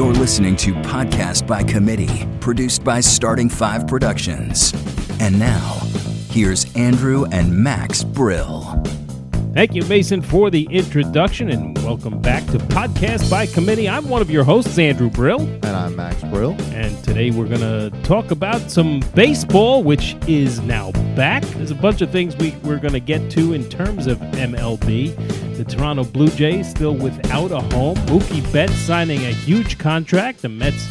You're 0.00 0.14
listening 0.14 0.56
to 0.56 0.72
Podcast 0.76 1.46
by 1.46 1.62
Committee, 1.62 2.26
produced 2.40 2.82
by 2.82 3.00
Starting 3.00 3.50
Five 3.50 3.86
Productions. 3.86 4.72
And 5.20 5.38
now, 5.38 5.74
here's 6.30 6.74
Andrew 6.74 7.26
and 7.26 7.54
Max 7.54 8.02
Brill. 8.02 8.82
Thank 9.52 9.74
you, 9.74 9.84
Mason, 9.84 10.22
for 10.22 10.48
the 10.48 10.66
introduction, 10.70 11.50
and 11.50 11.76
welcome 11.84 12.18
back 12.18 12.46
to 12.46 12.56
Podcast 12.56 13.30
by 13.30 13.44
Committee. 13.44 13.90
I'm 13.90 14.08
one 14.08 14.22
of 14.22 14.30
your 14.30 14.42
hosts, 14.42 14.78
Andrew 14.78 15.10
Brill, 15.10 15.42
And 15.42 15.66
I'm 15.66 15.96
Max 15.96 16.24
Brill. 16.24 16.52
and 16.72 17.04
today 17.04 17.30
we're 17.30 17.48
going 17.48 17.60
to 17.60 17.90
talk 18.02 18.30
about 18.30 18.70
some 18.70 19.00
baseball, 19.14 19.82
which 19.82 20.16
is 20.26 20.62
now 20.62 20.92
back. 21.14 21.42
There's 21.42 21.72
a 21.72 21.74
bunch 21.74 22.00
of 22.00 22.10
things 22.10 22.34
we, 22.36 22.52
we're 22.62 22.78
going 22.78 22.94
to 22.94 23.00
get 23.00 23.30
to 23.32 23.52
in 23.52 23.68
terms 23.68 24.06
of 24.06 24.16
MLB. 24.16 25.49
The 25.60 25.76
Toronto 25.76 26.04
Blue 26.04 26.28
Jays 26.28 26.70
still 26.70 26.94
without 26.94 27.50
a 27.50 27.60
home. 27.74 27.94
Mookie 28.06 28.50
Betts 28.50 28.74
signing 28.76 29.26
a 29.26 29.30
huge 29.30 29.76
contract. 29.76 30.40
The 30.40 30.48
Mets 30.48 30.88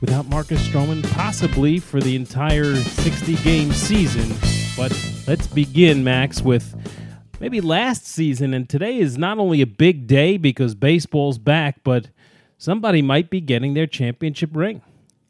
without 0.00 0.26
Marcus 0.30 0.66
Stroman, 0.66 1.02
possibly 1.12 1.78
for 1.78 2.00
the 2.00 2.16
entire 2.16 2.74
60 2.74 3.36
game 3.44 3.70
season. 3.72 4.34
But 4.78 4.98
let's 5.28 5.46
begin, 5.46 6.02
Max, 6.02 6.40
with 6.40 6.74
maybe 7.38 7.60
last 7.60 8.06
season. 8.06 8.54
And 8.54 8.66
today 8.66 8.96
is 8.96 9.18
not 9.18 9.36
only 9.36 9.60
a 9.60 9.66
big 9.66 10.06
day 10.06 10.38
because 10.38 10.74
baseball's 10.74 11.36
back, 11.36 11.84
but 11.84 12.08
somebody 12.56 13.02
might 13.02 13.28
be 13.28 13.42
getting 13.42 13.74
their 13.74 13.86
championship 13.86 14.56
ring. 14.56 14.80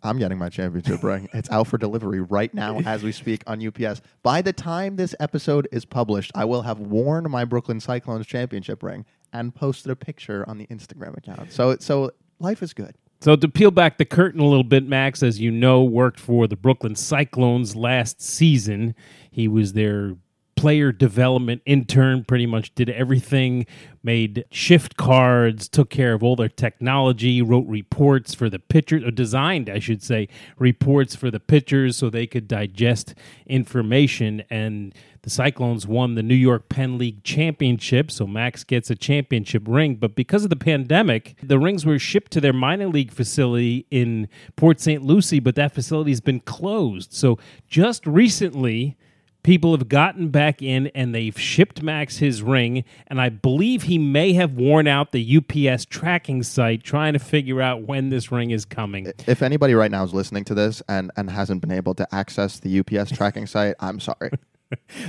I'm 0.02 0.18
getting 0.18 0.38
my 0.38 0.48
championship 0.48 1.02
ring. 1.02 1.28
It's 1.32 1.50
out 1.50 1.66
for 1.66 1.78
delivery 1.78 2.20
right 2.20 2.52
now 2.54 2.78
as 2.86 3.02
we 3.02 3.12
speak 3.12 3.42
on 3.46 3.64
UPS. 3.64 4.00
By 4.22 4.42
the 4.42 4.52
time 4.52 4.96
this 4.96 5.14
episode 5.20 5.68
is 5.72 5.84
published, 5.84 6.32
I 6.34 6.44
will 6.44 6.62
have 6.62 6.78
worn 6.80 7.30
my 7.30 7.44
Brooklyn 7.44 7.80
Cyclones 7.80 8.26
championship 8.26 8.82
ring 8.82 9.04
and 9.32 9.54
posted 9.54 9.90
a 9.90 9.96
picture 9.96 10.44
on 10.48 10.58
the 10.58 10.66
Instagram 10.66 11.16
account. 11.16 11.52
So 11.52 11.76
so 11.78 12.10
life 12.38 12.62
is 12.62 12.72
good. 12.72 12.94
So 13.20 13.36
to 13.36 13.48
peel 13.48 13.70
back 13.70 13.98
the 13.98 14.06
curtain 14.06 14.40
a 14.40 14.46
little 14.46 14.64
bit, 14.64 14.88
Max, 14.88 15.22
as 15.22 15.38
you 15.38 15.50
know, 15.50 15.82
worked 15.84 16.18
for 16.18 16.46
the 16.46 16.56
Brooklyn 16.56 16.96
Cyclones 16.96 17.76
last 17.76 18.22
season. 18.22 18.94
He 19.30 19.46
was 19.46 19.74
their 19.74 20.16
player 20.60 20.92
development 20.92 21.62
intern, 21.64 22.22
pretty 22.22 22.44
much 22.44 22.74
did 22.74 22.90
everything, 22.90 23.64
made 24.02 24.44
shift 24.50 24.94
cards, 24.98 25.70
took 25.70 25.88
care 25.88 26.12
of 26.12 26.22
all 26.22 26.36
their 26.36 26.50
technology, 26.50 27.40
wrote 27.40 27.66
reports 27.66 28.34
for 28.34 28.50
the 28.50 28.58
pitchers, 28.58 29.02
or 29.02 29.10
designed, 29.10 29.70
I 29.70 29.78
should 29.78 30.02
say, 30.02 30.28
reports 30.58 31.16
for 31.16 31.30
the 31.30 31.40
pitchers 31.40 31.96
so 31.96 32.10
they 32.10 32.26
could 32.26 32.46
digest 32.46 33.14
information. 33.46 34.42
And 34.50 34.94
the 35.22 35.30
Cyclones 35.30 35.86
won 35.86 36.14
the 36.14 36.22
New 36.22 36.34
York 36.34 36.68
Penn 36.68 36.98
League 36.98 37.24
Championship, 37.24 38.10
so 38.10 38.26
Max 38.26 38.62
gets 38.62 38.90
a 38.90 38.94
championship 38.94 39.62
ring. 39.66 39.94
But 39.94 40.14
because 40.14 40.44
of 40.44 40.50
the 40.50 40.56
pandemic, 40.56 41.36
the 41.42 41.58
rings 41.58 41.86
were 41.86 41.98
shipped 41.98 42.32
to 42.32 42.40
their 42.42 42.52
minor 42.52 42.88
league 42.88 43.12
facility 43.12 43.86
in 43.90 44.28
Port 44.56 44.78
St. 44.78 45.02
Lucie, 45.02 45.40
but 45.40 45.54
that 45.54 45.72
facility's 45.72 46.20
been 46.20 46.40
closed. 46.40 47.14
So 47.14 47.38
just 47.66 48.06
recently, 48.06 48.98
people 49.42 49.72
have 49.72 49.88
gotten 49.88 50.28
back 50.28 50.62
in 50.62 50.88
and 50.88 51.14
they've 51.14 51.38
shipped 51.38 51.82
Max 51.82 52.18
his 52.18 52.42
ring. 52.42 52.84
And 53.06 53.20
I 53.20 53.28
believe 53.28 53.84
he 53.84 53.98
may 53.98 54.32
have 54.34 54.52
worn 54.52 54.86
out 54.86 55.12
the 55.12 55.36
UPS 55.38 55.84
tracking 55.86 56.42
site 56.42 56.82
trying 56.82 57.12
to 57.12 57.18
figure 57.18 57.60
out 57.60 57.82
when 57.82 58.10
this 58.10 58.30
ring 58.30 58.50
is 58.50 58.64
coming. 58.64 59.12
If 59.26 59.42
anybody 59.42 59.74
right 59.74 59.90
now 59.90 60.04
is 60.04 60.14
listening 60.14 60.44
to 60.44 60.54
this 60.54 60.82
and, 60.88 61.10
and 61.16 61.30
hasn't 61.30 61.60
been 61.60 61.72
able 61.72 61.94
to 61.94 62.14
access 62.14 62.58
the 62.58 62.80
UPS 62.80 63.10
tracking 63.16 63.46
site, 63.46 63.74
I'm 63.80 64.00
sorry. 64.00 64.30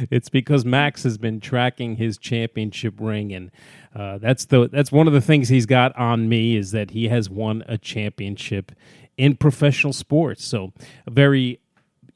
It's 0.09 0.27
because 0.27 0.65
Max 0.65 1.03
has 1.03 1.19
been 1.19 1.39
tracking 1.39 1.97
his 1.97 2.17
championship 2.17 2.95
ring, 2.99 3.31
and 3.31 3.51
uh, 3.93 4.17
that's 4.17 4.45
the 4.45 4.67
that's 4.67 4.91
one 4.91 5.05
of 5.05 5.13
the 5.13 5.21
things 5.21 5.49
he's 5.49 5.67
got 5.67 5.95
on 5.95 6.27
me 6.27 6.55
is 6.55 6.71
that 6.71 6.89
he 6.91 7.09
has 7.09 7.29
won 7.29 7.63
a 7.67 7.77
championship 7.77 8.71
in 9.17 9.35
professional 9.35 9.93
sports. 9.93 10.43
So 10.43 10.73
a 11.05 11.11
very 11.11 11.59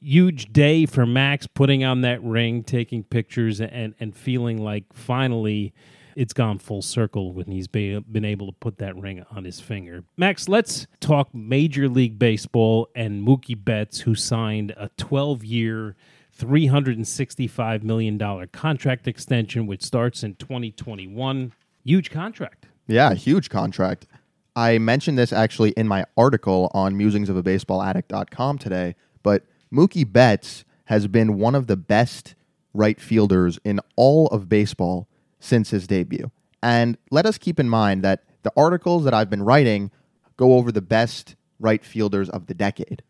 huge 0.00 0.52
day 0.52 0.86
for 0.86 1.06
Max 1.06 1.46
putting 1.46 1.84
on 1.84 2.02
that 2.02 2.22
ring, 2.22 2.62
taking 2.62 3.04
pictures, 3.04 3.60
and 3.60 3.94
and 3.98 4.16
feeling 4.16 4.62
like 4.62 4.84
finally 4.92 5.72
it's 6.16 6.32
gone 6.32 6.58
full 6.58 6.80
circle 6.80 7.34
when 7.34 7.46
he's 7.46 7.68
be, 7.68 8.00
been 8.00 8.24
able 8.24 8.46
to 8.46 8.52
put 8.54 8.78
that 8.78 8.96
ring 8.96 9.22
on 9.30 9.44
his 9.44 9.60
finger. 9.60 10.02
Max, 10.16 10.48
let's 10.48 10.86
talk 10.98 11.34
Major 11.34 11.90
League 11.90 12.18
Baseball 12.18 12.88
and 12.96 13.26
Mookie 13.26 13.62
Betts, 13.62 14.00
who 14.00 14.14
signed 14.14 14.72
a 14.76 14.90
12 14.96 15.44
year. 15.44 15.96
$365 16.38 17.82
million 17.82 18.46
contract 18.48 19.08
extension, 19.08 19.66
which 19.66 19.82
starts 19.82 20.22
in 20.22 20.34
2021. 20.34 21.50
Huge 21.82 22.10
contract. 22.10 22.66
Yeah, 22.86 23.14
huge 23.14 23.48
contract. 23.48 24.06
I 24.54 24.78
mentioned 24.78 25.18
this 25.18 25.32
actually 25.32 25.70
in 25.70 25.88
my 25.88 26.04
article 26.16 26.70
on 26.74 26.94
musingsofabaseballaddict.com 26.94 28.58
today, 28.58 28.94
but 29.22 29.44
Mookie 29.72 30.10
Betts 30.10 30.64
has 30.84 31.08
been 31.08 31.38
one 31.38 31.54
of 31.54 31.66
the 31.66 31.76
best 31.76 32.34
right 32.72 33.00
fielders 33.00 33.58
in 33.64 33.80
all 33.96 34.26
of 34.28 34.48
baseball 34.48 35.08
since 35.40 35.70
his 35.70 35.86
debut. 35.86 36.30
And 36.62 36.96
let 37.10 37.26
us 37.26 37.38
keep 37.38 37.58
in 37.58 37.68
mind 37.68 38.02
that 38.02 38.24
the 38.42 38.52
articles 38.56 39.04
that 39.04 39.14
I've 39.14 39.30
been 39.30 39.42
writing 39.42 39.90
go 40.36 40.54
over 40.54 40.70
the 40.70 40.82
best 40.82 41.36
right 41.58 41.84
fielders 41.84 42.28
of 42.28 42.46
the 42.46 42.54
decade. 42.54 43.02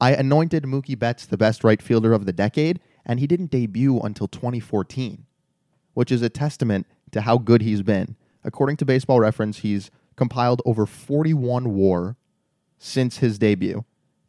I 0.00 0.14
anointed 0.14 0.64
Mookie 0.64 0.98
Betts 0.98 1.26
the 1.26 1.36
best 1.36 1.62
right 1.62 1.80
fielder 1.80 2.12
of 2.12 2.26
the 2.26 2.32
decade, 2.32 2.80
and 3.06 3.20
he 3.20 3.26
didn't 3.26 3.50
debut 3.50 4.00
until 4.00 4.28
2014 4.28 5.26
which 5.94 6.12
is 6.12 6.22
a 6.22 6.28
testament 6.28 6.86
to 7.10 7.22
how 7.22 7.38
good 7.38 7.62
he's 7.62 7.82
been. 7.82 8.16
According 8.44 8.76
to 8.78 8.84
Baseball 8.84 9.20
Reference, 9.20 9.58
he's 9.58 9.90
compiled 10.16 10.62
over 10.64 10.86
41 10.86 11.74
WAR 11.74 12.16
since 12.78 13.18
his 13.18 13.38
debut, 13.38 13.84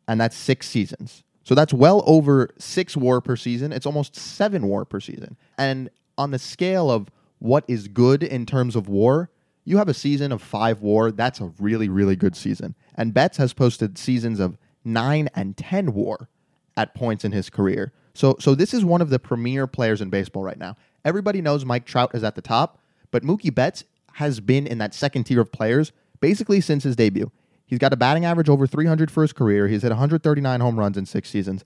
and 0.07 0.19
that's 0.19 0.35
six 0.35 0.67
seasons. 0.67 1.23
So 1.43 1.55
that's 1.55 1.73
well 1.73 2.03
over 2.05 2.49
six 2.57 2.95
WAR 2.95 3.21
per 3.21 3.35
season. 3.35 3.71
It's 3.71 3.85
almost 3.85 4.15
seven 4.15 4.67
WAR 4.67 4.85
per 4.85 4.99
season. 4.99 5.37
And 5.57 5.89
on 6.17 6.31
the 6.31 6.39
scale 6.39 6.89
of 6.89 7.09
what 7.39 7.65
is 7.67 7.87
good 7.87 8.23
in 8.23 8.45
terms 8.45 8.75
of 8.75 8.87
WAR, 8.87 9.29
you 9.65 9.77
have 9.77 9.89
a 9.89 9.93
season 9.93 10.31
of 10.31 10.41
five 10.41 10.81
WAR. 10.81 11.11
That's 11.11 11.41
a 11.41 11.51
really, 11.59 11.89
really 11.89 12.15
good 12.15 12.35
season. 12.35 12.75
And 12.95 13.13
Betts 13.13 13.37
has 13.37 13.53
posted 13.53 13.97
seasons 13.97 14.39
of 14.39 14.57
nine 14.85 15.29
and 15.35 15.55
10 15.57 15.93
WAR 15.93 16.29
at 16.77 16.95
points 16.95 17.23
in 17.23 17.31
his 17.31 17.49
career. 17.49 17.91
So, 18.13 18.35
so 18.39 18.55
this 18.55 18.73
is 18.73 18.85
one 18.85 19.01
of 19.01 19.09
the 19.09 19.19
premier 19.19 19.67
players 19.67 20.01
in 20.01 20.09
baseball 20.09 20.43
right 20.43 20.57
now. 20.57 20.77
Everybody 21.03 21.41
knows 21.41 21.65
Mike 21.65 21.85
Trout 21.85 22.13
is 22.13 22.23
at 22.23 22.35
the 22.35 22.41
top, 22.41 22.79
but 23.11 23.23
Mookie 23.23 23.53
Betts 23.53 23.83
has 24.13 24.39
been 24.39 24.67
in 24.67 24.77
that 24.77 24.93
second 24.93 25.25
tier 25.25 25.41
of 25.41 25.51
players 25.51 25.91
basically 26.19 26.61
since 26.61 26.83
his 26.83 26.95
debut. 26.95 27.31
He's 27.66 27.79
got 27.79 27.94
a 27.94 27.97
batting 27.97 28.25
average 28.25 28.50
over 28.50 28.68
300 28.68 29.09
for 29.09 29.22
his 29.22 29.34
career. 29.34 29.68
He's 29.68 29.81
hit 29.81 29.90
139 29.90 30.59
home 30.59 30.79
runs 30.79 30.97
in 30.97 31.06
six 31.06 31.29
seasons 31.29 31.63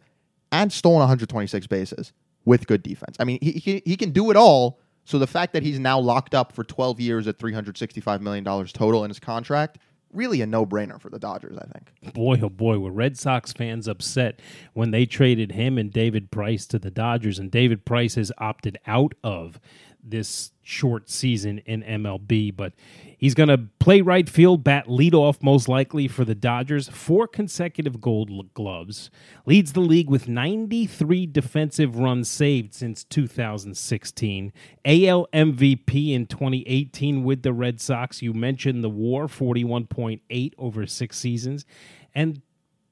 and 0.52 0.72
stolen 0.72 1.00
126 1.00 1.68
bases 1.68 2.13
with 2.46 2.68
good 2.68 2.84
defense. 2.84 3.18
I 3.19 3.25
mean, 3.25 3.40
he, 3.41 3.53
he, 3.53 3.81
he 3.85 3.97
can 3.97 4.12
do 4.12 4.31
it 4.31 4.38
all. 4.38 4.80
So 5.03 5.19
the 5.19 5.28
fact 5.28 5.53
that 5.53 5.63
he's 5.63 5.80
now 5.80 6.00
locked 6.00 6.35
up 6.35 6.52
for 6.52 6.63
12 6.63 7.00
years 7.00 7.28
at 7.28 7.38
$365 7.38 8.22
million 8.22 8.44
total 8.44 9.03
in 9.03 9.09
his 9.09 9.19
contract, 9.19 9.78
really 10.13 10.41
a 10.41 10.46
no 10.46 10.66
brainer 10.66 11.00
for 11.00 11.09
the 11.09 11.19
Dodgers, 11.19 11.58
I 11.58 11.66
think. 11.66 12.14
Boy, 12.14 12.40
oh 12.41 12.50
boy, 12.50 12.79
were 12.79 12.91
Red 12.91 13.18
Sox 13.18 13.53
fans 13.53 13.88
upset 13.88 14.41
when 14.74 14.91
they 14.91 15.06
traded 15.06 15.53
him 15.53 15.78
and 15.78 15.91
David 15.91 16.31
Price 16.31 16.66
to 16.68 16.79
the 16.79 16.91
Dodgers, 16.91 17.40
and 17.40 17.52
David 17.52 17.85
Price 17.85 18.16
has 18.16 18.31
opted 18.38 18.78
out 18.85 19.14
of 19.24 19.59
this 20.03 20.52
short 20.63 21.09
season 21.09 21.59
in 21.59 21.81
MLB, 21.84 22.56
but 22.56 22.74
he's 23.18 23.34
going 23.34 23.50
to 23.50 23.58
play 23.80 24.02
right 24.02 24.30
field, 24.30 24.63
bat 24.63 24.88
leadoff 24.88 25.41
most 25.41 25.68
likely 25.68 26.08
for 26.08 26.25
the 26.25 26.35
Dodgers. 26.35 26.88
Four 26.90 27.28
consecutive 27.28 28.00
gold 28.02 28.53
gloves. 28.53 29.09
Leads 29.46 29.74
the 29.74 29.80
league 29.80 30.09
with 30.09 30.28
93 30.28 31.25
defensive 31.28 31.97
runs 31.97 32.30
saved 32.30 32.74
since 32.74 33.03
2016. 33.03 34.53
AL 34.85 35.28
MVP 35.34 36.14
in 36.14 36.26
2018 36.26 37.23
with 37.23 37.43
the 37.43 37.53
Red 37.53 37.82
Sox. 37.82 38.22
You 38.22 38.34
mentioned 38.34 38.84
the 38.84 38.90
war, 38.90 39.28
41.8 39.28 40.53
over 40.58 40.85
six 40.85 41.17
seasons. 41.17 41.66
And 42.14 42.41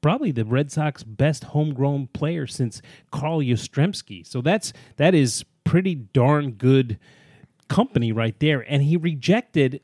probably 0.06 0.32
the 0.32 0.46
Red 0.46 0.72
Sox 0.72 1.02
best 1.02 1.46
homegrown 1.46 2.08
player 2.14 2.46
since 2.46 2.82
Carl 3.12 3.40
Yastrzemski. 3.40 4.26
So 4.26 4.40
that's 4.40 4.72
that 4.98 5.16
is 5.16 5.44
pretty 5.76 5.96
darn 5.96 6.52
good 6.52 6.98
company 7.68 8.10
right 8.10 8.40
there. 8.40 8.62
And 8.62 8.82
he 8.82 8.96
rejected 8.96 9.82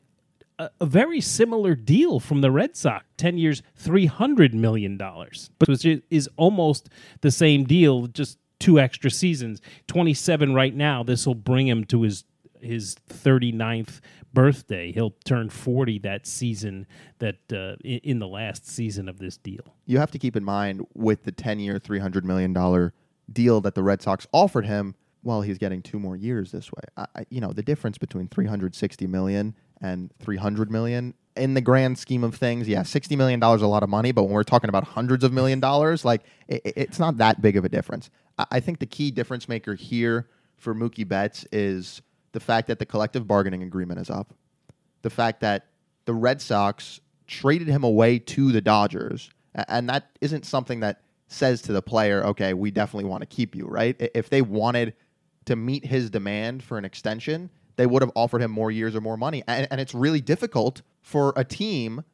a, 0.58 0.70
a 0.80 0.86
very 0.86 1.20
similar 1.20 1.74
deal 1.74 2.18
from 2.18 2.40
the 2.40 2.50
Red 2.50 2.78
Sox, 2.78 3.04
ten 3.18 3.36
years, 3.36 3.62
three 3.76 4.06
hundred 4.06 4.54
million 4.54 4.96
dollars, 4.96 5.50
but 5.58 5.68
which 5.68 5.84
is 5.84 6.30
almost 6.38 6.88
the 7.20 7.30
same 7.30 7.64
deal, 7.64 8.06
just 8.06 8.38
two 8.58 8.80
extra 8.80 9.10
seasons. 9.10 9.60
Twenty 9.86 10.14
seven 10.14 10.54
right 10.54 10.74
now. 10.74 11.02
This 11.02 11.26
will 11.26 11.34
bring 11.34 11.68
him 11.68 11.84
to 11.84 12.00
his 12.00 12.24
his 12.62 12.96
39th 13.10 14.00
birthday. 14.32 14.92
He'll 14.92 15.16
turn 15.26 15.50
40 15.50 15.98
that 15.98 16.28
season 16.28 16.86
that 17.18 17.52
uh, 17.52 17.74
in, 17.82 18.20
the 18.20 18.28
last 18.28 18.68
season 18.68 19.08
of 19.08 19.18
this 19.18 19.36
deal. 19.36 19.74
You 19.84 19.98
have 19.98 20.12
to 20.12 20.18
keep 20.20 20.36
in 20.36 20.44
mind 20.44 20.86
with 20.94 21.24
the 21.24 21.32
10 21.32 21.58
year, 21.58 21.80
$300 21.80 22.22
million 22.22 22.92
deal 23.32 23.60
that 23.62 23.74
the 23.74 23.82
Red 23.82 24.00
Sox 24.00 24.28
offered 24.32 24.64
him, 24.64 24.94
well, 25.22 25.42
he's 25.42 25.58
getting 25.58 25.82
two 25.82 25.98
more 25.98 26.16
years 26.16 26.50
this 26.50 26.70
way. 26.72 26.82
I, 26.96 27.26
you 27.30 27.40
know, 27.40 27.52
the 27.52 27.62
difference 27.62 27.98
between 27.98 28.28
360 28.28 29.06
million 29.06 29.54
and 29.80 30.12
300 30.20 30.70
million 30.70 31.14
in 31.36 31.54
the 31.54 31.60
grand 31.60 31.98
scheme 31.98 32.24
of 32.24 32.34
things, 32.34 32.68
yeah, 32.68 32.82
60 32.82 33.16
million 33.16 33.40
dollars 33.40 33.62
a 33.62 33.66
lot 33.66 33.82
of 33.82 33.88
money, 33.88 34.12
but 34.12 34.24
when 34.24 34.32
we're 34.32 34.42
talking 34.42 34.68
about 34.68 34.84
hundreds 34.84 35.24
of 35.24 35.32
million 35.32 35.60
dollars, 35.60 36.04
like 36.04 36.22
it, 36.48 36.62
it's 36.64 36.98
not 36.98 37.18
that 37.18 37.40
big 37.40 37.56
of 37.56 37.64
a 37.64 37.68
difference. 37.68 38.10
I, 38.38 38.46
I 38.52 38.60
think 38.60 38.80
the 38.80 38.86
key 38.86 39.10
difference 39.10 39.48
maker 39.48 39.74
here 39.74 40.28
for 40.56 40.74
Mookie 40.74 41.06
Betts 41.06 41.46
is 41.52 42.02
the 42.32 42.40
fact 42.40 42.68
that 42.68 42.78
the 42.78 42.86
collective 42.86 43.26
bargaining 43.26 43.62
agreement 43.62 44.00
is 44.00 44.10
up. 44.10 44.34
The 45.02 45.10
fact 45.10 45.40
that 45.40 45.66
the 46.04 46.14
Red 46.14 46.40
Sox 46.40 47.00
traded 47.26 47.68
him 47.68 47.84
away 47.84 48.18
to 48.18 48.52
the 48.52 48.60
Dodgers, 48.60 49.30
and 49.54 49.88
that 49.88 50.10
isn't 50.20 50.44
something 50.44 50.80
that 50.80 51.02
says 51.26 51.62
to 51.62 51.72
the 51.72 51.82
player, 51.82 52.24
"Okay, 52.26 52.52
we 52.52 52.70
definitely 52.70 53.08
want 53.08 53.22
to 53.22 53.26
keep 53.26 53.56
you." 53.56 53.66
Right? 53.66 53.96
If 54.14 54.28
they 54.28 54.42
wanted 54.42 54.94
to 55.46 55.56
meet 55.56 55.86
his 55.86 56.10
demand 56.10 56.62
for 56.62 56.78
an 56.78 56.84
extension, 56.84 57.50
they 57.76 57.86
would 57.86 58.02
have 58.02 58.12
offered 58.14 58.42
him 58.42 58.50
more 58.50 58.70
years 58.70 58.94
or 58.94 59.00
more 59.00 59.16
money. 59.16 59.42
And, 59.46 59.66
and 59.70 59.80
it's 59.80 59.94
really 59.94 60.20
difficult 60.20 60.82
for 61.00 61.32
a 61.36 61.44
team 61.44 62.04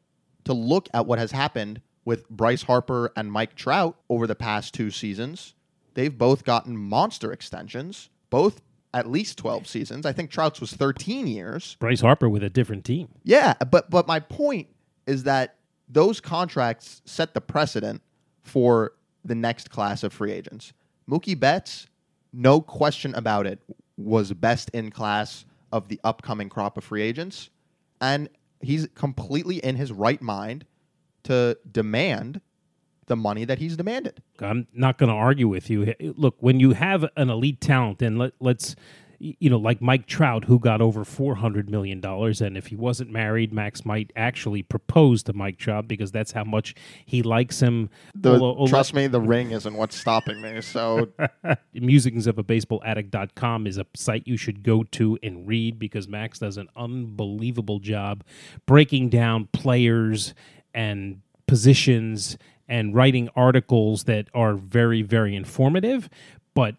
to 0.45 0.53
look 0.53 0.87
at 0.93 1.05
what 1.05 1.19
has 1.19 1.31
happened 1.31 1.81
with 2.05 2.27
Bryce 2.29 2.63
Harper 2.63 3.11
and 3.15 3.31
Mike 3.31 3.55
Trout 3.55 3.97
over 4.09 4.25
the 4.25 4.35
past 4.35 4.73
two 4.73 4.89
seasons. 4.89 5.53
They've 5.93 6.15
both 6.15 6.43
gotten 6.43 6.77
monster 6.77 7.31
extensions, 7.31 8.09
both 8.29 8.61
at 8.93 9.07
least 9.07 9.37
12 9.37 9.67
seasons. 9.67 10.05
I 10.05 10.13
think 10.13 10.31
Trout's 10.31 10.59
was 10.61 10.73
13 10.73 11.27
years. 11.27 11.75
Bryce 11.79 12.01
Harper 12.01 12.29
with 12.29 12.43
a 12.43 12.49
different 12.49 12.85
team. 12.85 13.09
Yeah, 13.23 13.53
but 13.69 13.89
but 13.89 14.07
my 14.07 14.19
point 14.19 14.67
is 15.05 15.23
that 15.23 15.55
those 15.87 16.19
contracts 16.19 17.01
set 17.05 17.33
the 17.33 17.41
precedent 17.41 18.01
for 18.43 18.93
the 19.23 19.35
next 19.35 19.69
class 19.69 20.03
of 20.03 20.13
free 20.13 20.31
agents. 20.31 20.73
Mookie 21.09 21.39
Betts, 21.39 21.87
no 22.33 22.61
question 22.61 23.15
about 23.15 23.47
it, 23.47 23.61
was 23.97 24.31
best 24.33 24.69
in 24.71 24.91
class 24.91 25.45
of 25.71 25.87
the 25.87 25.99
upcoming 26.03 26.49
crop 26.49 26.77
of 26.77 26.83
free 26.83 27.01
agents. 27.01 27.49
And 28.01 28.29
he's 28.61 28.87
completely 28.95 29.57
in 29.57 29.75
his 29.75 29.91
right 29.91 30.21
mind 30.21 30.65
to 31.23 31.57
demand 31.69 32.41
the 33.07 33.15
money 33.15 33.43
that 33.43 33.57
he's 33.59 33.75
demanded. 33.75 34.21
I'm 34.39 34.67
not 34.73 34.97
going 34.97 35.09
to 35.09 35.15
argue 35.15 35.47
with 35.47 35.69
you. 35.69 35.93
Look, 35.99 36.35
when 36.39 36.59
you 36.59 36.71
have 36.71 37.05
an 37.17 37.29
elite 37.29 37.59
talent, 37.59 38.01
and 38.01 38.17
let, 38.17 38.33
let's 38.39 38.75
you 39.19 39.49
know, 39.49 39.57
like 39.57 39.81
Mike 39.81 40.07
Trout, 40.07 40.45
who 40.45 40.59
got 40.59 40.81
over 40.81 41.03
four 41.03 41.35
hundred 41.35 41.69
million 41.69 41.99
dollars, 41.99 42.41
and 42.41 42.57
if 42.57 42.67
he 42.67 42.75
wasn't 42.75 43.11
married, 43.11 43.51
Max 43.51 43.85
might 43.85 44.11
actually 44.15 44.63
propose 44.63 45.23
to 45.23 45.33
Mike 45.33 45.57
Trout 45.57 45.87
because 45.87 46.11
that's 46.11 46.31
how 46.31 46.43
much 46.43 46.73
he 47.05 47.21
likes 47.21 47.59
him. 47.59 47.89
The, 48.15 48.39
although, 48.39 48.67
trust 48.67 48.93
me, 48.93 49.07
the 49.07 49.19
ring 49.19 49.51
isn't 49.51 49.73
what's 49.73 49.97
stopping 49.97 50.41
me. 50.41 50.61
So, 50.61 51.09
musings 51.73 52.27
of 52.27 52.37
a 52.39 52.43
baseball 52.43 52.81
addict.com 52.85 53.67
is 53.67 53.77
a 53.77 53.85
site 53.93 54.25
you 54.25 54.37
should 54.37 54.63
go 54.63 54.83
to 54.83 55.19
and 55.21 55.45
read 55.47 55.77
because 55.77 56.07
Max 56.07 56.39
does 56.39 56.57
an 56.57 56.69
unbelievable 56.75 57.79
job 57.79 58.23
breaking 58.65 59.09
down 59.09 59.49
players 59.51 60.33
and 60.73 61.21
positions 61.45 62.37
and 62.69 62.95
writing 62.95 63.27
articles 63.35 64.03
that 64.05 64.27
are 64.33 64.53
very, 64.53 65.01
very 65.01 65.35
informative. 65.35 66.09
But 66.53 66.75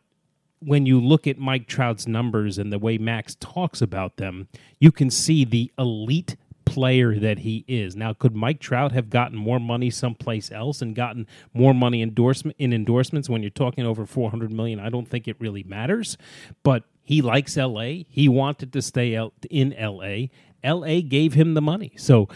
when 0.60 0.86
you 0.86 1.00
look 1.00 1.26
at 1.26 1.38
Mike 1.38 1.66
Trout's 1.66 2.06
numbers 2.06 2.58
and 2.58 2.72
the 2.72 2.78
way 2.78 2.98
Max 2.98 3.36
talks 3.40 3.80
about 3.80 4.16
them, 4.16 4.48
you 4.78 4.92
can 4.92 5.10
see 5.10 5.44
the 5.44 5.72
elite 5.78 6.36
player 6.66 7.18
that 7.18 7.40
he 7.40 7.64
is. 7.66 7.96
Now, 7.96 8.12
could 8.12 8.36
Mike 8.36 8.60
Trout 8.60 8.92
have 8.92 9.10
gotten 9.10 9.36
more 9.36 9.58
money 9.58 9.90
someplace 9.90 10.52
else 10.52 10.80
and 10.80 10.94
gotten 10.94 11.26
more 11.52 11.74
money 11.74 12.00
endorsement 12.00 12.56
in 12.58 12.72
endorsements 12.72 13.28
when 13.28 13.42
you're 13.42 13.50
talking 13.50 13.84
over 13.84 14.06
400 14.06 14.52
million? 14.52 14.78
I 14.78 14.88
don't 14.88 15.08
think 15.08 15.26
it 15.26 15.36
really 15.40 15.64
matters, 15.64 16.16
but 16.62 16.84
he 17.02 17.22
likes 17.22 17.56
LA. 17.56 18.04
He 18.08 18.28
wanted 18.28 18.72
to 18.72 18.82
stay 18.82 19.16
out 19.16 19.32
in 19.50 19.74
LA. 19.78 20.26
LA 20.62 21.00
gave 21.00 21.34
him 21.34 21.54
the 21.54 21.62
money. 21.62 21.92
So 21.96 22.28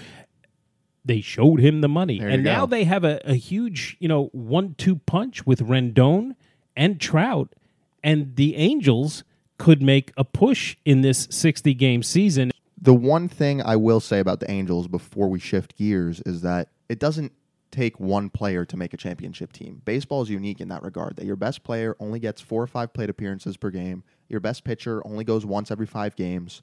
they 1.04 1.20
showed 1.20 1.60
him 1.60 1.80
the 1.80 1.88
money. 1.88 2.18
There 2.18 2.28
and 2.28 2.42
now 2.42 2.60
go. 2.60 2.70
they 2.70 2.84
have 2.84 3.04
a, 3.04 3.20
a 3.24 3.34
huge, 3.34 3.96
you 4.00 4.08
know, 4.08 4.30
one 4.32 4.74
two 4.76 4.96
punch 4.96 5.46
with 5.46 5.60
Rendon 5.60 6.34
and 6.74 7.00
Trout 7.00 7.54
and 8.04 8.36
the 8.36 8.54
Angels 8.54 9.24
could 9.58 9.82
make 9.82 10.12
a 10.16 10.24
push 10.24 10.76
in 10.84 11.00
this 11.00 11.26
60 11.30 11.74
game 11.74 12.02
season. 12.04 12.52
the 12.80 12.94
one 12.94 13.28
thing 13.28 13.62
I 13.62 13.76
will 13.76 14.00
say 14.00 14.20
about 14.20 14.40
the 14.40 14.50
Angels 14.50 14.86
before 14.88 15.28
we 15.28 15.40
shift 15.40 15.76
gears 15.76 16.20
is 16.26 16.42
that 16.42 16.68
it 16.88 16.98
doesn't 16.98 17.32
take 17.70 17.98
one 17.98 18.30
player 18.30 18.64
to 18.64 18.76
make 18.76 18.92
a 18.94 18.96
championship 18.96 19.52
team. 19.52 19.80
Baseball 19.84 20.22
is 20.22 20.30
unique 20.30 20.60
in 20.60 20.68
that 20.68 20.82
regard 20.82 21.16
that 21.16 21.24
your 21.24 21.34
best 21.34 21.64
player 21.64 21.96
only 21.98 22.20
gets 22.20 22.40
four 22.40 22.62
or 22.62 22.66
five 22.66 22.92
plate 22.92 23.10
appearances 23.10 23.56
per 23.56 23.70
game, 23.70 24.04
your 24.28 24.40
best 24.40 24.64
pitcher 24.64 25.04
only 25.06 25.24
goes 25.24 25.44
once 25.44 25.70
every 25.70 25.86
five 25.86 26.14
games. 26.14 26.62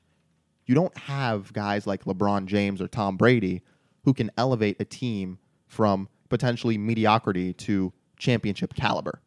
You 0.65 0.75
don't 0.75 0.95
have 0.97 1.51
guys 1.53 1.88
like 1.88 2.05
LeBron 2.05 2.45
James 2.45 2.81
or 2.81 2.88
Tom 2.88 3.17
Brady 3.17 3.61
who 4.03 4.13
can 4.13 4.31
elevate 4.38 4.77
a 4.79 4.85
team 4.85 5.39
from 5.67 6.07
potentially 6.29 6.77
mediocrity 6.77 7.53
to 7.53 7.91
championship 8.17 8.73
caliber. 8.73 9.21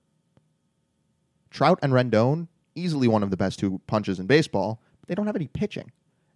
Trout 1.55 1.79
and 1.83 1.93
Rendon, 1.93 2.49
easily 2.75 3.07
one 3.07 3.23
of 3.23 3.31
the 3.31 3.37
best 3.37 3.61
two 3.61 3.81
punches 3.87 4.19
in 4.19 4.27
baseball, 4.27 4.83
but 5.01 5.09
they 5.09 5.15
don't 5.15 5.27
have 5.27 5.37
any 5.37 5.47
pitching. 5.47 5.93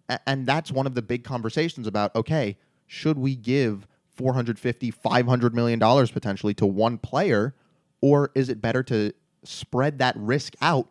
A- 0.07 0.17
And 0.25 0.47
that's 0.47 0.71
one 0.71 0.87
of 0.87 0.95
the 0.95 1.01
big 1.01 1.25
conversations 1.25 1.85
about 1.87 2.15
okay, 2.15 2.57
should 2.87 3.19
we 3.19 3.35
give 3.35 3.85
450, 4.15 4.91
500 4.91 5.53
million 5.53 5.77
dollars 5.77 6.09
potentially 6.09 6.53
to 6.55 6.65
one 6.65 6.97
player 6.97 7.53
or 8.01 8.31
is 8.33 8.47
it 8.47 8.61
better 8.61 8.81
to 8.83 9.11
spread 9.43 9.99
that 9.99 10.15
risk 10.17 10.55
out 10.61 10.87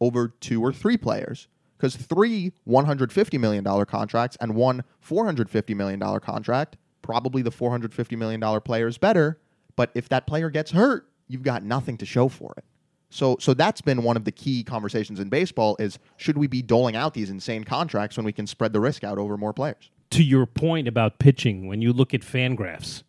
over 0.00 0.28
two 0.28 0.62
or 0.62 0.72
three 0.72 0.96
players? 0.96 1.48
Cuz 1.78 1.96
three 1.96 2.52
150 2.62 3.36
million 3.38 3.64
dollar 3.64 3.84
contracts 3.84 4.36
and 4.40 4.54
one 4.54 4.84
450 5.00 5.74
million 5.74 5.98
dollar 5.98 6.20
contract, 6.20 6.76
probably 7.02 7.42
the 7.42 7.50
450 7.50 8.14
million 8.14 8.38
dollar 8.38 8.60
player 8.60 8.86
is 8.86 8.96
better, 8.96 9.40
but 9.74 9.90
if 9.96 10.08
that 10.08 10.24
player 10.28 10.50
gets 10.50 10.70
hurt, 10.70 11.08
you've 11.26 11.42
got 11.42 11.64
nothing 11.64 11.96
to 11.98 12.06
show 12.06 12.28
for 12.28 12.54
it. 12.56 12.64
So 13.12 13.36
so 13.40 13.52
that's 13.52 13.82
been 13.82 14.02
one 14.02 14.16
of 14.16 14.24
the 14.24 14.32
key 14.32 14.64
conversations 14.64 15.20
in 15.20 15.28
baseball 15.28 15.76
is 15.78 15.98
should 16.16 16.38
we 16.38 16.46
be 16.46 16.62
doling 16.62 16.96
out 16.96 17.12
these 17.12 17.28
insane 17.28 17.62
contracts 17.62 18.16
when 18.16 18.24
we 18.24 18.32
can 18.32 18.46
spread 18.46 18.72
the 18.72 18.80
risk 18.80 19.04
out 19.04 19.18
over 19.18 19.36
more 19.36 19.52
players? 19.52 19.90
To 20.12 20.22
your 20.22 20.46
point 20.46 20.88
about 20.88 21.18
pitching, 21.18 21.66
when 21.66 21.82
you 21.82 21.92
look 21.92 22.14
at 22.14 22.22
Fangraphs 22.22 23.02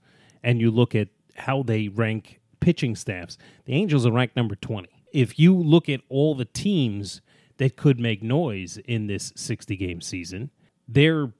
and 0.43 0.59
you 0.59 0.71
look 0.71 0.93
at 0.93 1.07
how 1.35 1.63
they 1.63 1.87
rank 1.87 2.41
pitching 2.59 2.95
staffs, 2.95 3.37
the 3.65 3.73
Angels 3.73 4.05
are 4.05 4.11
ranked 4.11 4.35
number 4.35 4.55
20. 4.55 4.89
If 5.13 5.39
you 5.39 5.55
look 5.55 5.87
at 5.87 6.01
all 6.09 6.35
the 6.35 6.45
teams 6.45 7.21
that 7.57 7.77
could 7.77 7.99
make 7.99 8.21
noise 8.21 8.77
in 8.85 9.07
this 9.07 9.31
60 9.35 9.75
game 9.77 10.01
season, 10.01 10.51
they're 10.87 11.31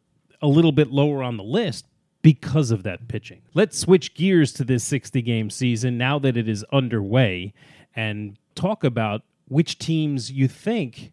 a 0.42 0.48
little 0.48 0.72
bit 0.72 0.90
lower 0.90 1.22
on 1.22 1.36
the 1.36 1.44
list 1.44 1.86
because 2.22 2.72
of 2.72 2.84
that 2.84 3.10
pitching. 3.10 3.42
Let's 3.54 3.78
switch 3.78 4.14
gears 4.14 4.54
to 4.54 4.64
this 4.64 4.86
60 4.86 5.22
game 5.22 5.50
season 5.50 5.98
now 5.98 6.18
that 6.20 6.38
it 6.38 6.48
is 6.48 6.64
underway 6.72 7.54
and 7.96 8.38
talk 8.56 8.84
about 8.84 9.24
which 9.48 9.78
teams 9.78 10.32
you 10.32 10.48
think 10.48 11.12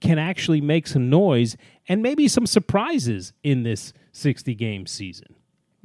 can 0.00 0.18
actually 0.18 0.60
make 0.60 0.86
some 0.86 1.08
noise 1.08 1.56
and 1.88 2.02
maybe 2.02 2.28
some 2.28 2.46
surprises 2.46 3.32
in 3.42 3.62
this 3.62 3.92
60 4.12 4.54
game 4.54 4.86
season. 4.86 5.34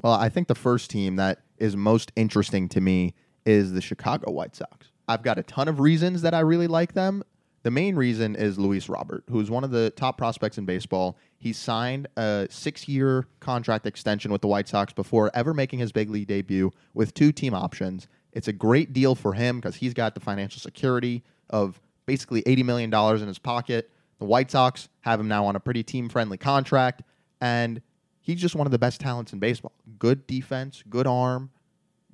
Well, 0.01 0.13
I 0.13 0.29
think 0.29 0.47
the 0.47 0.55
first 0.55 0.89
team 0.89 1.15
that 1.17 1.39
is 1.57 1.75
most 1.75 2.11
interesting 2.15 2.67
to 2.69 2.81
me 2.81 3.13
is 3.45 3.73
the 3.73 3.81
Chicago 3.81 4.31
White 4.31 4.55
Sox. 4.55 4.87
I've 5.07 5.23
got 5.23 5.37
a 5.37 5.43
ton 5.43 5.67
of 5.67 5.79
reasons 5.79 6.21
that 6.23 6.33
I 6.33 6.39
really 6.39 6.67
like 6.67 6.93
them. 6.93 7.23
The 7.63 7.71
main 7.71 7.95
reason 7.95 8.35
is 8.35 8.57
Luis 8.57 8.89
Robert, 8.89 9.23
who's 9.29 9.51
one 9.51 9.63
of 9.63 9.69
the 9.69 9.91
top 9.91 10.17
prospects 10.17 10.57
in 10.57 10.65
baseball. 10.65 11.17
He 11.37 11.53
signed 11.53 12.07
a 12.17 12.47
six 12.49 12.87
year 12.87 13.27
contract 13.39 13.85
extension 13.85 14.31
with 14.31 14.41
the 14.41 14.47
White 14.47 14.67
Sox 14.67 14.93
before 14.93 15.29
ever 15.35 15.53
making 15.53 15.77
his 15.77 15.91
big 15.91 16.09
league 16.09 16.27
debut 16.27 16.71
with 16.95 17.13
two 17.13 17.31
team 17.31 17.53
options. 17.53 18.07
It's 18.33 18.47
a 18.47 18.53
great 18.53 18.93
deal 18.93 19.15
for 19.15 19.33
him 19.33 19.57
because 19.57 19.75
he's 19.75 19.93
got 19.93 20.13
the 20.13 20.21
financial 20.21 20.59
security 20.59 21.23
of 21.49 21.79
basically 22.05 22.41
$80 22.43 22.65
million 22.65 22.93
in 22.93 23.27
his 23.27 23.39
pocket. 23.39 23.89
The 24.19 24.25
White 24.25 24.51
Sox 24.51 24.89
have 25.01 25.19
him 25.19 25.27
now 25.27 25.45
on 25.45 25.55
a 25.55 25.59
pretty 25.59 25.83
team 25.83 26.09
friendly 26.09 26.37
contract, 26.37 27.03
and 27.41 27.81
he's 28.21 28.39
just 28.39 28.55
one 28.55 28.67
of 28.67 28.71
the 28.71 28.79
best 28.79 29.01
talents 29.01 29.33
in 29.33 29.39
baseball. 29.39 29.73
Good 29.97 30.27
defense, 30.27 30.83
good 30.89 31.07
arm, 31.07 31.49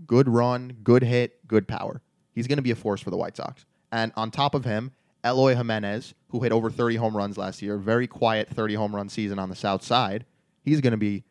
good 0.06 0.30
run, 0.30 0.78
good 0.84 1.04
hit, 1.04 1.46
good 1.48 1.68
power. 1.68 2.02
He's 2.34 2.48
going 2.48 2.58
to 2.58 2.64
be 2.64 2.72
a 2.72 2.76
force 2.76 3.02
for 3.02 3.10
the 3.10 3.18
White 3.18 3.36
Sox. 3.36 3.66
And 3.92 4.12
on 4.16 4.32
top 4.32 4.56
of 4.56 4.66
him, 4.66 4.92
Eloy 5.26 5.56
Jimenez, 5.56 6.14
who 6.30 6.42
hit 6.42 6.52
over 6.52 6.70
30 6.70 6.96
home 6.96 7.18
runs 7.18 7.38
last 7.38 7.62
year, 7.62 7.78
very 7.78 8.08
quiet 8.08 8.50
30 8.50 8.76
home 8.76 8.96
run 8.96 9.10
season 9.10 9.40
on 9.40 9.50
the 9.50 9.56
South 9.56 9.84
Side. 9.84 10.26
He's 10.64 10.82
going 10.82 10.92
to 10.92 10.98
be 10.98 11.24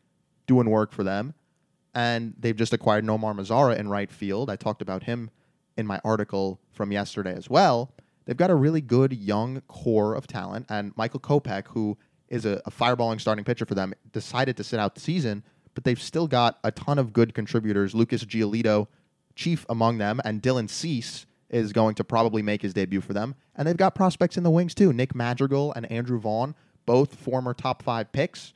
doing 0.46 0.68
work 0.68 0.92
for 0.92 1.04
them. 1.04 1.34
And 1.96 2.34
they've 2.38 2.54
just 2.54 2.74
acquired 2.74 3.06
Nomar 3.06 3.34
Mazara 3.34 3.78
in 3.78 3.88
right 3.88 4.12
field. 4.12 4.50
I 4.50 4.56
talked 4.56 4.82
about 4.82 5.04
him 5.04 5.30
in 5.78 5.86
my 5.86 5.98
article 6.04 6.60
from 6.72 6.92
yesterday 6.92 7.32
as 7.34 7.48
well. 7.48 7.90
They've 8.26 8.36
got 8.36 8.50
a 8.50 8.54
really 8.54 8.82
good 8.82 9.14
young 9.14 9.62
core 9.62 10.14
of 10.14 10.26
talent. 10.26 10.66
And 10.68 10.92
Michael 10.94 11.20
Kopech, 11.20 11.68
who 11.68 11.96
is 12.28 12.44
a, 12.44 12.60
a 12.66 12.70
fireballing 12.70 13.18
starting 13.18 13.46
pitcher 13.46 13.64
for 13.64 13.74
them, 13.74 13.94
decided 14.12 14.58
to 14.58 14.64
sit 14.64 14.78
out 14.78 14.94
the 14.94 15.00
season, 15.00 15.42
but 15.74 15.84
they've 15.84 16.00
still 16.00 16.26
got 16.26 16.58
a 16.62 16.70
ton 16.70 16.98
of 16.98 17.14
good 17.14 17.32
contributors. 17.32 17.94
Lucas 17.94 18.24
Giolito, 18.26 18.88
chief 19.34 19.64
among 19.70 19.96
them, 19.96 20.20
and 20.22 20.42
Dylan 20.42 20.68
Cease 20.68 21.24
is 21.48 21.72
going 21.72 21.94
to 21.94 22.04
probably 22.04 22.42
make 22.42 22.60
his 22.60 22.74
debut 22.74 23.00
for 23.00 23.14
them. 23.14 23.36
And 23.54 23.66
they've 23.66 23.74
got 23.74 23.94
prospects 23.94 24.36
in 24.36 24.42
the 24.42 24.50
wings 24.50 24.74
too. 24.74 24.92
Nick 24.92 25.14
Madrigal 25.14 25.72
and 25.72 25.90
Andrew 25.90 26.20
Vaughn, 26.20 26.54
both 26.84 27.14
former 27.14 27.54
top 27.54 27.82
five 27.82 28.12
picks. 28.12 28.52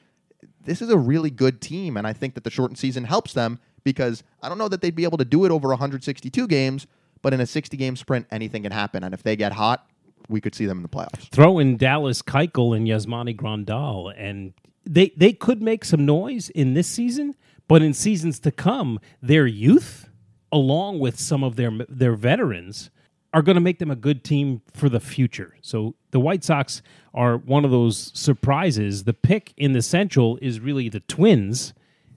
This 0.65 0.83
is 0.83 0.91
a 0.91 0.99
really 0.99 1.31
good 1.31 1.61
team. 1.61 1.97
And 1.97 2.07
I 2.07 2.13
think 2.13 2.35
that 2.35 2.45
the 2.45 2.51
shortened 2.51 2.79
season 2.79 3.05
helps 3.05 3.33
them 3.33 3.59
because 3.85 4.23
I 4.43 4.49
don't 4.49 4.59
know 4.59 4.69
that 4.69 4.81
they'd 4.81 4.95
be 4.95 5.05
able 5.05 5.19
to 5.19 5.25
do 5.25 5.45
it 5.45 5.51
over 5.51 5.69
162 5.69 6.47
games, 6.47 6.87
but 7.23 7.33
in 7.33 7.41
a 7.41 7.47
60 7.47 7.77
game 7.77 7.97
sprint, 7.97 8.27
anything 8.31 8.63
can 8.63 8.73
happen. 8.73 9.05
And 9.05 9.15
if 9.15 9.23
they 9.23 9.37
get 9.37 9.53
hot, 9.53 9.87
we 10.29 10.41
could 10.41 10.55
see 10.55 10.67
them 10.67 10.79
in 10.79 10.83
the 10.83 10.89
playoffs. 10.89 11.29
Throw 11.31 11.59
in 11.59 11.77
Dallas 11.77 12.23
Keuchel 12.23 12.77
and 12.77 12.87
Yasmani 12.87 13.37
Grandal, 13.37 14.15
and 14.17 14.53
they 14.85 15.13
they 15.17 15.33
could 15.33 15.61
make 15.61 15.85
some 15.85 16.07
noise 16.07 16.51
in 16.51 16.75
this 16.75 16.87
season, 16.87 17.35
but 17.69 17.83
in 17.83 17.93
seasons 17.93 18.39
to 18.41 18.51
come, 18.51 19.01
their 19.21 19.47
youth, 19.47 20.09
along 20.53 21.01
with 21.01 21.19
some 21.19 21.43
of 21.43 21.57
their 21.57 21.73
their 21.89 22.15
veterans, 22.15 22.91
are 23.33 23.43
going 23.43 23.55
to 23.55 23.61
make 23.61 23.79
them 23.79 23.91
a 23.91 23.97
good 23.97 24.25
team 24.25 24.63
for 24.75 24.89
the 24.89 25.01
future. 25.01 25.57
So 25.61 25.95
the 26.11 26.21
White 26.21 26.43
Sox 26.43 26.83
are 27.15 27.37
one 27.37 27.65
of 27.65 27.71
those 27.71 28.11
surprises. 28.15 29.05
The 29.05 29.15
pick 29.15 29.53
in 29.57 29.73
the 29.73 29.83
Central 29.83 30.39
is 30.43 30.61
really 30.61 30.89
the 30.89 31.01
Twins, 31.01 31.73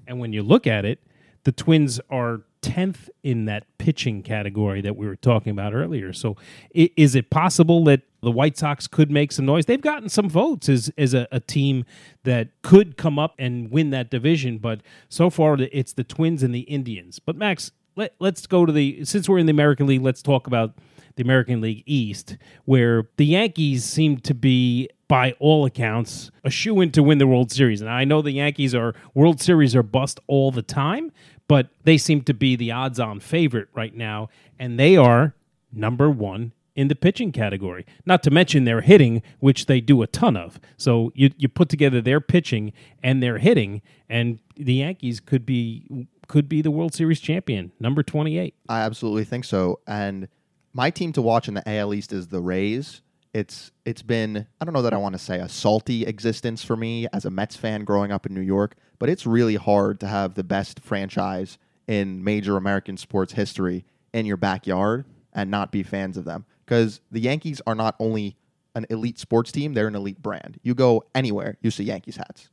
and 0.07 0.19
when 0.19 0.33
you 0.33 0.41
look 0.41 0.65
at 0.65 0.85
it, 0.85 0.99
the 1.43 1.51
Twins 1.51 1.99
are 2.09 2.41
10th 2.61 3.09
in 3.23 3.45
that 3.45 3.65
pitching 3.77 4.23
category 4.23 4.81
that 4.81 4.95
we 4.95 5.05
were 5.05 5.17
talking 5.17 5.51
about 5.51 5.73
earlier. 5.73 6.13
So 6.13 6.37
is 6.73 7.13
it 7.13 7.29
possible 7.29 7.83
that 7.83 8.01
the 8.21 8.31
White 8.31 8.57
Sox 8.57 8.87
could 8.87 9.11
make 9.11 9.33
some 9.33 9.45
noise? 9.45 9.65
They've 9.65 9.81
gotten 9.81 10.07
some 10.07 10.29
votes 10.29 10.69
as, 10.69 10.89
as 10.97 11.13
a, 11.13 11.27
a 11.31 11.41
team 11.41 11.83
that 12.23 12.49
could 12.61 12.95
come 12.95 13.19
up 13.19 13.35
and 13.37 13.69
win 13.69 13.89
that 13.89 14.09
division, 14.09 14.57
but 14.57 14.79
so 15.09 15.29
far 15.29 15.57
it's 15.59 15.93
the 15.93 16.05
Twins 16.05 16.41
and 16.41 16.55
the 16.55 16.61
Indians. 16.61 17.19
But 17.19 17.35
Max, 17.35 17.71
let, 17.95 18.15
let's 18.19 18.47
go 18.47 18.65
to 18.65 18.71
the, 18.71 19.03
since 19.03 19.27
we're 19.27 19.39
in 19.39 19.45
the 19.45 19.51
American 19.51 19.85
League, 19.85 20.01
let's 20.01 20.21
talk 20.21 20.47
about 20.47 20.73
the 21.15 21.23
American 21.23 21.61
League 21.61 21.83
East, 21.85 22.37
where 22.65 23.07
the 23.17 23.25
Yankees 23.25 23.83
seem 23.83 24.17
to 24.17 24.33
be 24.33 24.89
by 25.07 25.33
all 25.39 25.65
accounts, 25.65 26.31
a 26.43 26.49
shoe 26.49 26.81
in 26.81 26.91
to 26.91 27.03
win 27.03 27.19
the 27.19 27.27
World 27.27 27.51
Series. 27.51 27.81
And 27.81 27.89
I 27.89 28.03
know 28.03 28.21
the 28.21 28.31
Yankees 28.31 28.73
are 28.73 28.95
World 29.13 29.41
Series 29.41 29.75
are 29.75 29.83
bust 29.83 30.19
all 30.27 30.51
the 30.51 30.63
time, 30.63 31.11
but 31.47 31.69
they 31.83 31.97
seem 31.97 32.21
to 32.23 32.33
be 32.33 32.55
the 32.55 32.71
odds 32.71 32.99
on 32.99 33.19
favorite 33.19 33.67
right 33.73 33.95
now. 33.95 34.29
And 34.57 34.79
they 34.79 34.97
are 34.97 35.35
number 35.71 36.09
one 36.09 36.53
in 36.75 36.87
the 36.87 36.95
pitching 36.95 37.31
category. 37.31 37.85
Not 38.05 38.23
to 38.23 38.31
mention 38.31 38.63
their 38.63 38.81
hitting, 38.81 39.21
which 39.39 39.67
they 39.67 39.79
do 39.81 40.01
a 40.01 40.07
ton 40.07 40.35
of. 40.35 40.59
So 40.77 41.11
you 41.15 41.29
you 41.37 41.47
put 41.47 41.69
together 41.69 42.01
their 42.01 42.19
pitching 42.19 42.73
and 43.03 43.21
their 43.21 43.37
hitting, 43.37 43.81
and 44.09 44.39
the 44.55 44.75
Yankees 44.75 45.19
could 45.19 45.45
be 45.45 46.07
could 46.27 46.49
be 46.49 46.61
the 46.61 46.71
World 46.71 46.93
Series 46.93 47.19
champion, 47.19 47.71
number 47.79 48.03
twenty 48.03 48.37
eight. 48.39 48.55
I 48.67 48.81
absolutely 48.81 49.25
think 49.25 49.45
so. 49.45 49.79
And 49.85 50.27
my 50.73 50.89
team 50.89 51.13
to 51.13 51.21
watch 51.21 51.47
in 51.47 51.53
the 51.53 51.69
AL 51.69 51.93
East 51.93 52.11
is 52.11 52.27
the 52.27 52.41
Rays. 52.41 53.01
It's 53.33 53.71
it's 53.85 54.01
been 54.01 54.47
I 54.59 54.65
don't 54.65 54.73
know 54.73 54.81
that 54.83 54.93
I 54.93 54.97
want 54.97 55.13
to 55.13 55.19
say 55.19 55.39
a 55.39 55.49
salty 55.49 56.05
existence 56.05 56.63
for 56.63 56.75
me 56.75 57.07
as 57.13 57.25
a 57.25 57.31
Mets 57.31 57.55
fan 57.55 57.83
growing 57.83 58.11
up 58.11 58.25
in 58.25 58.33
New 58.33 58.41
York, 58.41 58.75
but 58.99 59.09
it's 59.09 59.25
really 59.25 59.55
hard 59.55 59.99
to 60.01 60.07
have 60.07 60.35
the 60.35 60.43
best 60.43 60.79
franchise 60.79 61.57
in 61.87 62.23
major 62.23 62.57
American 62.57 62.97
sports 62.97 63.33
history 63.33 63.85
in 64.13 64.25
your 64.25 64.37
backyard 64.37 65.05
and 65.33 65.49
not 65.49 65.71
be 65.71 65.81
fans 65.81 66.15
of 66.15 66.25
them 66.25 66.45
because 66.65 67.01
the 67.11 67.19
Yankees 67.19 67.59
are 67.65 67.75
not 67.75 67.95
only 67.99 68.37
an 68.75 68.85
elite 68.89 69.19
sports 69.19 69.51
team, 69.51 69.73
they're 69.73 69.87
an 69.87 69.95
elite 69.95 70.21
brand. 70.21 70.59
You 70.63 70.75
go 70.75 71.03
anywhere, 71.15 71.57
you 71.61 71.71
see 71.71 71.83
Yankees 71.83 72.17
hats. 72.17 72.49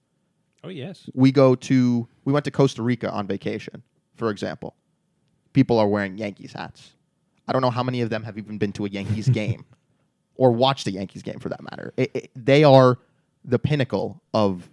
Oh 0.64 0.68
yes. 0.68 1.08
We 1.14 1.32
go 1.32 1.54
to 1.54 2.08
we 2.24 2.32
went 2.32 2.44
to 2.46 2.50
Costa 2.50 2.82
Rica 2.82 3.10
on 3.10 3.26
vacation, 3.26 3.82
for 4.14 4.30
example. 4.30 4.74
People 5.52 5.78
are 5.78 5.88
wearing 5.88 6.16
Yankees 6.16 6.52
hats. 6.52 6.92
I 7.50 7.52
don't 7.52 7.62
know 7.62 7.70
how 7.70 7.82
many 7.82 8.00
of 8.00 8.10
them 8.10 8.22
have 8.22 8.38
even 8.38 8.58
been 8.58 8.72
to 8.74 8.86
a 8.86 8.88
Yankees 8.88 9.28
game 9.40 9.64
or 10.36 10.52
watched 10.52 10.86
a 10.86 10.92
Yankees 10.92 11.22
game 11.22 11.40
for 11.40 11.48
that 11.48 11.60
matter. 11.62 11.92
It, 11.96 12.10
it, 12.14 12.30
they 12.36 12.62
are 12.62 12.98
the 13.44 13.58
pinnacle 13.58 14.22
of 14.32 14.70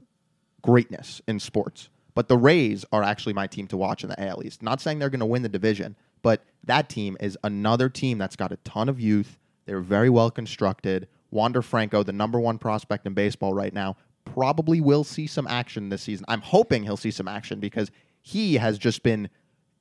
greatness 0.62 1.20
in 1.28 1.40
sports. 1.40 1.90
But 2.14 2.28
the 2.28 2.38
Rays 2.38 2.86
are 2.92 3.02
actually 3.02 3.34
my 3.34 3.48
team 3.48 3.68
to 3.68 3.78
watch 3.78 4.04
in 4.04 4.10
the 4.10 4.24
AL 4.24 4.46
East. 4.46 4.62
Not 4.62 4.80
saying 4.80 5.00
they're 5.00 5.10
going 5.10 5.22
to 5.22 5.26
win 5.26 5.42
the 5.42 5.50
division, 5.50 5.96
but 6.22 6.44
that 6.66 6.88
team 6.88 7.18
is 7.20 7.36
another 7.44 7.90
team 7.90 8.20
that's 8.20 8.36
got 8.36 8.52
a 8.52 8.58
ton 8.58 8.90
of 8.90 9.00
youth. 9.00 9.40
They're 9.66 9.82
very 9.82 10.10
well 10.10 10.30
constructed. 10.30 11.08
Wander 11.32 11.64
Franco, 11.64 12.04
the 12.04 12.14
number 12.14 12.40
one 12.40 12.60
prospect 12.60 13.08
in 13.08 13.14
baseball 13.14 13.56
right 13.56 13.74
now, 13.74 13.98
probably 14.26 14.82
will 14.82 15.04
see 15.04 15.26
some 15.26 15.48
action 15.48 15.90
this 15.90 16.04
season. 16.04 16.26
I'm 16.28 16.42
hoping 16.42 16.84
he'll 16.84 16.98
see 16.98 17.12
some 17.12 17.28
action 17.28 17.60
because 17.60 17.90
he 18.22 18.56
has 18.56 18.78
just 18.78 19.04
been 19.04 19.30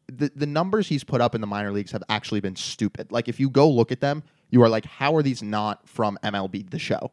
the, 0.09 0.31
the 0.35 0.47
numbers 0.47 0.89
he's 0.89 1.05
put 1.05 1.21
up 1.21 1.35
in 1.35 1.41
the 1.41 1.47
minor 1.47 1.73
leagues 1.73 1.93
have 1.93 2.03
actually 2.09 2.41
been 2.41 2.57
stupid. 2.57 3.11
Like 3.11 3.29
if 3.29 3.41
you 3.41 3.51
go 3.51 3.69
look 3.69 3.91
at 3.91 4.01
them, 4.01 4.23
you 4.51 4.63
are 4.63 4.69
like, 4.69 4.85
how 4.85 5.15
are 5.17 5.23
these 5.23 5.43
not 5.43 5.89
from 5.89 6.19
MLB 6.23 6.71
the 6.71 6.79
show? 6.79 7.13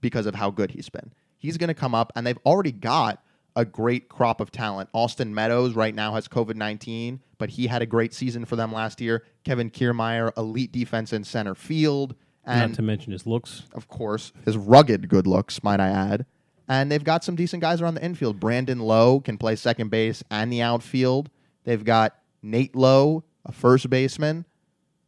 Because 0.00 0.26
of 0.26 0.34
how 0.34 0.50
good 0.50 0.70
he's 0.70 0.88
been. 0.88 1.12
He's 1.36 1.56
going 1.56 1.68
to 1.68 1.74
come 1.74 1.94
up, 1.94 2.12
and 2.14 2.26
they've 2.26 2.38
already 2.44 2.72
got 2.72 3.22
a 3.56 3.64
great 3.64 4.08
crop 4.08 4.40
of 4.40 4.50
talent. 4.50 4.88
Austin 4.92 5.34
Meadows 5.34 5.74
right 5.74 5.94
now 5.94 6.14
has 6.14 6.28
COVID 6.28 6.54
19, 6.56 7.20
but 7.38 7.50
he 7.50 7.66
had 7.66 7.82
a 7.82 7.86
great 7.86 8.14
season 8.14 8.44
for 8.44 8.56
them 8.56 8.72
last 8.72 9.00
year. 9.00 9.24
Kevin 9.44 9.70
Kiermaier, 9.70 10.36
elite 10.36 10.72
defense 10.72 11.12
in 11.12 11.24
center 11.24 11.54
field. 11.54 12.14
And 12.44 12.72
Not 12.72 12.76
to 12.76 12.82
mention 12.82 13.12
his 13.12 13.26
looks. 13.26 13.64
Of 13.72 13.88
course, 13.88 14.32
his 14.44 14.56
rugged 14.56 15.08
good 15.08 15.26
looks, 15.26 15.62
might 15.62 15.80
I 15.80 15.88
add. 15.88 16.26
And 16.68 16.90
they've 16.90 17.04
got 17.04 17.24
some 17.24 17.34
decent 17.36 17.60
guys 17.60 17.80
around 17.82 17.94
the 17.94 18.04
infield. 18.04 18.38
Brandon 18.38 18.78
Lowe 18.78 19.20
can 19.20 19.36
play 19.36 19.56
second 19.56 19.90
base 19.90 20.22
and 20.30 20.52
the 20.52 20.62
outfield. 20.62 21.28
They've 21.64 21.84
got 21.84 22.16
Nate 22.42 22.74
Lowe, 22.74 23.24
a 23.44 23.52
first 23.52 23.88
baseman, 23.90 24.44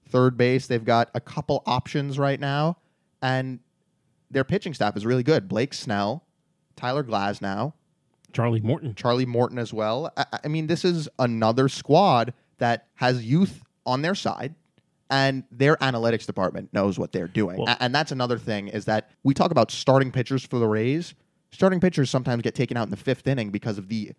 third 0.08 0.36
base. 0.36 0.66
They've 0.66 0.84
got 0.84 1.10
a 1.14 1.20
couple 1.20 1.62
options 1.66 2.18
right 2.18 2.38
now, 2.38 2.78
and 3.20 3.60
their 4.30 4.44
pitching 4.44 4.74
staff 4.74 4.96
is 4.96 5.06
really 5.06 5.22
good. 5.22 5.48
Blake 5.48 5.74
Snell, 5.74 6.24
Tyler 6.76 7.04
Glasnow, 7.04 7.72
Charlie 8.32 8.60
Morton, 8.60 8.94
Charlie 8.94 9.26
Morton 9.26 9.58
as 9.58 9.72
well. 9.72 10.12
I, 10.16 10.24
I 10.44 10.48
mean, 10.48 10.66
this 10.66 10.84
is 10.84 11.08
another 11.18 11.68
squad 11.68 12.32
that 12.58 12.86
has 12.94 13.24
youth 13.24 13.62
on 13.84 14.02
their 14.02 14.14
side 14.14 14.54
and 15.10 15.44
their 15.52 15.76
analytics 15.76 16.24
department 16.24 16.72
knows 16.72 16.98
what 16.98 17.12
they're 17.12 17.28
doing. 17.28 17.58
Well, 17.58 17.76
and 17.80 17.94
that's 17.94 18.12
another 18.12 18.38
thing 18.38 18.68
is 18.68 18.86
that 18.86 19.10
we 19.22 19.34
talk 19.34 19.50
about 19.50 19.70
starting 19.70 20.10
pitchers 20.10 20.42
for 20.42 20.58
the 20.58 20.66
Rays. 20.66 21.14
Starting 21.50 21.80
pitchers 21.80 22.08
sometimes 22.08 22.42
get 22.42 22.54
taken 22.54 22.78
out 22.78 22.84
in 22.84 22.90
the 22.90 22.96
fifth 22.96 23.26
inning 23.26 23.50
because 23.50 23.76
of 23.76 23.88
the 23.88 24.12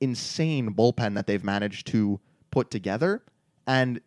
insane 0.00 0.74
bullpen 0.74 1.14
that 1.14 1.28
they've 1.28 1.44
managed 1.44 1.86
to 1.88 2.18
put 2.50 2.70
together. 2.70 3.22
And 3.66 4.00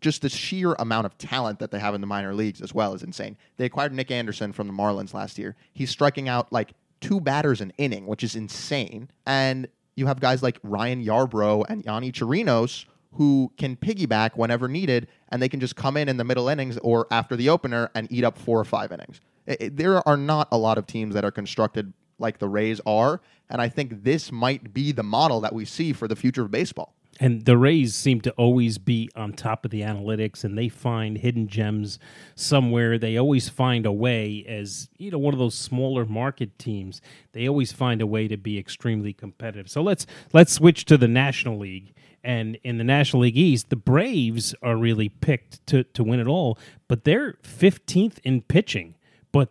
just 0.00 0.22
the 0.22 0.28
sheer 0.28 0.72
amount 0.74 1.06
of 1.06 1.18
talent 1.18 1.58
that 1.58 1.70
they 1.70 1.78
have 1.78 1.94
in 1.94 2.00
the 2.00 2.06
minor 2.06 2.34
leagues 2.34 2.60
as 2.60 2.72
well 2.72 2.94
is 2.94 3.02
insane. 3.02 3.36
They 3.56 3.66
acquired 3.66 3.92
Nick 3.92 4.10
Anderson 4.10 4.52
from 4.52 4.66
the 4.66 4.72
Marlins 4.72 5.12
last 5.12 5.38
year. 5.38 5.56
He's 5.72 5.90
striking 5.90 6.28
out 6.28 6.52
like 6.52 6.72
two 7.00 7.20
batters 7.20 7.60
an 7.60 7.72
inning, 7.76 8.06
which 8.06 8.24
is 8.24 8.34
insane. 8.34 9.10
And 9.26 9.68
you 9.94 10.06
have 10.06 10.20
guys 10.20 10.42
like 10.42 10.58
Ryan 10.62 11.04
Yarbrough 11.04 11.66
and 11.68 11.84
Yonny 11.84 12.12
Chirinos 12.12 12.86
who 13.12 13.52
can 13.56 13.76
piggyback 13.76 14.36
whenever 14.36 14.68
needed, 14.68 15.06
and 15.28 15.40
they 15.40 15.48
can 15.48 15.60
just 15.60 15.76
come 15.76 15.96
in 15.96 16.08
in 16.08 16.16
the 16.16 16.24
middle 16.24 16.48
innings 16.48 16.78
or 16.78 17.06
after 17.10 17.36
the 17.36 17.48
opener 17.48 17.90
and 17.94 18.10
eat 18.10 18.24
up 18.24 18.36
four 18.36 18.58
or 18.58 18.64
five 18.64 18.90
innings. 18.92 19.20
It, 19.46 19.62
it, 19.62 19.76
there 19.76 20.06
are 20.06 20.16
not 20.16 20.48
a 20.50 20.58
lot 20.58 20.78
of 20.78 20.86
teams 20.86 21.14
that 21.14 21.24
are 21.24 21.30
constructed 21.30 21.92
like 22.18 22.38
the 22.38 22.48
Rays 22.48 22.80
are, 22.86 23.20
and 23.48 23.60
I 23.60 23.68
think 23.68 24.02
this 24.02 24.32
might 24.32 24.74
be 24.74 24.92
the 24.92 25.02
model 25.02 25.40
that 25.42 25.52
we 25.52 25.64
see 25.64 25.92
for 25.92 26.08
the 26.08 26.16
future 26.16 26.42
of 26.42 26.50
baseball. 26.50 26.94
And 27.20 27.44
the 27.44 27.56
Rays 27.56 27.94
seem 27.94 28.20
to 28.22 28.32
always 28.32 28.78
be 28.78 29.08
on 29.14 29.32
top 29.32 29.64
of 29.64 29.70
the 29.70 29.82
analytics 29.82 30.42
and 30.42 30.58
they 30.58 30.68
find 30.68 31.18
hidden 31.18 31.46
gems 31.46 31.98
somewhere. 32.34 32.98
They 32.98 33.16
always 33.16 33.48
find 33.48 33.86
a 33.86 33.92
way, 33.92 34.44
as 34.48 34.88
you 34.98 35.10
know, 35.10 35.18
one 35.18 35.32
of 35.32 35.38
those 35.38 35.54
smaller 35.54 36.04
market 36.04 36.58
teams, 36.58 37.00
they 37.32 37.48
always 37.48 37.72
find 37.72 38.00
a 38.00 38.06
way 38.06 38.26
to 38.28 38.36
be 38.36 38.58
extremely 38.58 39.12
competitive. 39.12 39.70
So 39.70 39.82
let's 39.82 40.06
let's 40.32 40.52
switch 40.52 40.84
to 40.86 40.96
the 40.96 41.08
National 41.08 41.58
League. 41.58 41.94
And 42.24 42.58
in 42.64 42.78
the 42.78 42.84
National 42.84 43.22
League 43.22 43.36
East, 43.36 43.68
the 43.68 43.76
Braves 43.76 44.54
are 44.62 44.76
really 44.76 45.10
picked 45.10 45.64
to, 45.66 45.84
to 45.84 46.02
win 46.02 46.20
it 46.20 46.26
all, 46.26 46.58
but 46.88 47.04
they're 47.04 47.34
15th 47.42 48.18
in 48.24 48.40
pitching. 48.40 48.94
But 49.30 49.50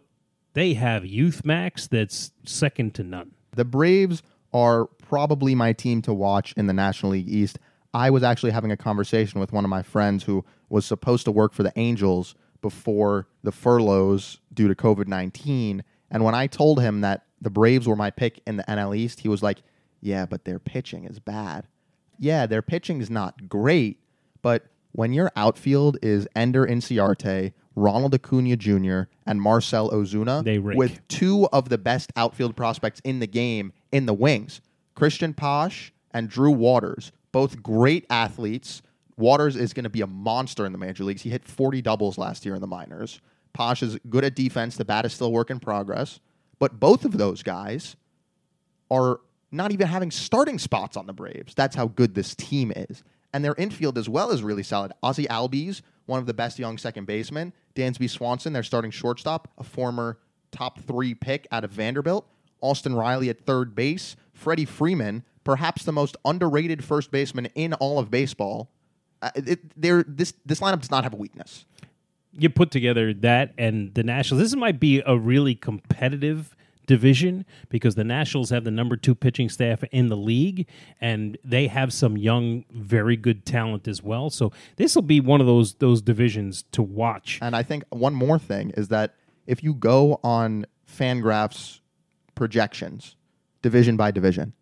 they 0.54 0.74
have 0.74 1.06
youth 1.06 1.46
max 1.46 1.86
that's 1.86 2.32
second 2.46 2.96
to 2.96 3.04
none. 3.04 3.36
The 3.52 3.64
Braves 3.64 4.24
are 4.52 4.90
probably 5.14 5.54
my 5.54 5.72
team 5.72 6.02
to 6.02 6.12
watch 6.12 6.56
in 6.58 6.66
the 6.66 6.74
National 6.74 7.12
League 7.12 7.30
East. 7.30 7.60
I 7.94 8.10
was 8.10 8.24
actually 8.24 8.50
having 8.50 8.72
a 8.72 8.78
conversation 8.78 9.40
with 9.40 9.54
one 9.54 9.64
of 9.64 9.70
my 9.70 9.84
friends 9.84 10.24
who 10.24 10.44
was 10.70 10.88
supposed 10.88 11.26
to 11.26 11.32
work 11.32 11.54
for 11.54 11.62
the 11.62 11.72
Angels 11.76 12.34
before 12.64 13.28
the 13.44 13.52
furloughs 13.52 14.40
due 14.52 14.68
to 14.68 14.74
COVID 14.74 15.08
19. 15.08 15.84
And 16.10 16.24
when 16.24 16.34
I 16.34 16.48
told 16.48 16.82
him 16.82 17.02
that 17.02 17.26
the 17.40 17.52
Braves 17.52 17.88
were 17.88 17.96
my 17.96 18.10
pick 18.10 18.42
in 18.48 18.58
the 18.58 18.64
NL 18.64 18.98
East, 18.98 19.20
he 19.20 19.30
was 19.30 19.44
like, 19.44 19.62
Yeah, 20.02 20.26
but 20.26 20.46
their 20.46 20.58
pitching 20.58 21.06
is 21.06 21.20
bad. 21.20 21.68
Yeah, 22.18 22.48
their 22.48 22.64
pitching 22.64 23.00
is 23.00 23.12
not 23.12 23.48
great, 23.48 24.00
but 24.42 24.66
when 24.94 25.14
your 25.14 25.32
outfield 25.36 26.00
is 26.02 26.28
Ender 26.36 26.66
Inciarte, 26.66 27.54
Ronald 27.76 28.16
Acuna 28.16 28.56
Jr., 28.56 29.02
and 29.28 29.40
Marcell 29.40 29.92
Ozuna, 29.92 30.44
with 30.76 31.08
two 31.08 31.48
of 31.54 31.70
the 31.70 31.78
best 31.78 32.12
outfield 32.16 32.56
prospects 32.56 33.00
in 33.04 33.20
the 33.20 33.28
game 33.28 33.74
in 33.92 34.08
the 34.08 34.14
wings. 34.16 34.60
Cristian 34.96 35.36
Pache 35.36 35.92
and 36.12 36.30
Drew 36.30 36.52
Waters, 36.52 37.12
both 37.32 37.62
great 37.62 38.06
athletes. 38.10 38.82
Waters 39.18 39.56
is 39.56 39.74
going 39.74 39.84
to 39.84 39.90
be 39.90 40.02
a 40.02 40.08
monster 40.08 40.66
in 40.66 40.72
the 40.72 40.78
major 40.78 41.04
leagues. 41.04 41.22
He 41.22 41.30
hit 41.30 41.46
40 41.46 41.82
doubles 41.82 42.18
last 42.18 42.46
year 42.46 42.56
in 42.56 42.62
the 42.62 42.68
minors. 42.68 43.20
Posh 43.54 43.84
is 43.84 43.98
good 44.10 44.24
at 44.24 44.36
defense. 44.36 44.76
The 44.76 44.86
bat 44.86 45.06
is 45.06 45.14
still 45.14 45.32
work 45.32 45.50
in 45.52 45.60
progress. 45.60 46.20
But 46.60 46.80
both 46.80 47.06
of 47.06 47.18
those 47.18 47.44
guys 47.44 47.96
are 48.90 49.20
not 49.52 49.72
even 49.72 49.88
having 49.88 50.12
starting 50.12 50.58
spots 50.58 50.98
on 50.98 51.06
the 51.06 51.14
Braves. 51.14 51.54
That's 51.54 51.76
how 51.76 51.88
good 51.88 52.16
this 52.16 52.36
team 52.36 52.72
is. 52.76 53.04
And 53.34 53.44
their 53.44 53.56
infield 53.56 53.98
as 53.98 54.10
well 54.10 54.32
is 54.32 54.44
really 54.44 54.64
solid. 54.64 54.94
Ozzy 55.04 55.28
Albies, 55.28 55.82
one 56.06 56.20
of 56.20 56.26
the 56.26 56.34
best 56.34 56.60
young 56.60 56.78
second 56.78 57.06
basemen. 57.06 57.54
Dansby 57.76 58.10
Swanson, 58.10 58.54
their 58.54 58.64
starting 58.64 58.92
shortstop, 58.92 59.48
a 59.58 59.64
former 59.64 60.20
top 60.52 60.80
three 60.82 61.14
pick 61.14 61.48
out 61.52 61.64
of 61.64 61.72
Vanderbilt. 61.72 62.28
Austin 62.62 62.96
Riley 62.96 63.30
at 63.30 63.46
third 63.46 63.76
base. 63.76 64.16
Freddie 64.34 64.66
Freeman, 64.66 65.24
perhaps 65.44 65.84
the 65.84 65.92
most 65.92 66.18
underrated 66.26 66.84
first 66.84 67.12
baseman 67.12 67.46
in 67.56 67.74
all 67.74 68.00
of 68.00 68.12
baseball. 68.12 68.70
Uh, 69.22 69.32
it, 69.36 69.60
this 69.80 70.34
this 70.46 70.60
lineup 70.60 70.82
does 70.82 70.92
not 70.92 71.04
have 71.04 71.14
a 71.14 71.18
weakness. 71.18 71.66
You 72.34 72.50
put 72.50 72.72
together 72.72 73.14
that 73.14 73.54
and 73.58 73.94
the 73.94 74.04
Nationals. 74.04 74.42
This 74.44 74.56
might 74.56 74.80
be 74.80 75.02
a 75.06 75.18
really 75.18 75.56
competitive 75.56 76.56
division 76.86 77.46
because 77.70 77.96
the 77.96 78.04
Nationals 78.04 78.50
have 78.50 78.64
the 78.64 78.72
number 78.72 78.98
two 78.98 79.16
pitching 79.16 79.50
staff 79.50 79.84
in 79.92 80.10
the 80.10 80.18
league, 80.18 80.68
and 81.00 81.38
they 81.44 81.68
have 81.68 81.94
some 81.94 82.18
young, 82.18 82.66
very 82.72 83.16
good 83.16 83.46
talent 83.46 83.88
as 83.88 84.02
well. 84.04 84.30
So 84.30 84.52
this 84.76 84.96
will 84.96 85.04
be 85.04 85.20
one 85.20 85.42
of 85.42 85.48
those 85.48 85.76
those 85.76 86.02
divisions 86.02 86.64
to 86.72 86.82
watch. 86.82 87.40
And 87.42 87.56
I 87.56 87.64
think 87.64 87.84
one 87.90 88.14
more 88.14 88.40
thing 88.40 88.72
is 88.72 88.90
that 88.90 89.16
if 89.46 89.64
you 89.64 89.74
go 89.74 90.20
on 90.24 90.66
Fangraphs 90.88 91.80
projections, 92.36 93.16
division 93.64 93.98
by 93.98 94.12
division, 94.12 94.54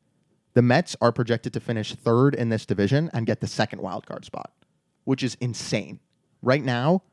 the 0.53 0.61
Mets 0.61 0.95
are 1.01 1.11
projected 1.11 1.51
to 1.53 1.59
finish 1.59 1.93
third 1.93 2.33
in 2.33 2.47
this 2.47 2.65
division 2.65 3.09
and 3.13 3.25
get 3.25 3.41
the 3.41 3.47
second 3.47 3.81
wild 3.81 4.05
card 4.05 4.23
spot, 4.23 4.51
which 5.03 5.23
is 5.23 5.35
insane. 5.41 5.99
Right 6.41 6.63
now, 6.63 7.03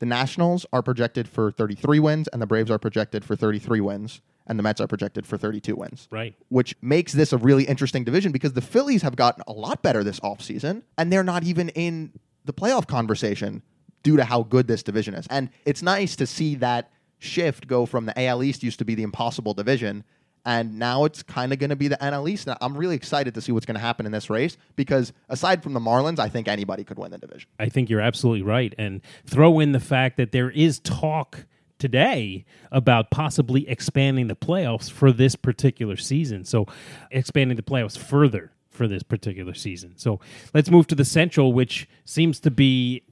the 0.00 0.06
Nationals 0.06 0.66
are 0.72 0.82
projected 0.82 1.28
for 1.28 1.52
33 1.52 2.00
wins, 2.00 2.28
and 2.28 2.42
the 2.42 2.46
Braves 2.46 2.70
are 2.70 2.78
projected 2.78 3.24
for 3.24 3.36
33 3.36 3.80
wins 3.80 4.20
and 4.48 4.58
the 4.58 4.62
Mets 4.62 4.80
are 4.80 4.86
projected 4.86 5.26
for 5.26 5.36
32 5.36 5.76
wins. 5.76 6.08
Right. 6.10 6.34
Which 6.48 6.74
makes 6.80 7.12
this 7.12 7.32
a 7.32 7.36
really 7.36 7.64
interesting 7.64 8.02
division 8.02 8.32
because 8.32 8.54
the 8.54 8.62
Phillies 8.62 9.02
have 9.02 9.14
gotten 9.14 9.44
a 9.46 9.52
lot 9.52 9.82
better 9.82 10.02
this 10.02 10.18
offseason, 10.20 10.82
and 10.96 11.12
they're 11.12 11.22
not 11.22 11.44
even 11.44 11.68
in 11.70 12.12
the 12.44 12.52
playoff 12.52 12.86
conversation 12.86 13.62
due 14.02 14.16
to 14.16 14.24
how 14.24 14.42
good 14.42 14.66
this 14.66 14.82
division 14.82 15.14
is. 15.14 15.26
And 15.28 15.50
it's 15.66 15.82
nice 15.82 16.16
to 16.16 16.26
see 16.26 16.54
that 16.56 16.90
shift 17.18 17.66
go 17.66 17.84
from 17.84 18.06
the 18.06 18.18
AL 18.26 18.42
East 18.42 18.62
used 18.62 18.78
to 18.78 18.84
be 18.84 18.94
the 18.94 19.02
impossible 19.02 19.52
division 19.52 20.04
and 20.48 20.78
now 20.78 21.04
it's 21.04 21.22
kind 21.22 21.52
of 21.52 21.58
going 21.58 21.68
to 21.68 21.76
be 21.76 21.88
the 21.88 21.98
NL 21.98 22.28
East. 22.28 22.48
And 22.48 22.56
I'm 22.62 22.74
really 22.74 22.96
excited 22.96 23.34
to 23.34 23.42
see 23.42 23.52
what's 23.52 23.66
going 23.66 23.74
to 23.74 23.82
happen 23.82 24.06
in 24.06 24.12
this 24.12 24.30
race 24.30 24.56
because 24.76 25.12
aside 25.28 25.62
from 25.62 25.74
the 25.74 25.80
Marlins, 25.80 26.18
I 26.18 26.30
think 26.30 26.48
anybody 26.48 26.84
could 26.84 26.98
win 26.98 27.10
the 27.10 27.18
division. 27.18 27.50
I 27.60 27.68
think 27.68 27.90
you're 27.90 28.00
absolutely 28.00 28.40
right. 28.40 28.74
And 28.78 29.02
throw 29.26 29.60
in 29.60 29.72
the 29.72 29.80
fact 29.80 30.16
that 30.16 30.32
there 30.32 30.50
is 30.50 30.78
talk 30.78 31.44
today 31.78 32.46
about 32.72 33.10
possibly 33.10 33.68
expanding 33.68 34.28
the 34.28 34.34
playoffs 34.34 34.90
for 34.90 35.12
this 35.12 35.36
particular 35.36 35.96
season. 35.96 36.46
So, 36.46 36.66
expanding 37.10 37.58
the 37.58 37.62
playoffs 37.62 37.98
further 37.98 38.50
for 38.70 38.88
this 38.88 39.02
particular 39.02 39.52
season. 39.52 39.98
So, 39.98 40.18
let's 40.54 40.70
move 40.70 40.86
to 40.86 40.94
the 40.94 41.04
Central, 41.04 41.52
which 41.52 41.86
seems 42.06 42.40
to 42.40 42.50
be. 42.50 43.02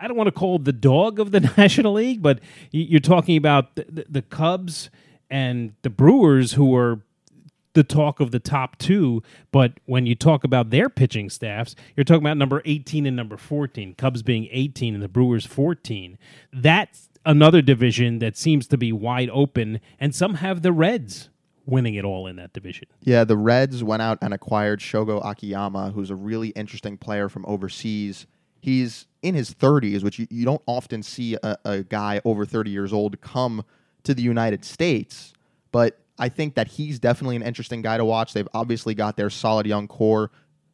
I 0.00 0.06
don't 0.08 0.16
want 0.16 0.28
to 0.28 0.32
call 0.32 0.58
the 0.58 0.72
dog 0.72 1.18
of 1.18 1.32
the 1.32 1.40
National 1.58 1.92
League, 1.92 2.22
but 2.22 2.40
you're 2.70 3.00
talking 3.00 3.36
about 3.36 3.74
the, 3.74 4.06
the 4.08 4.22
Cubs 4.22 4.90
and 5.32 5.72
the 5.80 5.88
Brewers, 5.88 6.52
who 6.52 6.76
are 6.76 7.00
the 7.72 7.82
talk 7.82 8.20
of 8.20 8.32
the 8.32 8.38
top 8.38 8.76
two, 8.76 9.22
but 9.50 9.72
when 9.86 10.04
you 10.04 10.14
talk 10.14 10.44
about 10.44 10.68
their 10.68 10.90
pitching 10.90 11.30
staffs, 11.30 11.74
you're 11.96 12.04
talking 12.04 12.22
about 12.22 12.36
number 12.36 12.60
18 12.66 13.06
and 13.06 13.16
number 13.16 13.38
14, 13.38 13.94
Cubs 13.94 14.22
being 14.22 14.46
18 14.50 14.92
and 14.92 15.02
the 15.02 15.08
Brewers 15.08 15.46
14. 15.46 16.18
That's 16.52 17.08
another 17.24 17.62
division 17.62 18.18
that 18.18 18.36
seems 18.36 18.66
to 18.68 18.76
be 18.76 18.92
wide 18.92 19.30
open, 19.32 19.80
and 19.98 20.14
some 20.14 20.34
have 20.34 20.60
the 20.60 20.70
Reds 20.70 21.30
winning 21.64 21.94
it 21.94 22.04
all 22.04 22.26
in 22.26 22.36
that 22.36 22.52
division. 22.52 22.88
Yeah, 23.00 23.24
the 23.24 23.38
Reds 23.38 23.82
went 23.82 24.02
out 24.02 24.18
and 24.20 24.34
acquired 24.34 24.80
Shogo 24.80 25.24
Akiyama, 25.24 25.92
who's 25.92 26.10
a 26.10 26.16
really 26.16 26.48
interesting 26.48 26.98
player 26.98 27.30
from 27.30 27.46
overseas. 27.46 28.26
He's 28.60 29.06
in 29.22 29.34
his 29.34 29.54
30s, 29.54 30.02
which 30.04 30.18
you, 30.18 30.26
you 30.28 30.44
don't 30.44 30.62
often 30.66 31.02
see 31.02 31.38
a, 31.42 31.56
a 31.64 31.82
guy 31.84 32.20
over 32.26 32.44
30 32.44 32.70
years 32.70 32.92
old 32.92 33.18
come 33.22 33.64
to 34.04 34.14
the 34.14 34.22
United 34.22 34.64
States, 34.64 35.32
but 35.70 35.98
I 36.18 36.28
think 36.28 36.54
that 36.54 36.68
he's 36.68 36.98
definitely 36.98 37.36
an 37.36 37.42
interesting 37.42 37.82
guy 37.82 37.96
to 37.96 38.04
watch. 38.04 38.32
They've 38.32 38.48
obviously 38.54 38.94
got 38.94 39.16
their 39.16 39.30
solid 39.30 39.66
young 39.66 39.88
core. 39.88 40.30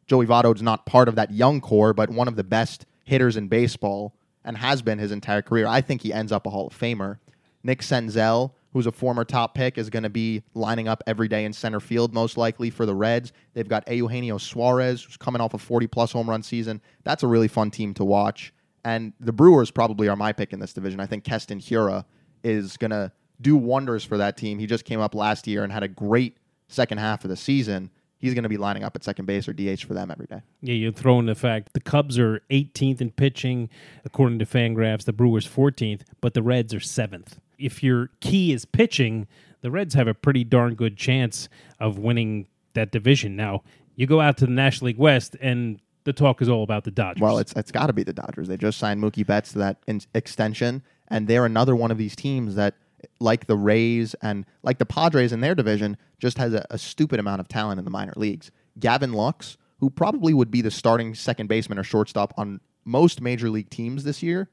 Joey 0.07 0.25
Votto's 0.25 0.61
not 0.61 0.85
part 0.85 1.07
of 1.07 1.15
that 1.15 1.31
young 1.31 1.61
core, 1.61 1.93
but 1.93 2.09
one 2.09 2.27
of 2.27 2.35
the 2.35 2.43
best 2.43 2.85
hitters 3.03 3.37
in 3.37 3.47
baseball 3.47 4.13
and 4.43 4.57
has 4.57 4.81
been 4.81 4.99
his 4.99 5.11
entire 5.11 5.41
career. 5.41 5.67
I 5.67 5.81
think 5.81 6.01
he 6.01 6.13
ends 6.13 6.31
up 6.31 6.45
a 6.45 6.49
Hall 6.49 6.67
of 6.67 6.77
Famer. 6.77 7.17
Nick 7.63 7.81
Senzel, 7.81 8.51
who's 8.73 8.85
a 8.85 8.91
former 8.91 9.25
top 9.25 9.53
pick, 9.53 9.77
is 9.77 9.89
going 9.89 10.03
to 10.03 10.09
be 10.09 10.43
lining 10.53 10.87
up 10.87 11.03
every 11.07 11.27
day 11.27 11.45
in 11.45 11.53
center 11.53 11.79
field, 11.79 12.13
most 12.13 12.37
likely 12.37 12.69
for 12.69 12.85
the 12.85 12.95
Reds. 12.95 13.33
They've 13.53 13.67
got 13.67 13.91
Eugenio 13.91 14.37
Suarez, 14.37 15.03
who's 15.03 15.17
coming 15.17 15.41
off 15.41 15.53
a 15.53 15.57
40 15.57 15.87
plus 15.87 16.11
home 16.11 16.29
run 16.29 16.43
season. 16.43 16.81
That's 17.03 17.23
a 17.23 17.27
really 17.27 17.47
fun 17.47 17.71
team 17.71 17.93
to 17.95 18.05
watch. 18.05 18.53
And 18.85 19.13
the 19.19 19.33
Brewers 19.33 19.71
probably 19.71 20.07
are 20.07 20.15
my 20.15 20.31
pick 20.31 20.53
in 20.53 20.59
this 20.59 20.73
division. 20.73 20.99
I 20.99 21.05
think 21.05 21.23
Keston 21.23 21.59
Hiura 21.59 22.05
is 22.43 22.77
going 22.77 22.91
to 22.91 23.11
do 23.41 23.55
wonders 23.55 24.03
for 24.03 24.17
that 24.17 24.37
team. 24.37 24.59
He 24.59 24.67
just 24.67 24.85
came 24.85 24.99
up 24.99 25.15
last 25.15 25.47
year 25.47 25.63
and 25.63 25.71
had 25.71 25.83
a 25.83 25.87
great 25.87 26.37
second 26.67 26.97
half 26.99 27.23
of 27.23 27.29
the 27.29 27.37
season 27.37 27.89
he's 28.19 28.33
going 28.33 28.43
to 28.43 28.49
be 28.49 28.57
lining 28.57 28.83
up 28.83 28.95
at 28.95 29.03
second 29.03 29.25
base 29.25 29.47
or 29.47 29.53
DH 29.53 29.81
for 29.81 29.93
them 29.93 30.11
every 30.11 30.27
day. 30.27 30.41
Yeah, 30.61 30.75
you 30.75 30.91
throw 30.91 31.19
in 31.19 31.25
the 31.25 31.35
fact 31.35 31.73
the 31.73 31.79
Cubs 31.79 32.19
are 32.19 32.41
18th 32.51 33.01
in 33.01 33.11
pitching, 33.11 33.69
according 34.05 34.39
to 34.39 34.45
Fangraphs. 34.45 35.05
The 35.05 35.13
Brewers 35.13 35.47
14th, 35.47 36.01
but 36.21 36.33
the 36.33 36.43
Reds 36.43 36.73
are 36.73 36.79
seventh. 36.79 37.39
If 37.57 37.81
your 37.81 38.09
key 38.19 38.53
is 38.53 38.65
pitching, 38.65 39.27
the 39.61 39.71
Reds 39.71 39.95
have 39.95 40.07
a 40.07 40.13
pretty 40.13 40.43
darn 40.43 40.75
good 40.75 40.97
chance 40.97 41.49
of 41.79 41.97
winning 41.97 42.47
that 42.73 42.91
division. 42.91 43.35
Now, 43.35 43.63
you 43.95 44.05
go 44.05 44.21
out 44.21 44.37
to 44.37 44.45
the 44.45 44.51
National 44.51 44.87
League 44.87 44.97
West, 44.97 45.35
and 45.41 45.79
the 46.03 46.13
talk 46.13 46.41
is 46.41 46.47
all 46.47 46.63
about 46.63 46.83
the 46.83 46.91
Dodgers. 46.91 47.21
Well, 47.21 47.39
it's 47.39 47.53
it's 47.53 47.71
got 47.71 47.87
to 47.87 47.93
be 47.93 48.03
the 48.03 48.13
Dodgers. 48.13 48.47
They 48.47 48.57
just 48.57 48.77
signed 48.77 49.01
Mookie 49.01 49.25
Betts 49.25 49.51
to 49.53 49.57
that 49.59 49.77
in- 49.87 50.01
extension, 50.13 50.83
and 51.09 51.27
they're 51.27 51.45
another 51.45 51.75
one 51.75 51.91
of 51.91 51.97
these 51.97 52.15
teams 52.15 52.55
that– 52.55 52.75
like 53.19 53.47
the 53.47 53.55
Rays 53.55 54.15
and 54.21 54.45
like 54.63 54.77
the 54.77 54.85
Padres 54.85 55.31
in 55.31 55.41
their 55.41 55.55
division, 55.55 55.97
just 56.19 56.37
has 56.37 56.53
a, 56.53 56.65
a, 56.69 56.77
stupid 56.77 57.19
amount 57.19 57.41
of 57.41 57.47
talent 57.47 57.79
in 57.79 57.85
the 57.85 57.91
minor 57.91 58.13
leagues. 58.15 58.51
Gavin 58.79 59.13
Lux, 59.13 59.57
who 59.79 59.89
probably 59.89 60.33
would 60.33 60.51
be 60.51 60.61
the 60.61 60.71
starting 60.71 61.13
second 61.13 61.47
baseman 61.47 61.77
or 61.77 61.83
shortstop 61.83 62.33
on 62.37 62.61
most 62.85 63.21
major 63.21 63.49
league 63.49 63.69
teams 63.69 64.03
this 64.03 64.23
year, 64.23 64.49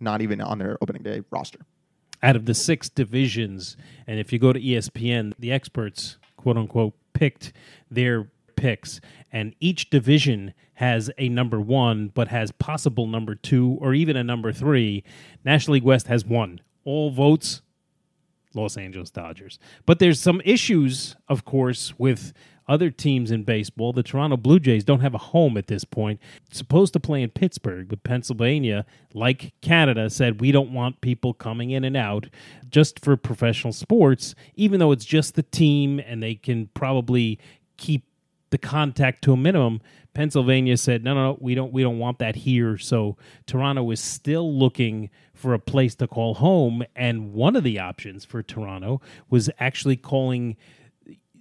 not 0.00 0.22
even 0.22 0.40
on 0.40 0.58
their 0.58 0.76
opening 0.80 1.02
day 1.02 1.22
roster. 1.30 1.60
Out 2.22 2.36
of 2.36 2.46
the 2.46 2.54
six 2.54 2.88
divisions, 2.88 3.76
and 4.06 4.18
if 4.18 4.32
you 4.32 4.38
go 4.38 4.52
to 4.52 4.60
ESPN, 4.60 5.34
the 5.38 5.52
experts, 5.52 6.18
quote 6.36 6.56
unquote, 6.56 6.94
picked 7.12 7.52
their 7.90 8.28
picks, 8.56 9.00
and 9.32 9.54
each 9.60 9.90
division 9.90 10.54
has 10.74 11.10
a 11.18 11.28
number 11.28 11.60
one, 11.60 12.08
but 12.08 12.28
has 12.28 12.50
possible 12.52 13.06
number 13.06 13.34
two 13.34 13.78
or 13.80 13.94
even 13.94 14.16
a 14.16 14.24
number 14.24 14.52
three. 14.52 15.04
National 15.44 15.74
League 15.74 15.84
West 15.84 16.08
has 16.08 16.24
one. 16.24 16.60
All 16.84 17.10
votes 17.10 17.62
Los 18.54 18.76
Angeles 18.76 19.10
Dodgers. 19.10 19.58
But 19.86 19.98
there's 19.98 20.20
some 20.20 20.40
issues, 20.44 21.16
of 21.28 21.44
course, 21.44 21.98
with 21.98 22.32
other 22.66 22.90
teams 22.90 23.30
in 23.30 23.44
baseball. 23.44 23.92
The 23.92 24.02
Toronto 24.02 24.36
Blue 24.36 24.58
Jays 24.58 24.84
don't 24.84 25.00
have 25.00 25.14
a 25.14 25.18
home 25.18 25.56
at 25.56 25.66
this 25.66 25.84
point. 25.84 26.20
supposed 26.50 26.92
to 26.94 27.00
play 27.00 27.22
in 27.22 27.30
Pittsburgh, 27.30 27.88
but 27.88 28.04
Pennsylvania, 28.04 28.86
like 29.12 29.52
Canada, 29.60 30.08
said 30.08 30.40
we 30.40 30.52
don't 30.52 30.72
want 30.72 31.00
people 31.00 31.34
coming 31.34 31.70
in 31.70 31.84
and 31.84 31.96
out 31.96 32.26
just 32.70 33.00
for 33.04 33.16
professional 33.16 33.72
sports, 33.72 34.34
even 34.54 34.80
though 34.80 34.92
it's 34.92 35.04
just 35.04 35.34
the 35.34 35.42
team 35.42 36.00
and 36.00 36.22
they 36.22 36.34
can 36.34 36.68
probably 36.74 37.38
keep 37.76 38.04
the 38.50 38.58
contact 38.58 39.22
to 39.22 39.32
a 39.32 39.36
minimum. 39.36 39.80
Pennsylvania 40.14 40.76
said, 40.76 41.02
"No, 41.02 41.12
no, 41.12 41.32
no, 41.32 41.38
we 41.40 41.56
don't 41.56 41.72
we 41.72 41.82
don't 41.82 41.98
want 41.98 42.20
that 42.20 42.36
here." 42.36 42.78
So 42.78 43.16
Toronto 43.46 43.90
is 43.90 44.00
still 44.00 44.56
looking 44.56 45.10
for 45.34 45.52
a 45.52 45.58
place 45.58 45.94
to 45.96 46.06
call 46.06 46.34
home. 46.34 46.84
And 46.96 47.32
one 47.32 47.56
of 47.56 47.64
the 47.64 47.78
options 47.78 48.24
for 48.24 48.42
Toronto 48.42 49.00
was 49.28 49.50
actually 49.58 49.96
calling, 49.96 50.56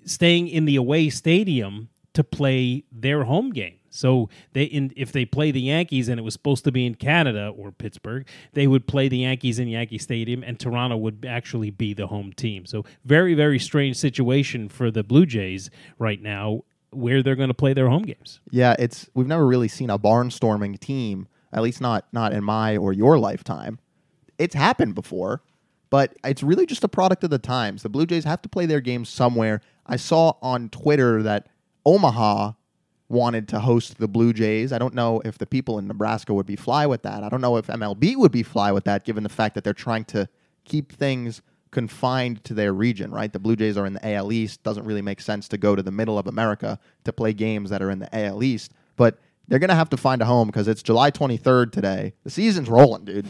staying 0.03 0.49
in 0.49 0.65
the 0.65 0.75
away 0.75 1.09
stadium 1.09 1.89
to 2.13 2.23
play 2.23 2.83
their 2.91 3.23
home 3.23 3.51
game. 3.51 3.79
So 3.89 4.27
they, 4.53 4.63
in, 4.63 4.91
if 4.95 5.11
they 5.11 5.23
play 5.23 5.51
the 5.51 5.61
Yankees 5.61 6.09
and 6.09 6.19
it 6.19 6.23
was 6.23 6.33
supposed 6.33 6.63
to 6.63 6.71
be 6.71 6.85
in 6.85 6.95
Canada 6.95 7.53
or 7.55 7.71
Pittsburgh, 7.71 8.27
they 8.53 8.65
would 8.65 8.87
play 8.87 9.07
the 9.07 9.19
Yankees 9.19 9.59
in 9.59 9.67
Yankee 9.67 9.99
Stadium, 9.99 10.43
and 10.43 10.59
Toronto 10.59 10.97
would 10.97 11.25
actually 11.29 11.69
be 11.69 11.93
the 11.93 12.07
home 12.07 12.33
team. 12.33 12.65
So 12.65 12.85
very, 13.05 13.35
very 13.35 13.59
strange 13.59 13.95
situation 13.97 14.67
for 14.67 14.89
the 14.89 15.03
Blue 15.03 15.27
Jays 15.27 15.69
right 15.99 16.19
now, 16.19 16.63
where 16.89 17.21
they're 17.21 17.35
going 17.35 17.49
to 17.49 17.53
play 17.53 17.73
their 17.73 17.87
home 17.87 18.01
games. 18.01 18.39
Yeah, 18.49 18.75
it's 18.79 19.09
we've 19.13 19.27
never 19.27 19.45
really 19.45 19.67
seen 19.67 19.91
a 19.91 19.99
barnstorming 19.99 20.79
team, 20.79 21.27
at 21.53 21.61
least 21.61 21.79
not 21.79 22.05
not 22.11 22.33
in 22.33 22.43
my 22.43 22.75
or 22.77 22.91
your 22.93 23.17
lifetime, 23.17 23.79
it's 24.37 24.55
happened 24.55 24.95
before, 24.95 25.41
but 25.89 26.15
it's 26.23 26.43
really 26.43 26.65
just 26.65 26.83
a 26.83 26.89
product 26.89 27.23
of 27.23 27.29
the 27.29 27.39
times. 27.39 27.83
The 27.83 27.89
Blue 27.89 28.05
Jays 28.05 28.23
have 28.23 28.41
to 28.41 28.49
play 28.49 28.65
their 28.65 28.81
games 28.81 29.09
somewhere. 29.09 29.61
I 29.85 29.95
saw 29.95 30.33
on 30.41 30.69
Twitter 30.69 31.21
that 31.23 31.47
Omaha 31.85 32.53
wanted 33.09 33.47
to 33.49 33.59
host 33.59 33.99
the 33.99 34.07
Blue 34.07 34.33
Jays. 34.33 34.73
I 34.73 34.79
don't 34.79 34.95
know 34.95 35.21
if 35.23 35.37
the 35.37 35.45
people 35.45 35.77
in 35.77 35.87
Nebraska 35.87 36.33
would 36.33 36.45
be 36.45 36.55
fly 36.55 36.85
with 36.87 37.03
that. 37.03 37.23
I 37.23 37.29
don't 37.29 37.41
know 37.41 37.57
if 37.57 37.67
MLB 37.67 38.15
would 38.15 38.31
be 38.31 38.43
fly 38.43 38.71
with 38.71 38.85
that, 38.85 39.05
given 39.05 39.23
the 39.23 39.29
fact 39.29 39.55
that 39.55 39.63
they're 39.63 39.73
trying 39.73 40.05
to 40.05 40.27
keep 40.65 40.91
things 40.91 41.41
confined 41.69 42.43
to 42.45 42.53
their 42.53 42.73
region, 42.73 43.11
right? 43.11 43.31
The 43.31 43.39
Blue 43.39 43.55
Jays 43.55 43.77
are 43.77 43.85
in 43.85 43.93
the 43.93 44.13
AL 44.13 44.31
East. 44.31 44.63
Doesn't 44.63 44.85
really 44.85 45.01
make 45.01 45.21
sense 45.21 45.47
to 45.49 45.57
go 45.57 45.75
to 45.75 45.83
the 45.83 45.91
middle 45.91 46.17
of 46.17 46.27
America 46.27 46.79
to 47.03 47.13
play 47.13 47.33
games 47.33 47.69
that 47.69 47.81
are 47.81 47.91
in 47.91 47.99
the 47.99 48.15
AL 48.15 48.41
East. 48.43 48.73
But 48.95 49.19
they're 49.47 49.59
going 49.59 49.69
to 49.69 49.75
have 49.75 49.89
to 49.89 49.97
find 49.97 50.21
a 50.21 50.25
home 50.25 50.47
because 50.47 50.67
it's 50.67 50.81
July 50.83 51.11
23rd 51.11 51.71
today. 51.71 52.13
The 52.23 52.29
season's 52.29 52.69
rolling, 52.69 53.05
dude, 53.05 53.27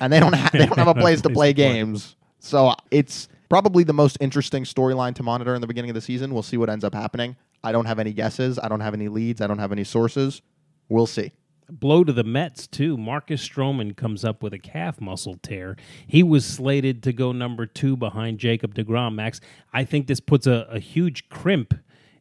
and 0.00 0.12
they 0.12 0.20
don't 0.20 0.32
have 0.32 0.52
they 0.52 0.66
don't 0.66 0.78
have 0.78 0.88
a 0.88 0.94
place 1.00 1.20
to 1.22 1.30
play 1.30 1.52
games. 1.52 2.16
So 2.38 2.74
it's 2.90 3.28
probably 3.48 3.84
the 3.84 3.92
most 3.92 4.16
interesting 4.20 4.64
storyline 4.64 5.14
to 5.16 5.22
monitor 5.22 5.54
in 5.54 5.60
the 5.60 5.66
beginning 5.66 5.90
of 5.90 5.94
the 5.94 6.00
season. 6.00 6.32
We'll 6.32 6.42
see 6.42 6.56
what 6.56 6.70
ends 6.70 6.84
up 6.84 6.94
happening. 6.94 7.36
I 7.62 7.72
don't 7.72 7.86
have 7.86 7.98
any 7.98 8.12
guesses. 8.12 8.58
I 8.58 8.68
don't 8.68 8.80
have 8.80 8.94
any 8.94 9.08
leads. 9.08 9.40
I 9.40 9.46
don't 9.46 9.58
have 9.58 9.72
any 9.72 9.84
sources. 9.84 10.42
We'll 10.88 11.06
see. 11.06 11.32
Blow 11.68 12.04
to 12.04 12.12
the 12.12 12.22
Mets, 12.22 12.68
too. 12.68 12.96
Marcus 12.96 13.46
Stroman 13.46 13.96
comes 13.96 14.24
up 14.24 14.40
with 14.40 14.52
a 14.54 14.58
calf 14.58 15.00
muscle 15.00 15.36
tear. 15.42 15.76
He 16.06 16.22
was 16.22 16.46
slated 16.46 17.02
to 17.02 17.12
go 17.12 17.32
number 17.32 17.66
two 17.66 17.96
behind 17.96 18.38
Jacob 18.38 18.72
DeGrom, 18.74 19.16
Max. 19.16 19.40
I 19.72 19.82
think 19.84 20.06
this 20.06 20.20
puts 20.20 20.46
a, 20.46 20.68
a 20.70 20.78
huge 20.78 21.28
crimp 21.28 21.74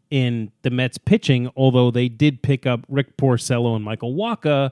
in 0.09 0.51
the 0.61 0.69
Mets 0.69 0.97
pitching, 0.97 1.49
although 1.55 1.91
they 1.91 2.09
did 2.09 2.41
pick 2.41 2.65
up 2.65 2.85
Rick 2.89 3.17
Porcello 3.17 3.75
and 3.75 3.83
Michael 3.83 4.13
Wacha. 4.13 4.71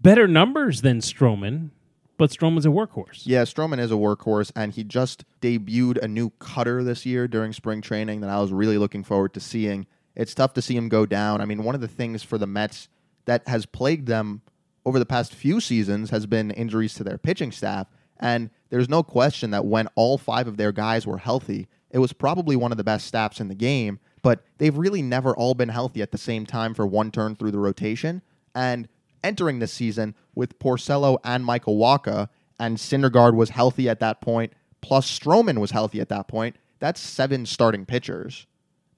Better 0.00 0.28
numbers 0.28 0.82
than 0.82 1.00
Stroman, 1.00 1.70
but 2.16 2.30
Stroman's 2.30 2.66
a 2.66 2.70
workhorse. 2.70 3.22
Yeah, 3.24 3.42
Stroman 3.42 3.78
is 3.78 3.90
a 3.90 3.94
workhorse, 3.94 4.52
and 4.54 4.72
he 4.72 4.84
just 4.84 5.24
debuted 5.40 5.98
a 5.98 6.08
new 6.08 6.30
cutter 6.38 6.84
this 6.84 7.06
year 7.06 7.26
during 7.26 7.52
spring 7.52 7.80
training 7.80 8.20
that 8.20 8.30
I 8.30 8.40
was 8.40 8.52
really 8.52 8.78
looking 8.78 9.04
forward 9.04 9.34
to 9.34 9.40
seeing. 9.40 9.86
It's 10.14 10.34
tough 10.34 10.52
to 10.54 10.62
see 10.62 10.76
him 10.76 10.88
go 10.88 11.06
down. 11.06 11.40
I 11.40 11.44
mean, 11.44 11.64
one 11.64 11.74
of 11.74 11.80
the 11.80 11.88
things 11.88 12.22
for 12.22 12.38
the 12.38 12.46
Mets 12.46 12.88
that 13.24 13.48
has 13.48 13.66
plagued 13.66 14.06
them 14.06 14.42
over 14.86 14.98
the 14.98 15.06
past 15.06 15.34
few 15.34 15.60
seasons 15.60 16.10
has 16.10 16.26
been 16.26 16.50
injuries 16.50 16.94
to 16.94 17.04
their 17.04 17.18
pitching 17.18 17.50
staff. 17.50 17.86
And 18.20 18.50
there's 18.70 18.88
no 18.88 19.02
question 19.02 19.50
that 19.50 19.64
when 19.64 19.88
all 19.94 20.18
five 20.18 20.46
of 20.46 20.56
their 20.56 20.72
guys 20.72 21.06
were 21.06 21.18
healthy, 21.18 21.68
it 21.90 21.98
was 21.98 22.12
probably 22.12 22.56
one 22.56 22.70
of 22.70 22.78
the 22.78 22.84
best 22.84 23.06
staffs 23.06 23.40
in 23.40 23.48
the 23.48 23.54
game. 23.54 23.98
But 24.24 24.42
they've 24.56 24.76
really 24.76 25.02
never 25.02 25.36
all 25.36 25.54
been 25.54 25.68
healthy 25.68 26.00
at 26.00 26.10
the 26.10 26.16
same 26.16 26.46
time 26.46 26.72
for 26.72 26.86
one 26.86 27.10
turn 27.10 27.36
through 27.36 27.50
the 27.50 27.58
rotation. 27.58 28.22
And 28.54 28.88
entering 29.22 29.58
this 29.58 29.70
season 29.70 30.14
with 30.34 30.58
Porcello 30.58 31.18
and 31.22 31.44
Michael 31.44 31.76
Wacha, 31.76 32.30
and 32.58 32.78
Syndergaard 32.78 33.34
was 33.34 33.50
healthy 33.50 33.86
at 33.86 34.00
that 34.00 34.22
point, 34.22 34.54
plus 34.80 35.06
Stroman 35.06 35.58
was 35.58 35.72
healthy 35.72 36.00
at 36.00 36.08
that 36.08 36.26
point, 36.26 36.56
that's 36.78 37.00
seven 37.00 37.44
starting 37.44 37.84
pitchers. 37.84 38.46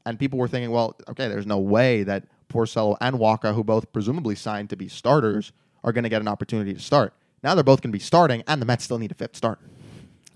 And 0.04 0.16
people 0.16 0.38
were 0.38 0.46
thinking, 0.46 0.70
well, 0.70 0.96
okay, 1.08 1.26
there's 1.26 1.44
no 1.44 1.58
way 1.58 2.04
that 2.04 2.26
Porcello 2.48 2.96
and 3.00 3.16
Wacha, 3.16 3.52
who 3.52 3.64
both 3.64 3.92
presumably 3.92 4.36
signed 4.36 4.70
to 4.70 4.76
be 4.76 4.86
starters, 4.86 5.50
are 5.82 5.92
going 5.92 6.04
to 6.04 6.08
get 6.08 6.22
an 6.22 6.28
opportunity 6.28 6.72
to 6.72 6.80
start. 6.80 7.12
Now 7.42 7.56
they're 7.56 7.64
both 7.64 7.82
going 7.82 7.90
to 7.90 7.98
be 7.98 7.98
starting, 7.98 8.44
and 8.46 8.62
the 8.62 8.66
Mets 8.66 8.84
still 8.84 8.98
need 9.00 9.10
a 9.10 9.16
fifth 9.16 9.34
starter. 9.34 9.68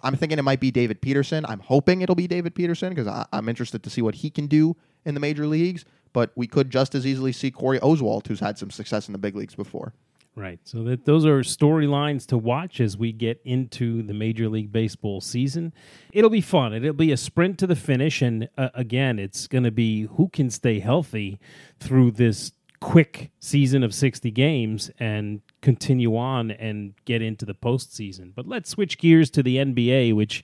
I'm 0.02 0.16
thinking 0.16 0.38
it 0.38 0.42
might 0.42 0.60
be 0.60 0.70
David 0.70 1.00
Peterson. 1.00 1.44
I'm 1.46 1.60
hoping 1.60 2.02
it'll 2.02 2.14
be 2.14 2.26
David 2.26 2.54
Peterson 2.54 2.94
because 2.94 3.26
I'm 3.32 3.48
interested 3.48 3.82
to 3.82 3.90
see 3.90 4.02
what 4.02 4.16
he 4.16 4.30
can 4.30 4.46
do 4.46 4.76
in 5.04 5.14
the 5.14 5.20
major 5.20 5.46
leagues. 5.46 5.84
But 6.12 6.32
we 6.34 6.46
could 6.46 6.70
just 6.70 6.94
as 6.94 7.06
easily 7.06 7.32
see 7.32 7.50
Corey 7.50 7.78
Oswalt, 7.80 8.26
who's 8.26 8.40
had 8.40 8.58
some 8.58 8.70
success 8.70 9.08
in 9.08 9.12
the 9.12 9.18
big 9.18 9.36
leagues 9.36 9.54
before. 9.54 9.92
Right. 10.36 10.60
So 10.64 10.84
that 10.84 11.04
those 11.04 11.26
are 11.26 11.40
storylines 11.40 12.26
to 12.26 12.38
watch 12.38 12.80
as 12.80 12.96
we 12.96 13.12
get 13.12 13.40
into 13.44 14.02
the 14.02 14.14
Major 14.14 14.48
League 14.48 14.72
Baseball 14.72 15.20
season. 15.20 15.72
It'll 16.12 16.30
be 16.30 16.40
fun. 16.40 16.72
It'll 16.72 16.92
be 16.92 17.12
a 17.12 17.16
sprint 17.16 17.58
to 17.58 17.66
the 17.66 17.76
finish 17.76 18.22
and 18.22 18.48
uh, 18.56 18.70
again, 18.74 19.18
it's 19.18 19.46
going 19.46 19.64
to 19.64 19.70
be 19.70 20.02
who 20.02 20.28
can 20.28 20.48
stay 20.50 20.78
healthy 20.78 21.40
through 21.80 22.12
this 22.12 22.52
quick 22.80 23.30
season 23.40 23.82
of 23.82 23.92
60 23.92 24.30
games 24.30 24.90
and 24.98 25.42
continue 25.62 26.16
on 26.16 26.50
and 26.50 26.94
get 27.04 27.22
into 27.22 27.44
the 27.44 27.54
postseason. 27.54 28.32
But 28.34 28.46
let's 28.46 28.70
switch 28.70 28.98
gears 28.98 29.30
to 29.30 29.42
the 29.42 29.56
NBA, 29.56 30.14
which 30.14 30.42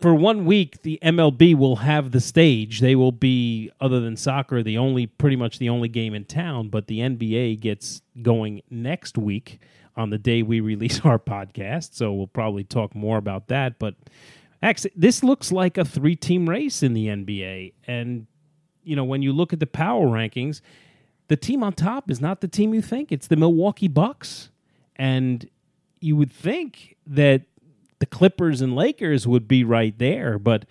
for 0.00 0.14
one 0.14 0.44
week 0.44 0.82
the 0.82 0.98
MLB 1.02 1.54
will 1.54 1.76
have 1.76 2.10
the 2.10 2.20
stage. 2.20 2.80
They 2.80 2.94
will 2.94 3.12
be, 3.12 3.70
other 3.80 4.00
than 4.00 4.16
soccer, 4.16 4.62
the 4.62 4.78
only 4.78 5.06
pretty 5.06 5.36
much 5.36 5.58
the 5.58 5.68
only 5.68 5.88
game 5.88 6.14
in 6.14 6.24
town. 6.24 6.68
But 6.68 6.86
the 6.86 7.00
NBA 7.00 7.60
gets 7.60 8.02
going 8.22 8.62
next 8.70 9.16
week 9.16 9.60
on 9.96 10.10
the 10.10 10.18
day 10.18 10.42
we 10.42 10.60
release 10.72 11.00
our 11.00 11.18
podcast. 11.18 11.94
So 11.94 12.12
we'll 12.12 12.26
probably 12.26 12.64
talk 12.64 12.94
more 12.94 13.18
about 13.18 13.48
that. 13.48 13.78
But 13.78 13.94
actually, 14.62 14.92
this 14.96 15.22
looks 15.22 15.52
like 15.52 15.78
a 15.78 15.84
three-team 15.84 16.48
race 16.48 16.82
in 16.82 16.94
the 16.94 17.08
NBA, 17.08 17.72
and 17.86 18.26
you 18.82 18.96
know 18.96 19.04
when 19.04 19.22
you 19.22 19.32
look 19.32 19.52
at 19.52 19.60
the 19.60 19.66
power 19.66 20.06
rankings, 20.06 20.60
the 21.28 21.36
team 21.36 21.62
on 21.62 21.72
top 21.72 22.10
is 22.10 22.20
not 22.20 22.40
the 22.40 22.48
team 22.48 22.74
you 22.74 22.82
think. 22.82 23.10
It's 23.10 23.26
the 23.26 23.36
Milwaukee 23.36 23.88
Bucks, 23.88 24.50
and 24.96 25.48
you 26.00 26.16
would 26.16 26.32
think 26.32 26.96
that 27.06 27.42
the 27.98 28.06
Clippers 28.06 28.60
and 28.60 28.76
Lakers 28.76 29.26
would 29.26 29.48
be 29.48 29.64
right 29.64 29.98
there, 29.98 30.38
but 30.38 30.66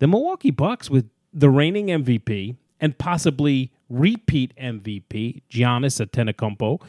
the 0.00 0.08
Milwaukee 0.08 0.50
Bucks 0.50 0.90
with 0.90 1.08
the 1.32 1.48
reigning 1.48 1.86
MVP 1.86 2.56
and 2.80 2.98
possibly 2.98 3.70
repeat 3.88 4.52
MVP 4.56 5.42
Giannis 5.50 6.04
Antetokounmpo 6.04 6.82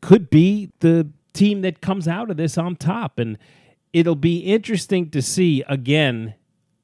could 0.00 0.30
be 0.30 0.70
the 0.80 1.10
team 1.34 1.60
that 1.60 1.80
comes 1.80 2.08
out 2.08 2.30
of 2.30 2.36
this 2.38 2.56
on 2.56 2.76
top, 2.76 3.18
and 3.18 3.36
it'll 3.92 4.14
be 4.14 4.38
interesting 4.38 5.10
to 5.10 5.20
see 5.20 5.62
again. 5.68 6.34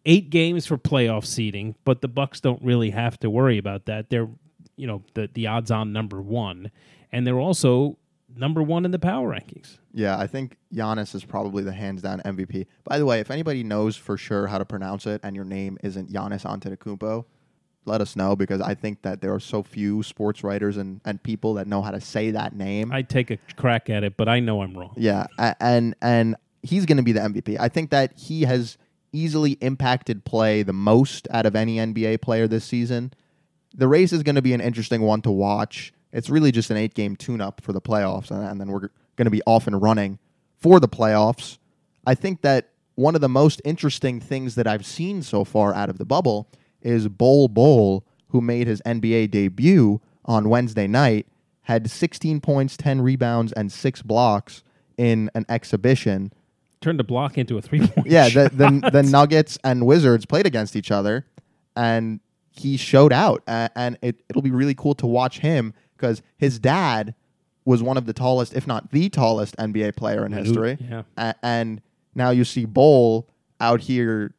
Eight 0.09 0.31
games 0.31 0.67
for 0.67 0.79
playoff 0.79 1.25
seeding, 1.25 1.75
but 1.85 2.01
the 2.01 2.07
Bucks 2.07 2.39
don't 2.39 2.63
really 2.63 2.91
have 2.91 3.19
to 3.19 3.29
worry 3.29 3.59
about 3.59 3.87
that. 3.87 4.09
They're, 4.09 4.29
you 4.77 4.87
know, 4.87 5.03
the 5.15 5.29
the 5.33 5.47
odds 5.47 5.71
on 5.71 5.93
number 5.93 6.21
one, 6.21 6.71
and 7.13 7.27
they're 7.27 7.39
also 7.39 7.99
number 8.37 8.63
one 8.63 8.85
in 8.85 8.91
the 8.91 8.99
power 8.99 9.31
rankings. 9.31 9.79
Yeah, 9.93 10.19
I 10.19 10.27
think 10.27 10.57
Giannis 10.75 11.15
is 11.15 11.25
probably 11.25 11.63
the 11.63 11.73
hands 11.73 12.03
down 12.03 12.21
MVP. 12.21 12.67
By 12.85 12.99
the 12.99 13.07
way, 13.07 13.21
if 13.21 13.31
anybody 13.31 13.63
knows 13.65 13.97
for 13.97 14.17
sure 14.17 14.47
how 14.47 14.59
to 14.59 14.65
pronounce 14.65 15.07
it 15.07 15.21
and 15.25 15.35
your 15.35 15.45
name 15.45 15.79
isn't 15.83 16.13
Giannis 16.13 16.45
Antetokounmpo, 16.45 17.25
let 17.87 18.01
us 18.01 18.17
know 18.17 18.37
because 18.37 18.61
I 18.61 18.75
think 18.75 19.03
that 19.03 19.21
there 19.21 19.33
are 19.33 19.41
so 19.41 19.63
few 19.63 20.03
sports 20.03 20.43
writers 20.43 20.77
and, 20.77 21.01
and 21.05 21.23
people 21.23 21.55
that 21.55 21.67
know 21.67 21.83
how 21.83 21.93
to 21.93 22.01
say 22.01 22.33
that 22.33 22.55
name. 22.55 22.93
I 22.93 23.03
take 23.03 23.31
a 23.31 23.39
crack 23.57 23.89
at 23.89 24.05
it, 24.05 24.17
but 24.17 24.29
I 24.29 24.41
know 24.41 24.61
I'm 24.63 24.77
wrong. 24.77 24.93
Yeah, 24.97 25.27
and 25.61 25.95
and 26.03 26.37
he's 26.63 26.85
going 26.85 26.99
to 26.99 27.03
be 27.03 27.13
the 27.13 27.21
MVP. 27.21 27.57
I 27.59 27.69
think 27.69 27.91
that 27.91 28.13
he 28.19 28.43
has 28.43 28.77
easily 29.13 29.53
impacted 29.61 30.25
play 30.25 30.63
the 30.63 30.73
most 30.73 31.27
out 31.31 31.47
of 31.47 31.57
any 31.57 31.77
NBA 31.77 32.21
player 32.21 32.47
this 32.47 32.65
season. 32.65 33.13
The 33.75 33.89
race 33.89 34.13
is 34.13 34.23
going 34.23 34.37
to 34.37 34.43
be 34.43 34.55
an 34.55 34.61
interesting 34.61 35.03
one 35.03 35.23
to 35.23 35.31
watch. 35.31 35.93
It's 36.13 36.31
really 36.31 36.53
just 36.53 36.71
an 36.71 36.77
eight 36.77 36.95
game 36.95 37.17
tune 37.17 37.41
up 37.41 37.61
for 37.61 37.73
the 37.73 37.81
playoffs, 37.81 38.31
and, 38.31 38.43
and 38.43 38.61
then 38.61 38.69
we're 38.69 38.89
going 39.17 39.27
to 39.27 39.31
be 39.31 39.43
off 39.47 39.67
and 39.67 39.81
running 39.81 40.19
for 40.57 40.81
the 40.81 40.89
playoffs. 40.89 41.59
I 42.07 42.15
think 42.15 42.43
that 42.43 42.71
one 42.95 43.15
of 43.15 43.21
the 43.21 43.29
most 43.29 43.61
interesting 43.65 44.21
things 44.21 44.55
that 44.55 44.67
I've 44.67 44.87
seen 44.87 45.23
so 45.23 45.45
far 45.45 45.75
out 45.75 45.91
of 45.91 45.99
the 45.99 46.05
bubble 46.05 46.49
is 46.81 47.09
Bol 47.09 47.49
Bol, 47.49 48.05
who 48.29 48.41
made 48.41 48.67
his 48.67 48.81
NBA 48.87 49.31
debut 49.31 50.01
on 50.25 50.49
Wednesday 50.49 50.87
night, 50.87 51.27
had 51.63 51.91
16 51.91 52.41
points, 52.41 52.77
10 52.77 53.01
rebounds, 53.01 53.53
and 53.53 53.71
six 53.71 54.03
blocks 54.03 54.63
in 54.97 55.31
an 55.35 55.45
exhibition. 55.49 56.33
Turned 56.81 57.01
a 57.01 57.05
block 57.05 57.37
into 57.37 57.59
a 57.59 57.63
three 57.63 57.87
point. 57.87 58.07
Yeah, 58.07 58.29
the, 58.29 58.51
the, 58.53 58.91
the 58.91 59.03
Nuggets 59.03 59.59
and 59.65 59.85
Wizards 59.85 60.27
played 60.27 60.47
against 60.47 60.77
each 60.77 60.91
other, 60.91 61.27
and 61.75 62.21
he 62.59 62.77
showed 62.77 63.13
out. 63.13 63.43
Uh, 63.47 63.69
and 63.77 63.99
it, 64.03 64.23
it'll 64.29 64.43
be 64.43 64.51
really 64.51 64.75
cool 64.75 64.95
to 64.97 65.07
watch 65.07 65.39
him 65.41 65.75
because 65.97 66.23
his 66.37 66.59
dad 66.59 67.15
was 67.65 67.83
one 67.83 67.97
of 67.97 68.07
the 68.07 68.13
tallest, 68.13 68.55
if 68.55 68.67
not 68.67 68.91
the 68.93 69.09
tallest, 69.09 69.57
NBA 69.57 69.97
player 69.97 70.25
in 70.25 70.33
history. 70.33 70.79
Yeah. 70.81 71.03
A- 71.17 71.35
and 71.43 71.81
now 72.15 72.31
you 72.31 72.45
see 72.45 72.65
Bol 72.65 73.29
out 73.61 73.81
here 73.81 74.35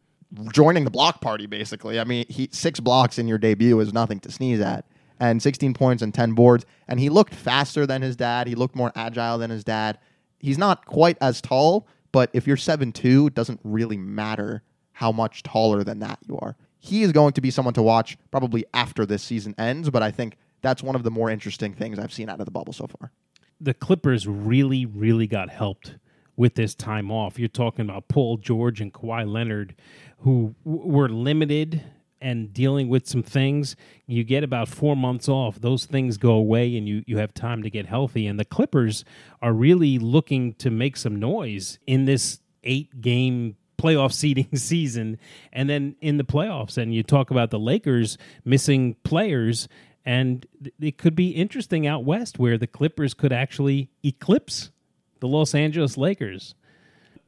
joining 0.52 0.84
the 0.86 0.92
block 0.92 1.22
party. 1.22 1.46
Basically, 1.46 2.00
I 2.00 2.04
mean, 2.04 2.26
he 2.30 2.50
six 2.52 2.80
blocks 2.80 3.18
in 3.20 3.28
your 3.28 3.38
debut 3.38 3.80
is 3.80 3.94
nothing 3.94 4.20
to 4.22 4.32
sneeze 4.32 4.60
at, 4.62 4.86
and 5.20 5.42
16 5.42 5.74
points 5.74 6.02
and 6.04 6.14
10 6.14 6.34
boards. 6.34 6.66
And 6.88 7.00
he 7.00 7.10
looked 7.10 7.34
faster 7.34 7.86
than 7.86 8.02
his 8.02 8.16
dad. 8.16 8.48
He 8.48 8.56
looked 8.56 8.76
more 8.76 8.92
agile 8.96 9.38
than 9.38 9.50
his 9.50 9.64
dad. 9.64 10.00
He's 10.40 10.58
not 10.58 10.86
quite 10.86 11.18
as 11.20 11.42
tall, 11.42 11.88
but 12.12 12.30
if 12.34 12.48
you're 12.48 12.58
seven 12.58 12.92
two, 12.92 13.28
it 13.28 13.34
doesn't 13.34 13.60
really 13.64 13.98
matter 13.98 14.64
how 14.94 15.12
much 15.12 15.44
taller 15.44 15.84
than 15.84 16.00
that 16.00 16.20
you 16.28 16.38
are. 16.40 16.56
He 16.88 17.04
is 17.04 17.12
going 17.12 17.34
to 17.34 17.42
be 17.42 17.52
someone 17.52 17.74
to 17.74 17.82
watch 17.82 18.18
probably 18.32 18.66
after 18.74 19.06
this 19.06 19.22
season 19.22 19.54
ends, 19.58 19.90
but 19.90 20.02
I 20.02 20.10
think 20.10 20.38
that's 20.62 20.82
one 20.82 20.96
of 20.96 21.04
the 21.04 21.12
more 21.12 21.30
interesting 21.30 21.74
things 21.74 22.00
I've 22.00 22.14
seen 22.14 22.30
out 22.30 22.40
of 22.40 22.46
the 22.46 22.52
bubble 22.52 22.72
so 22.72 22.88
far. 22.88 23.12
The 23.60 23.74
Clippers 23.74 24.26
really, 24.26 24.86
really 24.86 25.28
got 25.28 25.50
helped 25.50 25.98
with 26.38 26.56
this 26.56 26.76
time 26.76 27.12
off. 27.12 27.38
You're 27.38 27.50
talking 27.50 27.84
about 27.84 28.08
Paul 28.08 28.38
George 28.38 28.80
and 28.80 28.94
Kawhi 28.94 29.30
Leonard, 29.30 29.76
who 30.20 30.56
w- 30.64 30.88
were 30.88 31.10
limited 31.10 31.84
and 32.22 32.54
dealing 32.54 32.88
with 32.88 33.06
some 33.06 33.22
things. 33.22 33.76
You 34.06 34.24
get 34.24 34.44
about 34.44 34.70
four 34.70 34.96
months 34.96 35.28
off; 35.28 35.60
those 35.60 35.86
things 35.86 36.18
go 36.18 36.32
away, 36.32 36.78
and 36.78 36.88
you 36.88 37.04
you 37.06 37.18
have 37.18 37.34
time 37.34 37.64
to 37.64 37.70
get 37.70 37.88
healthy. 37.88 38.28
And 38.28 38.40
the 38.40 38.46
Clippers 38.46 39.04
are 39.42 39.54
really 39.54 40.00
looking 40.00 40.54
to 40.56 40.70
make 40.72 40.96
some 40.96 41.18
noise 41.18 41.80
in 41.86 42.06
this 42.06 42.40
eight 42.64 43.02
game 43.02 43.58
playoff 43.78 44.12
seeding 44.12 44.48
season 44.56 45.20
and 45.54 45.70
then 45.70 45.96
in 46.02 46.18
the 46.18 46.24
playoffs 46.24 46.78
and 46.78 46.94
you 46.94 47.04
talk 47.04 47.32
about 47.32 47.52
the 47.52 47.60
Lakers 47.60 48.18
missing 48.44 48.96
players 49.04 49.68
and 50.06 50.46
it 50.80 50.98
could 50.98 51.16
be 51.16 51.32
interesting 51.32 51.86
out 51.86 52.06
west 52.06 52.40
where 52.40 52.58
the 52.58 52.68
Clippers 52.68 53.14
could 53.14 53.34
actually 53.34 53.90
eclipse 54.04 54.72
the 55.20 55.28
Los 55.28 55.54
Angeles 55.54 55.98
Lakers. 55.98 56.56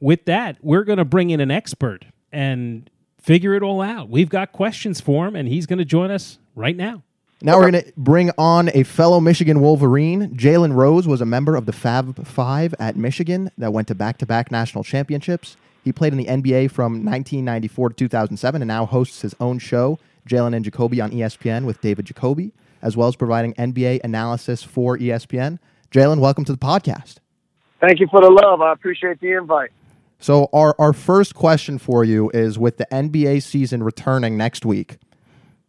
with 0.00 0.24
that, 0.24 0.56
we're 0.62 0.84
going 0.84 0.98
to 0.98 1.04
bring 1.04 1.30
in 1.30 1.40
an 1.40 1.50
expert 1.50 2.06
and 2.32 2.88
figure 3.20 3.54
it 3.54 3.62
all 3.62 3.82
out. 3.82 4.08
We've 4.08 4.30
got 4.30 4.52
questions 4.52 5.00
for 5.00 5.26
him, 5.26 5.36
and 5.36 5.46
he's 5.46 5.66
going 5.66 5.78
to 5.78 5.84
join 5.84 6.10
us 6.10 6.38
right 6.54 6.76
now. 6.76 7.02
Now 7.42 7.56
we're 7.56 7.70
going 7.70 7.84
to 7.84 7.92
bring 7.96 8.30
on 8.36 8.70
a 8.74 8.82
fellow 8.82 9.18
Michigan 9.18 9.60
Wolverine. 9.60 10.36
Jalen 10.36 10.74
Rose 10.74 11.06
was 11.08 11.20
a 11.20 11.26
member 11.26 11.56
of 11.56 11.64
the 11.64 11.72
Fab 11.72 12.26
Five 12.26 12.74
at 12.78 12.96
Michigan 12.96 13.50
that 13.56 13.72
went 13.72 13.88
to 13.88 13.94
back 13.94 14.18
to 14.18 14.26
back 14.26 14.50
national 14.50 14.84
championships. 14.84 15.56
He 15.82 15.92
played 15.92 16.12
in 16.12 16.18
the 16.18 16.26
NBA 16.26 16.70
from 16.70 17.04
1994 17.04 17.90
to 17.90 17.94
2007 17.94 18.62
and 18.62 18.68
now 18.68 18.86
hosts 18.86 19.22
his 19.22 19.34
own 19.40 19.58
show, 19.58 19.98
Jalen 20.28 20.54
and 20.54 20.64
Jacoby, 20.64 21.00
on 21.00 21.10
ESPN 21.10 21.64
with 21.64 21.80
David 21.80 22.04
Jacoby, 22.04 22.52
as 22.82 22.96
well 22.96 23.08
as 23.08 23.16
providing 23.16 23.54
NBA 23.54 24.00
analysis 24.04 24.62
for 24.62 24.98
ESPN. 24.98 25.58
Jalen, 25.90 26.20
welcome 26.20 26.44
to 26.44 26.52
the 26.52 26.58
podcast. 26.58 27.16
Thank 27.80 27.98
you 27.98 28.06
for 28.10 28.20
the 28.20 28.30
love. 28.30 28.60
I 28.60 28.72
appreciate 28.72 29.20
the 29.20 29.32
invite. 29.32 29.70
So, 30.18 30.50
our, 30.52 30.74
our 30.78 30.92
first 30.92 31.34
question 31.34 31.78
for 31.78 32.04
you 32.04 32.30
is 32.34 32.58
with 32.58 32.76
the 32.76 32.86
NBA 32.92 33.42
season 33.42 33.82
returning 33.82 34.36
next 34.36 34.66
week, 34.66 34.98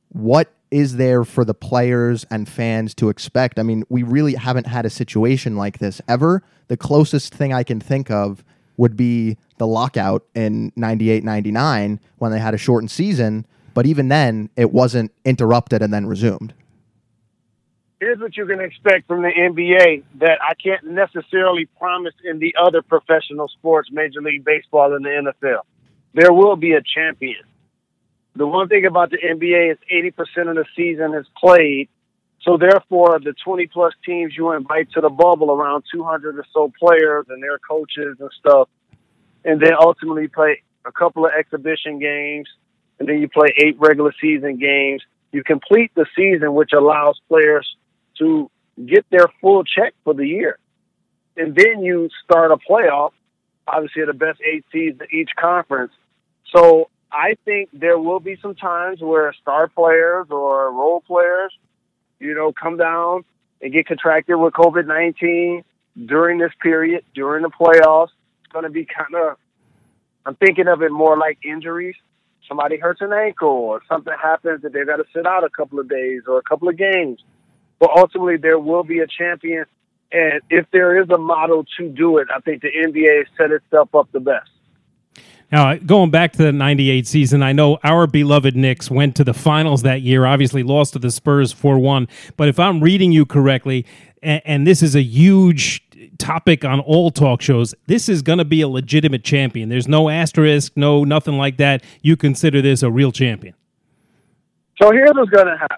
what 0.10 0.52
is 0.72 0.98
there 0.98 1.24
for 1.24 1.46
the 1.46 1.54
players 1.54 2.26
and 2.30 2.50
fans 2.50 2.94
to 2.96 3.08
expect? 3.08 3.60
I 3.60 3.64
mean, 3.64 3.86
we 3.88 4.04
really 4.04 4.34
haven't 4.36 4.68
had 4.68 4.86
a 4.86 4.90
situation 4.90 5.56
like 5.56 5.80
this 5.80 6.02
ever. 6.08 6.44
The 6.68 6.76
closest 6.76 7.34
thing 7.34 7.54
I 7.54 7.64
can 7.64 7.80
think 7.80 8.12
of 8.12 8.44
would 8.78 8.96
be 8.98 9.38
the 9.58 9.68
lockout 9.68 10.26
in 10.34 10.72
98 10.76 11.24
99 11.24 12.00
when 12.18 12.32
they 12.32 12.40
had 12.40 12.54
a 12.54 12.58
shortened 12.58 12.92
season, 12.92 13.46
but 13.74 13.86
even 13.86 14.08
then 14.08 14.50
it 14.56 14.72
wasn't 14.72 15.12
interrupted 15.26 15.82
and 15.82 15.94
then 15.94 16.06
resumed. 16.06 16.54
Here's 18.00 18.20
what 18.20 18.36
you 18.36 18.48
can 18.48 18.60
expect 18.60 19.08
from 19.08 19.22
the 19.22 19.30
NBA 19.30 20.04
that 20.20 20.40
I 20.42 20.56
can't 20.56 20.84
necessarily 20.86 21.68
promise 21.78 22.16
in 22.24 22.40
the 22.40 22.56
other 22.60 22.82
professional 22.82 23.48
sports, 23.48 23.90
Major 23.92 24.22
League 24.22 24.44
Baseball 24.44 24.96
and 24.96 25.06
the 25.06 25.10
NFL. 25.10 25.62
There 26.14 26.34
will 26.34 26.56
be 26.56 26.74
a 26.74 26.82
champion 26.82 27.44
the 28.36 28.48
one 28.48 28.68
thing 28.68 28.86
about 28.86 29.12
the 29.12 29.18
NBA 29.18 29.72
is 29.72 29.78
80% 29.92 30.50
of 30.50 30.56
the 30.56 30.66
season 30.76 31.14
is 31.14 31.26
played. 31.38 31.90
So 32.44 32.58
therefore, 32.58 33.20
the 33.20 33.34
20 33.44 33.68
plus 33.68 33.94
teams 34.04 34.34
you 34.36 34.52
invite 34.54 34.92
to 34.94 35.02
the 35.02 35.10
bubble, 35.10 35.52
around 35.52 35.84
200 35.94 36.40
or 36.40 36.46
so 36.52 36.72
players 36.80 37.26
and 37.30 37.42
their 37.42 37.60
coaches 37.60 38.18
and 38.20 38.30
stuff, 38.40 38.68
and 39.46 39.62
then 39.62 39.74
ultimately 39.80 40.28
play 40.28 40.64
a 40.86 40.92
couple 40.92 41.26
of 41.26 41.32
exhibition 41.38 42.00
games, 42.00 42.48
and 43.00 43.08
then 43.08 43.20
you 43.20 43.28
play 43.28 43.54
eight 43.58 43.80
regular 43.80 44.14
season 44.20 44.58
games. 44.58 45.04
You 45.32 45.44
complete 45.44 45.92
the 45.96 46.06
season, 46.16 46.54
which 46.54 46.72
allows 46.74 47.20
players 47.28 47.76
to 48.18 48.50
get 48.86 49.06
their 49.12 49.28
full 49.40 49.64
check 49.64 49.94
for 50.04 50.14
the 50.14 50.28
year. 50.28 50.58
And 51.38 51.56
then 51.56 51.84
you 51.84 52.10
start 52.24 52.52
a 52.52 52.58
playoff, 52.58 53.12
obviously 53.68 54.04
the 54.06 54.14
best 54.14 54.40
eight 54.42 54.66
seeds 54.72 55.00
in 55.00 55.08
each 55.18 55.30
conference. 55.40 55.94
So 56.54 56.90
I 57.12 57.36
think 57.46 57.70
there 57.72 57.98
will 57.98 58.20
be 58.20 58.38
some 58.42 58.56
times 58.56 59.00
where 59.02 59.34
star 59.42 59.68
players 59.68 60.28
or 60.30 60.72
role 60.72 61.02
players, 61.02 61.54
you 62.22 62.36
know, 62.36 62.54
come 62.54 62.78
down 62.78 63.26
and 63.62 63.74
get 63.74 63.88
contracted 63.88 64.38
with 64.38 64.54
COVID 64.54 64.88
19 64.88 65.64
during 66.06 66.38
this 66.38 66.52
period, 66.62 67.04
during 67.14 67.42
the 67.44 67.50
playoffs. 67.50 68.10
It's 68.44 68.54
going 68.54 68.64
to 68.64 68.70
be 68.70 68.86
kind 68.86 69.16
of, 69.16 69.38
I'm 70.26 70.36
thinking 70.36 70.68
of 70.68 70.82
it 70.82 70.92
more 70.92 71.18
like 71.18 71.40
injuries. 71.44 71.96
Somebody 72.48 72.78
hurts 72.78 73.02
an 73.02 73.12
ankle 73.12 73.50
or 73.50 73.82
something 73.90 74.14
happens 74.22 74.62
that 74.62 74.74
they've 74.74 74.86
got 74.86 74.98
to 74.98 75.06
sit 75.14 75.26
out 75.26 75.44
a 75.44 75.50
couple 75.50 75.80
of 75.80 75.90
days 75.90 76.22
or 76.28 76.38
a 76.38 76.44
couple 76.44 76.70
of 76.70 76.78
games. 76.78 77.24
But 77.80 77.90
ultimately, 77.96 78.38
there 78.38 78.60
will 78.60 78.84
be 78.84 79.00
a 79.00 79.08
champion. 79.08 79.66
And 80.12 80.42
if 80.50 80.66
there 80.72 81.02
is 81.02 81.10
a 81.10 81.18
model 81.18 81.66
to 81.78 81.90
do 81.90 82.18
it, 82.18 82.28
I 82.36 82.40
think 82.42 82.62
the 82.62 82.70
NBA 82.70 83.26
set 83.38 83.52
itself 83.52 83.96
up 83.96 84.12
the 84.12 84.20
best. 84.20 84.50
Now, 85.52 85.76
going 85.76 86.12
back 86.12 86.32
to 86.34 86.38
the 86.38 86.54
98 86.54 87.06
season, 87.06 87.44
I 87.44 87.52
know 87.52 87.78
our 87.84 88.08
beloved 88.08 88.56
Knicks 88.56 88.90
went 88.90 89.18
to 89.18 89.26
the 89.26 89.34
finals 89.34 89.82
that 89.82 90.02
year, 90.02 90.26
obviously 90.26 90.64
lost 90.64 90.94
to 90.94 91.00
the 91.00 91.12
Spurs 91.12 91.52
4 91.52 91.78
1. 91.78 92.08
But 92.38 92.48
if 92.48 92.58
I'm 92.58 92.80
reading 92.80 93.12
you 93.12 93.26
correctly, 93.26 93.86
and, 94.24 94.42
and 94.46 94.68
this 94.68 94.82
is 94.82 94.96
a 94.96 95.02
huge 95.02 95.84
topic 96.18 96.64
on 96.64 96.80
all 96.80 97.12
talk 97.12 97.42
shows, 97.42 97.76
this 97.88 98.08
is 98.08 98.22
going 98.22 98.38
to 98.38 98.46
be 98.46 98.62
a 98.62 98.68
legitimate 98.68 99.26
champion. 99.26 99.68
There's 99.68 99.90
no 99.90 100.08
asterisk, 100.08 100.72
no 100.78 101.04
nothing 101.04 101.38
like 101.38 101.58
that. 101.58 101.84
You 102.02 102.16
consider 102.16 102.62
this 102.62 102.82
a 102.82 102.90
real 102.90 103.12
champion. 103.12 103.54
So 104.82 104.92
here's 104.92 105.12
what's 105.14 105.30
going 105.32 105.48
to 105.48 105.58
happen. 105.58 105.78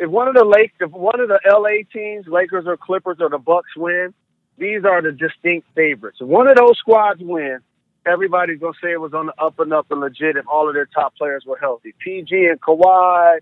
If 0.00 0.10
one 0.10 0.26
of 0.26 0.34
the 0.34 0.44
Lake, 0.44 0.72
if 0.80 0.90
one 0.90 1.20
of 1.20 1.28
the 1.28 1.38
LA 1.46 1.84
teams, 1.92 2.26
Lakers 2.26 2.66
or 2.66 2.76
Clippers 2.76 3.18
or 3.20 3.28
the 3.28 3.38
Bucks 3.38 3.76
win, 3.76 4.14
these 4.58 4.84
are 4.84 5.00
the 5.00 5.12
distinct 5.12 5.68
favorites. 5.76 6.18
If 6.20 6.26
one 6.26 6.50
of 6.50 6.56
those 6.56 6.76
squads 6.78 7.20
win, 7.22 7.60
everybody's 8.06 8.60
gonna 8.60 8.72
say 8.82 8.92
it 8.92 9.00
was 9.00 9.14
on 9.14 9.26
the 9.26 9.34
up 9.42 9.58
and 9.58 9.72
up 9.72 9.86
and 9.90 10.00
legit 10.00 10.36
if 10.36 10.46
all 10.48 10.68
of 10.68 10.74
their 10.74 10.86
top 10.86 11.14
players 11.16 11.44
were 11.46 11.58
healthy. 11.58 11.94
PG 11.98 12.46
and 12.46 12.60
Kawhi, 12.60 13.38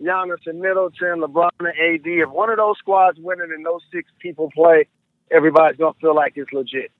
Giannis 0.00 0.46
and 0.46 0.60
Middleton, 0.60 1.20
LeBron 1.20 1.50
and 1.60 1.68
AD. 1.68 2.06
If 2.06 2.30
one 2.30 2.50
of 2.50 2.58
those 2.58 2.78
squads 2.78 3.18
winning 3.20 3.50
and 3.54 3.64
those 3.64 3.80
six 3.92 4.10
people 4.18 4.50
play, 4.50 4.86
everybody's 5.30 5.78
gonna 5.78 5.94
feel 6.00 6.14
like 6.14 6.32
it's 6.36 6.52
legit. 6.52 6.90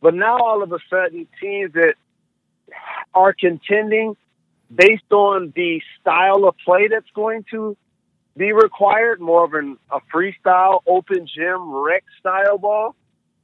But 0.00 0.14
now 0.14 0.38
all 0.38 0.62
of 0.62 0.72
a 0.72 0.78
sudden, 0.90 1.26
teams 1.40 1.72
that 1.74 1.94
are 3.14 3.32
contending 3.32 4.16
based 4.74 5.12
on 5.12 5.52
the 5.54 5.80
style 6.00 6.44
of 6.46 6.56
play 6.64 6.88
that's 6.88 7.10
going 7.14 7.44
to 7.50 7.76
be 8.36 8.52
required, 8.52 9.20
more 9.20 9.44
of 9.44 9.54
an, 9.54 9.78
a 9.90 10.00
freestyle, 10.12 10.80
open 10.86 11.26
gym, 11.32 11.72
rec 11.72 12.04
style 12.18 12.58
ball. 12.58 12.96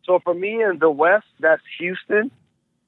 So 0.04 0.18
for 0.24 0.34
me 0.34 0.62
in 0.62 0.78
the 0.80 0.90
West, 0.90 1.26
that's 1.38 1.62
Houston 1.78 2.30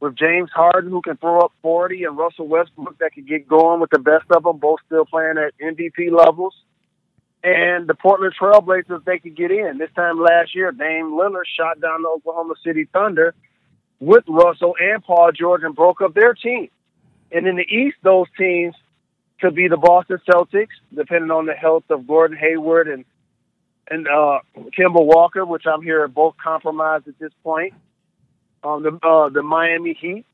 with 0.03 0.17
James 0.17 0.51
Harden, 0.53 0.91
who 0.91 1.01
can 1.01 1.17
throw 1.17 1.43
up 1.43 1.53
40, 1.63 2.03
and 2.03 2.19
Russell 2.19 2.49
Westbrook 2.49 2.99
that 2.99 3.13
can 3.13 3.25
get 3.25 3.47
going 3.47 3.81
with 3.81 3.91
the 3.91 4.01
best 4.01 4.25
of 4.35 4.43
them, 4.43 4.59
both 4.59 4.81
still 4.85 5.05
playing 5.07 5.37
at 5.39 5.55
MVP 5.65 6.11
levels. 6.11 6.55
And 7.45 7.87
the 7.87 7.95
Portland 7.95 8.35
Trailblazers, 8.39 9.05
they 9.05 9.21
could 9.21 9.37
get 9.37 9.53
in. 9.53 9.79
This 9.79 9.91
time 9.95 10.21
last 10.21 10.57
year, 10.57 10.73
Dame 10.73 11.13
Lillard 11.13 11.45
shot 11.57 11.81
down 11.81 12.03
the 12.03 12.09
Oklahoma 12.09 12.55
City 12.65 12.89
Thunder 12.93 13.33
with 14.01 14.25
Russell 14.27 14.75
and 14.81 15.05
Paul 15.05 15.31
George 15.39 15.63
and 15.63 15.75
broke 15.75 16.01
up 16.01 16.15
their 16.15 16.35
team. 16.35 16.69
And 17.31 17.47
in 17.47 17.55
the 17.55 17.63
East, 17.63 17.97
those 18.03 18.27
teams 18.37 18.75
could 19.41 19.55
be 19.55 19.69
the 19.69 19.77
Boston 19.77 20.19
Celtics, 20.29 20.75
depending 20.93 21.31
on 21.31 21.47
the 21.47 21.55
health 21.55 21.85
of 21.91 22.09
Gordon 22.09 22.37
Hayward 22.37 22.89
and 22.89 23.05
and 23.89 24.09
uh, 24.09 24.39
Kemba 24.77 25.05
Walker, 25.05 25.45
which 25.45 25.65
I'm 25.67 25.83
here 25.83 26.07
both 26.09 26.35
compromised 26.43 27.09
at 27.09 27.19
this 27.19 27.33
point 27.45 27.75
um, 28.65 28.83
the 28.83 28.99
uh, 29.07 29.29
the 29.29 29.43
Miami 29.43 29.95
Heat. 29.95 30.25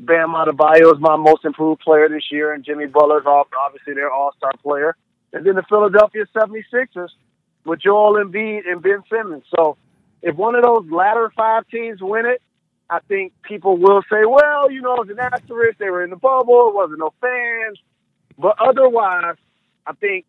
Bam 0.00 0.28
Adebayo 0.28 0.94
is 0.94 1.00
my 1.00 1.16
most 1.16 1.44
improved 1.44 1.80
player 1.80 2.08
this 2.08 2.30
year, 2.30 2.52
and 2.52 2.64
Jimmy 2.64 2.86
Butler's 2.86 3.26
obviously 3.26 3.94
their 3.94 4.10
All 4.10 4.32
Star 4.36 4.52
player. 4.62 4.96
And 5.32 5.44
then 5.44 5.56
the 5.56 5.64
Philadelphia 5.68 6.24
76ers 6.34 7.10
with 7.64 7.80
Joel 7.80 8.24
Embiid 8.24 8.70
and 8.70 8.80
Ben 8.80 9.02
Simmons. 9.10 9.44
So 9.54 9.76
if 10.22 10.36
one 10.36 10.54
of 10.54 10.62
those 10.62 10.90
latter 10.90 11.30
five 11.36 11.66
teams 11.68 12.00
win 12.00 12.26
it, 12.26 12.40
I 12.88 13.00
think 13.00 13.32
people 13.42 13.76
will 13.76 14.02
say, 14.10 14.24
well, 14.24 14.70
you 14.70 14.80
know, 14.80 14.96
it's 14.96 15.10
an 15.10 15.18
asterisk. 15.18 15.78
They 15.78 15.90
were 15.90 16.02
in 16.02 16.10
the 16.10 16.16
bubble. 16.16 16.68
It 16.68 16.74
wasn't 16.74 17.00
no 17.00 17.12
fans. 17.20 17.78
But 18.38 18.56
otherwise, 18.58 19.36
I 19.86 19.92
think 19.94 20.24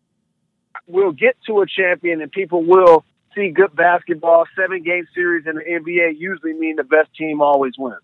we'll 0.86 1.12
get 1.12 1.36
to 1.46 1.60
a 1.60 1.66
champion 1.66 2.20
and 2.20 2.30
people 2.30 2.64
will 2.64 3.04
see 3.34 3.50
good 3.50 3.74
basketball. 3.74 4.46
Seven 4.56 4.82
game 4.82 5.06
series 5.14 5.46
in 5.46 5.56
the 5.56 5.62
NBA 5.62 6.18
usually 6.18 6.52
mean 6.52 6.76
the 6.76 6.84
best 6.84 7.14
team 7.16 7.40
always 7.40 7.74
wins. 7.78 7.98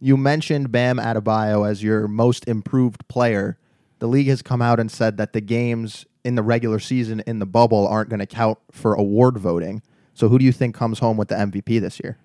You 0.00 0.16
mentioned 0.16 0.72
Bam 0.72 0.96
Adebayo 0.96 1.68
as 1.68 1.82
your 1.82 2.08
most 2.08 2.48
improved 2.48 3.06
player. 3.08 3.58
The 3.98 4.08
league 4.08 4.28
has 4.28 4.40
come 4.40 4.62
out 4.62 4.80
and 4.80 4.90
said 4.90 5.18
that 5.18 5.34
the 5.34 5.42
games 5.42 6.06
in 6.24 6.34
the 6.34 6.42
regular 6.42 6.78
season 6.78 7.22
in 7.26 7.38
the 7.38 7.46
bubble 7.46 7.86
aren't 7.86 8.08
going 8.08 8.20
to 8.20 8.26
count 8.26 8.58
for 8.70 8.94
award 8.94 9.36
voting. 9.38 9.82
So, 10.14 10.28
who 10.28 10.38
do 10.38 10.44
you 10.44 10.52
think 10.52 10.74
comes 10.74 10.98
home 10.98 11.16
with 11.16 11.28
the 11.28 11.34
MVP 11.34 11.80
this 11.80 12.00
year? 12.02 12.18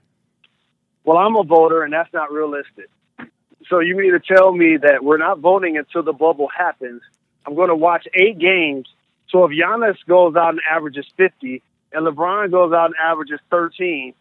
Well, 1.03 1.17
I'm 1.17 1.35
a 1.35 1.43
voter, 1.43 1.83
and 1.83 1.93
that's 1.93 2.11
not 2.13 2.31
realistic. 2.31 2.89
So, 3.69 3.79
you 3.79 3.95
mean 3.95 4.11
to 4.13 4.19
tell 4.19 4.53
me 4.53 4.77
that 4.77 5.03
we're 5.03 5.17
not 5.17 5.39
voting 5.39 5.77
until 5.77 6.03
the 6.03 6.13
bubble 6.13 6.47
happens? 6.47 7.01
I'm 7.45 7.55
going 7.55 7.69
to 7.69 7.75
watch 7.75 8.07
eight 8.13 8.39
games. 8.39 8.87
So, 9.29 9.45
if 9.45 9.51
Giannis 9.51 9.97
goes 10.07 10.35
out 10.35 10.49
and 10.49 10.61
averages 10.69 11.05
50, 11.17 11.61
and 11.91 12.05
LeBron 12.05 12.51
goes 12.51 12.73
out 12.73 12.87
and 12.87 12.95
averages 13.01 13.39
13, 13.49 14.13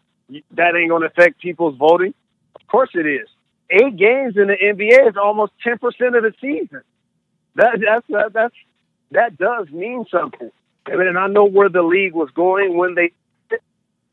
that 0.51 0.75
ain't 0.75 0.89
going 0.89 1.01
to 1.01 1.07
affect 1.07 1.39
people's 1.39 1.77
voting? 1.77 2.13
Of 2.55 2.67
course 2.67 2.89
it 2.93 3.05
is. 3.05 3.27
Eight 3.69 3.97
games 3.97 4.37
in 4.37 4.47
the 4.47 4.55
NBA 4.55 5.09
is 5.09 5.17
almost 5.17 5.53
10% 5.65 5.75
of 5.83 6.23
the 6.23 6.33
season. 6.39 6.81
That, 7.55 7.79
that's, 7.83 8.05
that, 8.09 8.33
that's, 8.33 8.55
that 9.11 9.37
does 9.37 9.69
mean 9.69 10.05
something. 10.09 10.51
And 10.87 11.17
I 11.17 11.27
know 11.27 11.45
where 11.45 11.69
the 11.69 11.81
league 11.81 12.13
was 12.13 12.29
going 12.31 12.77
when 12.77 12.95
they, 12.95 13.11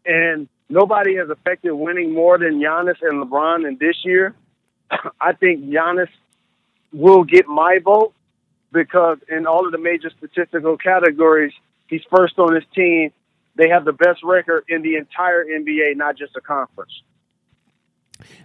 and 0.06 0.48
nobody 0.68 1.16
has 1.16 1.28
affected 1.28 1.72
winning 1.72 2.14
more 2.14 2.38
than 2.38 2.60
Giannis 2.60 2.96
and 3.02 3.22
LeBron 3.22 3.68
in 3.68 3.76
this 3.78 3.96
year. 4.04 4.34
I 5.20 5.32
think 5.32 5.64
Giannis 5.66 6.08
will 6.92 7.24
get 7.24 7.46
my 7.46 7.78
vote 7.84 8.14
because 8.72 9.18
in 9.28 9.46
all 9.46 9.66
of 9.66 9.72
the 9.72 9.78
major 9.78 10.10
statistical 10.16 10.78
categories, 10.78 11.52
he's 11.88 12.02
first 12.10 12.38
on 12.38 12.54
his 12.54 12.64
team 12.74 13.12
they 13.56 13.68
have 13.68 13.84
the 13.84 13.92
best 13.92 14.22
record 14.22 14.64
in 14.68 14.82
the 14.82 14.96
entire 14.96 15.44
NBA, 15.44 15.96
not 15.96 16.16
just 16.16 16.36
a 16.36 16.40
conference. 16.40 16.92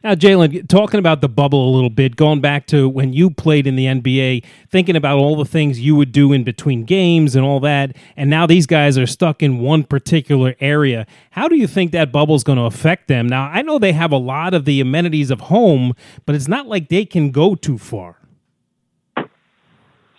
Now, 0.03 0.15
Jalen, 0.15 0.67
talking 0.67 0.99
about 0.99 1.21
the 1.21 1.29
bubble 1.29 1.69
a 1.69 1.71
little 1.73 1.89
bit, 1.89 2.15
going 2.15 2.41
back 2.41 2.67
to 2.67 2.87
when 2.89 3.13
you 3.13 3.29
played 3.29 3.67
in 3.67 3.75
the 3.75 3.85
NBA, 3.85 4.43
thinking 4.69 4.95
about 4.95 5.17
all 5.17 5.35
the 5.35 5.45
things 5.45 5.79
you 5.79 5.95
would 5.95 6.11
do 6.11 6.33
in 6.33 6.43
between 6.43 6.83
games 6.83 7.35
and 7.35 7.45
all 7.45 7.59
that, 7.61 7.95
and 8.15 8.29
now 8.29 8.45
these 8.45 8.65
guys 8.65 8.97
are 8.97 9.05
stuck 9.05 9.43
in 9.43 9.59
one 9.59 9.83
particular 9.83 10.55
area. 10.59 11.05
How 11.31 11.47
do 11.47 11.55
you 11.55 11.67
think 11.67 11.91
that 11.91 12.11
bubble 12.11 12.35
is 12.35 12.43
going 12.43 12.57
to 12.57 12.65
affect 12.65 13.07
them? 13.07 13.27
Now, 13.27 13.43
I 13.43 13.61
know 13.61 13.79
they 13.79 13.93
have 13.93 14.11
a 14.11 14.17
lot 14.17 14.53
of 14.53 14.65
the 14.65 14.81
amenities 14.81 15.31
of 15.31 15.41
home, 15.41 15.93
but 16.25 16.35
it's 16.35 16.47
not 16.47 16.67
like 16.67 16.89
they 16.89 17.05
can 17.05 17.31
go 17.31 17.55
too 17.55 17.77
far. 17.77 18.17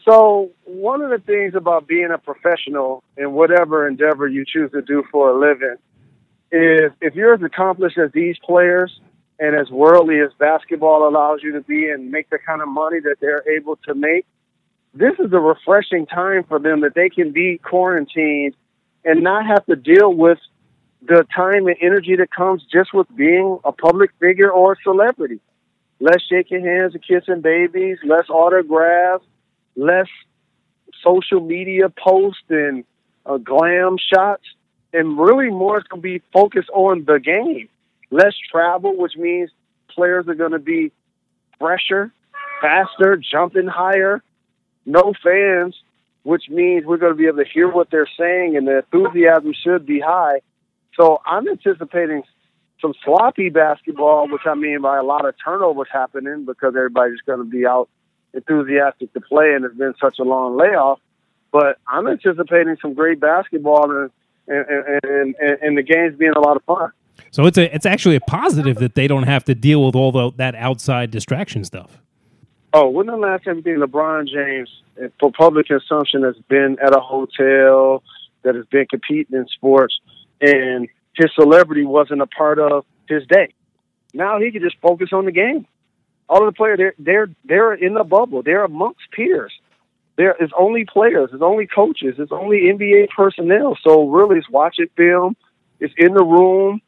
So, 0.08 0.52
one 0.64 1.02
of 1.02 1.10
the 1.10 1.18
things 1.18 1.54
about 1.54 1.86
being 1.86 2.08
a 2.10 2.16
professional 2.16 3.02
in 3.18 3.32
whatever 3.32 3.86
endeavor 3.86 4.26
you 4.26 4.46
choose 4.46 4.70
to 4.70 4.80
do 4.80 5.04
for 5.12 5.28
a 5.28 5.38
living 5.38 5.76
is 6.50 6.92
if 7.02 7.14
you're 7.14 7.34
as 7.34 7.42
accomplished 7.42 7.98
as 7.98 8.10
these 8.12 8.36
players 8.42 9.00
and 9.38 9.54
as 9.54 9.68
worldly 9.70 10.20
as 10.20 10.30
basketball 10.38 11.06
allows 11.06 11.40
you 11.42 11.52
to 11.52 11.60
be 11.60 11.90
and 11.90 12.10
make 12.10 12.30
the 12.30 12.38
kind 12.38 12.62
of 12.62 12.68
money 12.68 13.00
that 13.00 13.16
they're 13.20 13.46
able 13.54 13.76
to 13.86 13.94
make, 13.94 14.24
this 14.94 15.12
is 15.18 15.30
a 15.30 15.38
refreshing 15.38 16.06
time 16.06 16.42
for 16.44 16.58
them 16.58 16.80
that 16.80 16.94
they 16.94 17.10
can 17.10 17.32
be 17.32 17.58
quarantined 17.58 18.54
and 19.04 19.22
not 19.22 19.44
have 19.44 19.66
to 19.66 19.76
deal 19.76 20.10
with 20.10 20.38
the 21.02 21.26
time 21.36 21.66
and 21.66 21.76
energy 21.82 22.16
that 22.16 22.30
comes 22.30 22.62
just 22.72 22.94
with 22.94 23.06
being 23.14 23.58
a 23.62 23.72
public 23.72 24.10
figure 24.20 24.50
or 24.50 24.72
a 24.72 24.76
celebrity. 24.82 25.40
Less 26.00 26.22
shaking 26.30 26.64
hands 26.64 26.94
and 26.94 27.04
kissing 27.06 27.42
babies, 27.42 27.98
less 28.02 28.30
autographs, 28.30 29.26
less 29.78 30.08
social 31.02 31.40
media 31.40 31.88
posts 31.88 32.42
and 32.50 32.84
uh, 33.24 33.38
glam 33.38 33.96
shots, 34.12 34.42
and 34.92 35.18
really 35.18 35.50
more 35.50 35.80
to 35.80 35.96
be 35.96 36.20
focused 36.32 36.70
on 36.70 37.04
the 37.04 37.20
game. 37.20 37.68
Less 38.10 38.34
travel, 38.50 38.96
which 38.96 39.16
means 39.16 39.50
players 39.94 40.26
are 40.28 40.34
going 40.34 40.52
to 40.52 40.58
be 40.58 40.92
fresher, 41.58 42.10
faster, 42.60 43.16
jumping 43.16 43.66
higher. 43.66 44.22
No 44.86 45.12
fans, 45.22 45.76
which 46.22 46.44
means 46.48 46.84
we're 46.86 46.96
going 46.96 47.12
to 47.12 47.18
be 47.18 47.26
able 47.26 47.44
to 47.44 47.50
hear 47.50 47.70
what 47.70 47.90
they're 47.90 48.08
saying, 48.18 48.56
and 48.56 48.66
the 48.66 48.78
enthusiasm 48.78 49.52
should 49.62 49.86
be 49.86 50.00
high. 50.00 50.40
So 50.98 51.20
I'm 51.26 51.46
anticipating 51.46 52.22
some 52.80 52.94
sloppy 53.04 53.50
basketball, 53.50 54.28
which 54.28 54.42
I 54.46 54.54
mean 54.54 54.80
by 54.80 54.96
a 54.96 55.02
lot 55.02 55.28
of 55.28 55.34
turnovers 55.44 55.88
happening 55.92 56.46
because 56.46 56.74
everybody's 56.74 57.20
going 57.26 57.40
to 57.40 57.44
be 57.44 57.66
out 57.66 57.88
enthusiastic 58.38 59.12
to 59.12 59.20
play, 59.20 59.54
and 59.54 59.64
it's 59.64 59.76
been 59.76 59.94
such 60.00 60.18
a 60.18 60.24
long 60.24 60.56
layoff. 60.56 61.00
But 61.50 61.78
I'm 61.86 62.06
anticipating 62.06 62.76
some 62.80 62.94
great 62.94 63.20
basketball 63.20 63.90
and 63.90 64.10
and, 64.48 64.66
and, 65.04 65.34
and, 65.38 65.58
and 65.62 65.78
the 65.78 65.82
games 65.82 66.16
being 66.16 66.32
a 66.32 66.40
lot 66.40 66.56
of 66.56 66.64
fun. 66.64 66.90
So 67.30 67.46
it's 67.46 67.58
a 67.58 67.74
it's 67.74 67.86
actually 67.86 68.16
a 68.16 68.20
positive 68.20 68.76
that 68.76 68.94
they 68.94 69.06
don't 69.06 69.24
have 69.24 69.44
to 69.44 69.54
deal 69.54 69.84
with 69.84 69.94
all 69.94 70.12
the, 70.12 70.32
that 70.36 70.54
outside 70.54 71.10
distraction 71.10 71.64
stuff. 71.64 72.00
Oh, 72.72 72.88
when 72.88 73.06
the 73.06 73.16
last 73.16 73.44
time 73.44 73.62
you 73.64 73.78
LeBron 73.78 74.28
James 74.28 74.70
for 75.18 75.32
public 75.32 75.66
consumption 75.66 76.22
has 76.22 76.36
been 76.48 76.76
at 76.82 76.94
a 76.94 77.00
hotel 77.00 78.02
that 78.42 78.54
has 78.54 78.66
been 78.66 78.86
competing 78.86 79.36
in 79.36 79.46
sports 79.48 79.98
and 80.40 80.88
his 81.14 81.30
celebrity 81.34 81.84
wasn't 81.84 82.22
a 82.22 82.26
part 82.26 82.58
of 82.58 82.84
his 83.08 83.26
day. 83.26 83.52
Now 84.14 84.38
he 84.38 84.50
can 84.50 84.62
just 84.62 84.76
focus 84.80 85.10
on 85.12 85.24
the 85.24 85.32
game 85.32 85.66
all 86.28 86.46
of 86.46 86.52
the 86.52 86.56
players 86.56 86.78
they're 86.78 86.94
they're 86.98 87.28
they're 87.44 87.74
in 87.74 87.94
the 87.94 88.04
bubble. 88.04 88.42
They're 88.42 88.64
amongst 88.64 89.10
peers. 89.12 89.52
There 90.16 90.34
is 90.40 90.50
only 90.58 90.84
players. 90.84 91.30
It's 91.32 91.42
only 91.42 91.66
coaches. 91.66 92.16
It's 92.18 92.32
only 92.32 92.62
NBA 92.62 93.10
personnel. 93.16 93.78
So 93.84 94.08
really, 94.08 94.38
it's 94.38 94.50
watching 94.50 94.88
film. 94.96 95.36
It's 95.80 95.94
in 95.96 96.12
the 96.12 96.24
room, 96.24 96.80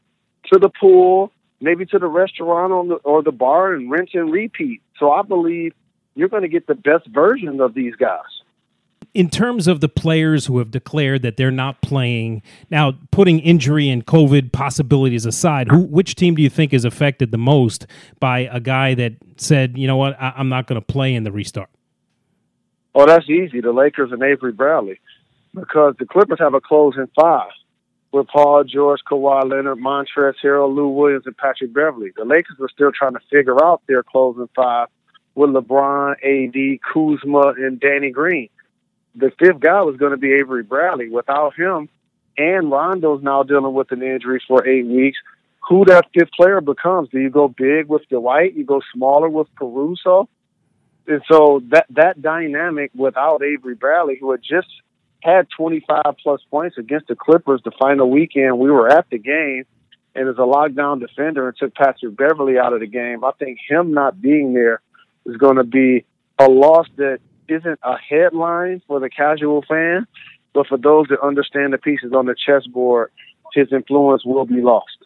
to 0.53 0.59
the 0.59 0.69
pool, 0.69 1.33
maybe 1.61 1.87
to 1.87 1.99
the 2.01 2.09
restaurant 2.09 2.73
or 2.73 2.87
the, 2.87 2.95
or 2.97 3.23
the 3.23 3.31
bar, 3.31 3.73
and 3.73 3.89
rinse 3.89 4.11
and 4.15 4.33
repeat. 4.33 4.83
So 4.99 5.13
I 5.13 5.23
believe 5.23 5.75
you're 6.17 6.29
going 6.29 6.43
to 6.43 6.49
get 6.49 6.67
the 6.67 6.75
best 6.75 7.07
version 7.07 7.61
of 7.61 7.73
these 7.73 7.95
guys 7.95 8.40
in 9.13 9.29
terms 9.29 9.67
of 9.67 9.81
the 9.81 9.89
players 9.89 10.47
who 10.47 10.59
have 10.59 10.71
declared 10.71 11.23
that 11.23 11.37
they're 11.37 11.51
not 11.51 11.83
playing 11.83 12.43
now, 12.71 12.93
putting 13.11 13.41
injury 13.41 13.89
and 13.89 14.07
COVID 14.07 14.53
possibilities 14.53 15.27
aside, 15.27 15.69
who 15.69 15.81
which 15.81 16.15
team 16.15 16.35
do 16.35 16.43
you 16.43 16.51
think 16.51 16.73
is 16.73 16.85
affected 16.85 17.33
the 17.33 17.39
most 17.39 17.87
by 18.21 18.41
a 18.53 18.61
guy 18.61 18.95
that 18.95 19.15
said, 19.37 19.77
you 19.77 19.87
know 19.87 19.97
what, 19.97 20.21
I, 20.21 20.35
am 20.37 20.49
not 20.49 20.67
going 20.67 20.81
to 20.81 20.87
play 20.87 21.15
in 21.15 21.25
the 21.25 21.33
restart? 21.33 21.71
Oh, 22.95 23.07
that's 23.07 23.29
easy. 23.29 23.61
The 23.61 23.73
Lakers 23.73 24.13
and 24.13 24.23
Avery 24.23 24.53
Bradley, 24.53 25.01
because 25.55 25.95
the 25.99 26.07
Clippers 26.07 26.39
have 26.39 26.55
a 26.55 26.61
closing 26.61 27.09
five 27.15 27.51
with 28.13 28.27
Paul 28.29 28.65
George, 28.65 29.01
Kawhi 29.09 29.49
Leonard, 29.49 29.79
Montrezl 29.79 30.35
Harrell, 30.43 30.75
Lou 30.75 30.89
Williams, 30.89 31.27
and 31.27 31.37
Patrick 31.37 31.73
Beverley. 31.73 32.11
The 32.17 32.25
Lakers 32.25 32.57
are 32.61 32.69
still 32.69 32.91
trying 32.93 33.13
to 33.13 33.21
figure 33.31 33.63
out 33.65 33.83
their 33.87 34.03
closing 34.03 34.49
five 34.55 34.89
with 35.37 35.51
LeBron, 35.51 36.13
AD, 36.13 36.81
Kuzma, 36.93 37.55
and 37.57 37.79
Danny 37.79 38.11
Green 38.11 38.49
the 39.21 39.33
fifth 39.39 39.61
guy 39.61 39.83
was 39.83 39.97
going 39.97 40.13
to 40.13 40.17
be 40.17 40.33
Avery 40.33 40.63
Bradley. 40.63 41.09
Without 41.09 41.55
him, 41.55 41.89
and 42.37 42.71
Rondo's 42.71 43.23
now 43.23 43.43
dealing 43.43 43.75
with 43.75 43.93
an 43.93 44.03
injury 44.03 44.43
for 44.47 44.67
eight 44.67 44.87
weeks. 44.87 45.19
Who 45.69 45.85
that 45.85 46.07
fifth 46.15 46.33
player 46.33 46.61
becomes? 46.61 47.11
Do 47.11 47.21
you 47.21 47.31
go 47.31 47.49
big 47.49 47.87
with 47.87 48.09
Dwight? 48.09 48.55
You 48.55 48.65
go 48.65 48.81
smaller 48.95 49.29
with 49.29 49.47
Caruso? 49.57 50.29
And 51.07 51.23
so 51.31 51.63
that 51.69 51.87
that 51.91 52.23
dynamic 52.23 52.91
without 52.95 53.43
Avery 53.43 53.75
Bradley, 53.75 54.17
who 54.21 54.31
had 54.31 54.41
just 54.43 54.69
had 55.23 55.49
25 55.57 56.03
plus 56.23 56.41
points 56.51 56.79
against 56.79 57.09
the 57.09 57.17
Clippers 57.17 57.61
the 57.65 57.73
final 57.79 58.11
weekend, 58.11 58.59
we 58.59 58.71
were 58.71 58.89
at 58.89 59.09
the 59.11 59.19
game, 59.19 59.65
and 60.15 60.29
as 60.29 60.37
a 60.37 60.41
lockdown 60.41 61.01
defender 61.01 61.49
and 61.49 61.57
took 61.57 61.75
Patrick 61.75 62.17
Beverley 62.17 62.59
out 62.59 62.73
of 62.73 62.81
the 62.81 62.87
game. 62.87 63.25
I 63.25 63.33
think 63.39 63.59
him 63.69 63.93
not 63.93 64.21
being 64.21 64.55
there 64.55 64.81
is 65.27 65.37
going 65.37 65.57
to 65.57 65.65
be 65.65 66.05
a 66.39 66.49
loss 66.49 66.87
that 66.97 67.21
isn't 67.51 67.81
a 67.83 67.97
headline 67.97 68.83
for 68.87 69.01
the 69.01 69.11
casual 69.11 69.63
fan, 69.69 70.07
but 70.55 70.67
for 70.67 70.79
those 70.79 71.07
that 71.09 71.21
understand 71.21 71.73
the 71.73 71.79
pieces 71.79 72.13
on 72.13 72.27
the 72.27 72.35
chessboard, 72.35 73.11
his 73.53 73.73
influence 73.73 74.25
will 74.25 74.45
be 74.45 74.61
lost. 74.61 74.97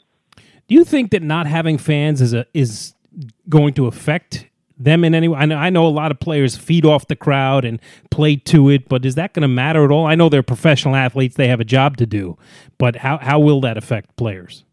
Do 0.69 0.75
you 0.75 0.85
think 0.85 1.11
that 1.11 1.23
not 1.23 1.47
having 1.47 1.79
fans 1.79 2.21
is 2.21 2.33
a 2.33 2.47
is 2.55 2.95
going 3.49 3.75
to 3.75 3.87
affect 3.87 4.49
them 4.79 5.05
in 5.05 5.15
any 5.15 5.29
way? 5.29 5.39
I 5.39 5.47
know, 5.47 5.57
I 5.57 5.71
know 5.71 5.87
a 5.87 5.89
lot 5.89 6.11
of 6.11 6.21
players 6.21 6.57
feed 6.57 6.87
off 6.87 7.07
the 7.07 7.17
crowd 7.17 7.65
and 7.65 7.81
play 8.11 8.37
to 8.37 8.71
it, 8.71 8.89
but 8.89 9.05
is 9.05 9.15
that 9.17 9.35
going 9.35 9.43
to 9.43 9.49
matter 9.49 9.85
at 9.85 9.91
all? 9.91 10.07
I 10.07 10.15
know 10.15 10.29
they're 10.29 10.43
professional 10.43 10.97
athletes; 10.97 11.37
they 11.37 11.49
have 11.49 11.61
a 11.61 11.65
job 11.65 11.97
to 11.99 12.07
do, 12.07 12.39
but 12.79 12.97
how 12.97 13.19
how 13.19 13.39
will 13.39 13.61
that 13.63 13.77
affect 13.77 14.17
players? 14.17 14.65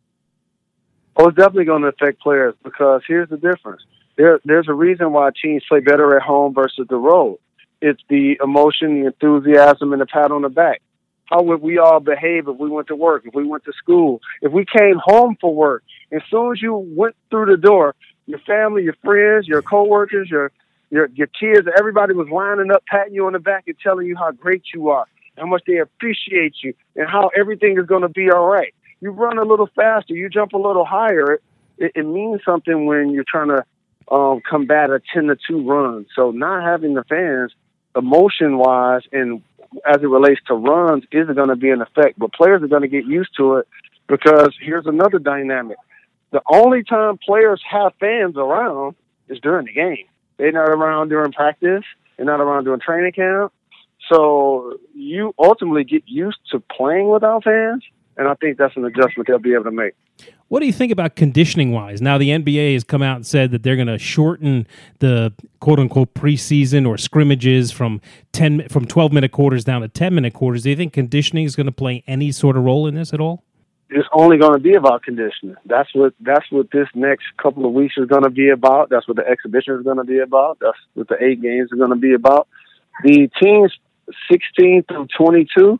Oh, 1.18 1.28
it's 1.28 1.38
definitely 1.38 1.66
going 1.66 1.82
to 1.82 1.90
affect 1.90 2.22
players 2.22 2.56
because 2.64 3.02
here's 3.08 3.30
the 3.30 3.38
difference. 3.38 3.84
There, 4.18 4.40
there's 4.46 4.68
a 4.68 4.74
reason 4.74 5.12
why 5.12 5.30
teams 5.42 5.64
play 5.68 5.80
better 5.80 6.16
at 6.16 6.22
home 6.22 6.54
versus 6.54 6.88
the 6.90 6.96
road. 6.96 7.38
It's 7.82 8.02
the 8.10 8.38
emotion, 8.44 9.02
the 9.02 9.08
enthusiasm, 9.08 9.92
and 9.92 10.02
the 10.02 10.06
pat 10.06 10.32
on 10.32 10.44
the 10.44 10.50
back. 10.50 10.82
How 11.26 11.42
would 11.42 11.62
we 11.62 11.78
all 11.78 12.00
behave 12.00 12.48
if 12.48 12.58
we 12.58 12.70
went 12.70 12.88
to 12.88 12.96
work, 12.96 13.24
if 13.26 13.34
we 13.34 13.46
went 13.46 13.64
to 13.64 13.74
school, 13.74 14.20
if 14.42 14.52
we 14.52 14.66
came 14.66 15.00
home 15.02 15.38
for 15.40 15.54
work? 15.54 15.84
As 16.12 16.22
soon 16.30 16.52
as 16.52 16.62
you 16.62 16.76
went 16.76 17.16
through 17.30 17.46
the 17.46 17.58
door, 17.58 17.96
your 18.28 18.40
family, 18.40 18.84
your 18.84 18.96
friends, 19.04 19.48
your 19.48 19.62
coworkers, 19.62 20.30
your 20.30 20.52
your 20.90 21.08
your 21.14 21.28
kids, 21.28 21.68
everybody 21.80 22.14
was 22.14 22.28
lining 22.30 22.70
up, 22.72 22.84
patting 22.86 23.14
you 23.14 23.26
on 23.26 23.34
the 23.34 23.40
back 23.40 23.64
and 23.68 23.78
telling 23.82 24.08
you 24.08 24.16
how 24.18 24.32
great 24.32 24.64
you 24.74 24.90
are, 24.90 25.06
how 25.38 25.46
much 25.46 25.64
they 25.66 25.78
appreciate 25.78 26.56
you, 26.62 26.74
and 26.98 27.08
how 27.10 27.32
everything 27.36 27.80
is 27.80 27.86
going 27.86 28.02
to 28.04 28.10
be 28.10 28.30
all 28.30 28.46
right. 28.46 28.74
You 29.00 29.12
run 29.12 29.38
a 29.38 29.44
little 29.44 29.70
faster, 29.74 30.14
you 30.14 30.30
jump 30.30 30.52
a 30.54 30.58
little 30.58 30.86
higher. 30.86 31.40
It, 31.78 31.94
it 31.96 32.06
means 32.06 32.42
something 32.46 32.86
when 32.86 33.12
you're 33.12 33.24
trying 33.28 33.48
to 33.48 33.66
um, 34.14 34.42
combat 34.48 34.90
a 34.90 35.02
ten 35.14 35.28
to 35.28 35.38
two 35.48 35.66
run. 35.66 36.06
So 36.16 36.32
not 36.32 36.64
having 36.64 36.94
the 36.94 37.06
fans 37.06 37.54
emotion 37.96 38.58
wise 38.58 39.02
and 39.12 39.42
as 39.86 40.02
it 40.02 40.08
relates 40.08 40.42
to 40.48 40.54
runs 40.54 41.04
isn't 41.12 41.36
going 41.36 41.50
to 41.50 41.56
be 41.56 41.70
an 41.70 41.82
effect, 41.82 42.20
but 42.20 42.34
players 42.34 42.62
are 42.62 42.68
going 42.68 42.82
to 42.82 42.88
get 42.88 43.06
used 43.06 43.32
to 43.38 43.56
it 43.56 43.68
because 44.08 44.54
here's 44.60 44.86
another 44.86 45.20
dynamic. 45.20 45.78
The 46.32 46.42
only 46.50 46.84
time 46.84 47.18
players 47.18 47.62
have 47.70 47.94
fans 48.00 48.36
around 48.38 48.96
is 49.30 49.40
during 49.40 49.66
the 49.66 49.74
game. 49.74 50.06
They're 50.38 50.52
not 50.52 50.70
around 50.70 51.10
during 51.10 51.32
practice. 51.32 51.84
They're 52.18 52.26
not 52.26 52.42
around 52.42 52.66
during 52.66 52.80
training 52.80 53.14
camp. 53.14 53.54
So 54.12 54.78
you 54.94 55.34
ultimately 55.38 55.84
get 55.84 56.04
used 56.08 56.40
to 56.52 56.60
playing 56.60 57.10
without 57.10 57.44
fans, 57.44 57.84
and 58.18 58.28
I 58.28 58.34
think 58.36 58.58
that's 58.58 58.76
an 58.76 58.86
adjustment 58.86 59.28
they'll 59.28 59.40
be 59.40 59.54
able 59.54 59.66
to 59.66 59.72
make. 59.72 59.94
What 60.52 60.60
do 60.60 60.66
you 60.66 60.74
think 60.74 60.92
about 60.92 61.16
conditioning 61.16 61.72
wise? 61.72 62.02
Now, 62.02 62.18
the 62.18 62.28
NBA 62.28 62.74
has 62.74 62.84
come 62.84 63.02
out 63.02 63.16
and 63.16 63.26
said 63.26 63.52
that 63.52 63.64
they're 63.64 63.78
going 63.78 63.88
to 63.88 63.98
shorten 63.98 64.68
the 65.00 65.32
quote 65.62 65.80
unquote 65.80 66.14
preseason 66.14 66.86
or 66.86 66.98
scrimmages 66.98 67.72
from 67.72 68.02
10 68.34 68.68
from 68.68 68.86
12 68.86 69.14
minute 69.14 69.32
quarters 69.32 69.64
down 69.64 69.80
to 69.80 69.88
10 69.88 70.14
minute 70.14 70.34
quarters. 70.34 70.64
Do 70.64 70.72
you 70.72 70.76
think 70.76 70.92
conditioning 70.92 71.46
is 71.46 71.56
going 71.56 71.68
to 71.68 71.72
play 71.72 72.04
any 72.06 72.34
sort 72.34 72.58
of 72.58 72.66
role 72.66 72.86
in 72.86 72.96
this 72.96 73.14
at 73.14 73.22
all? 73.22 73.46
It's 73.90 74.10
only 74.12 74.38
going 74.38 74.52
to 74.52 74.60
be 74.60 74.74
about 74.74 75.04
conditioning. 75.04 75.56
That's 75.64 75.88
what 75.96 76.14
that's 76.20 76.52
what 76.52 76.70
this 76.74 76.90
next 76.96 77.28
couple 77.42 77.66
of 77.66 77.72
weeks 77.72 77.94
is 77.96 78.10
going 78.10 78.24
to 78.24 78.30
be 78.30 78.50
about. 78.50 78.90
That's 78.90 79.08
what 79.08 79.16
the 79.16 79.26
exhibition 79.26 79.76
is 79.76 79.84
going 79.84 80.00
to 80.00 80.04
be 80.04 80.20
about. 80.20 80.58
That's 80.60 80.78
what 80.96 81.08
the 81.08 81.16
eight 81.24 81.42
games 81.42 81.72
are 81.72 81.78
going 81.78 81.92
to 81.92 81.96
be 81.96 82.14
about. 82.14 82.50
The 83.06 83.30
teams 83.42 83.72
16 84.30 84.84
through 84.90 85.08
22 85.18 85.80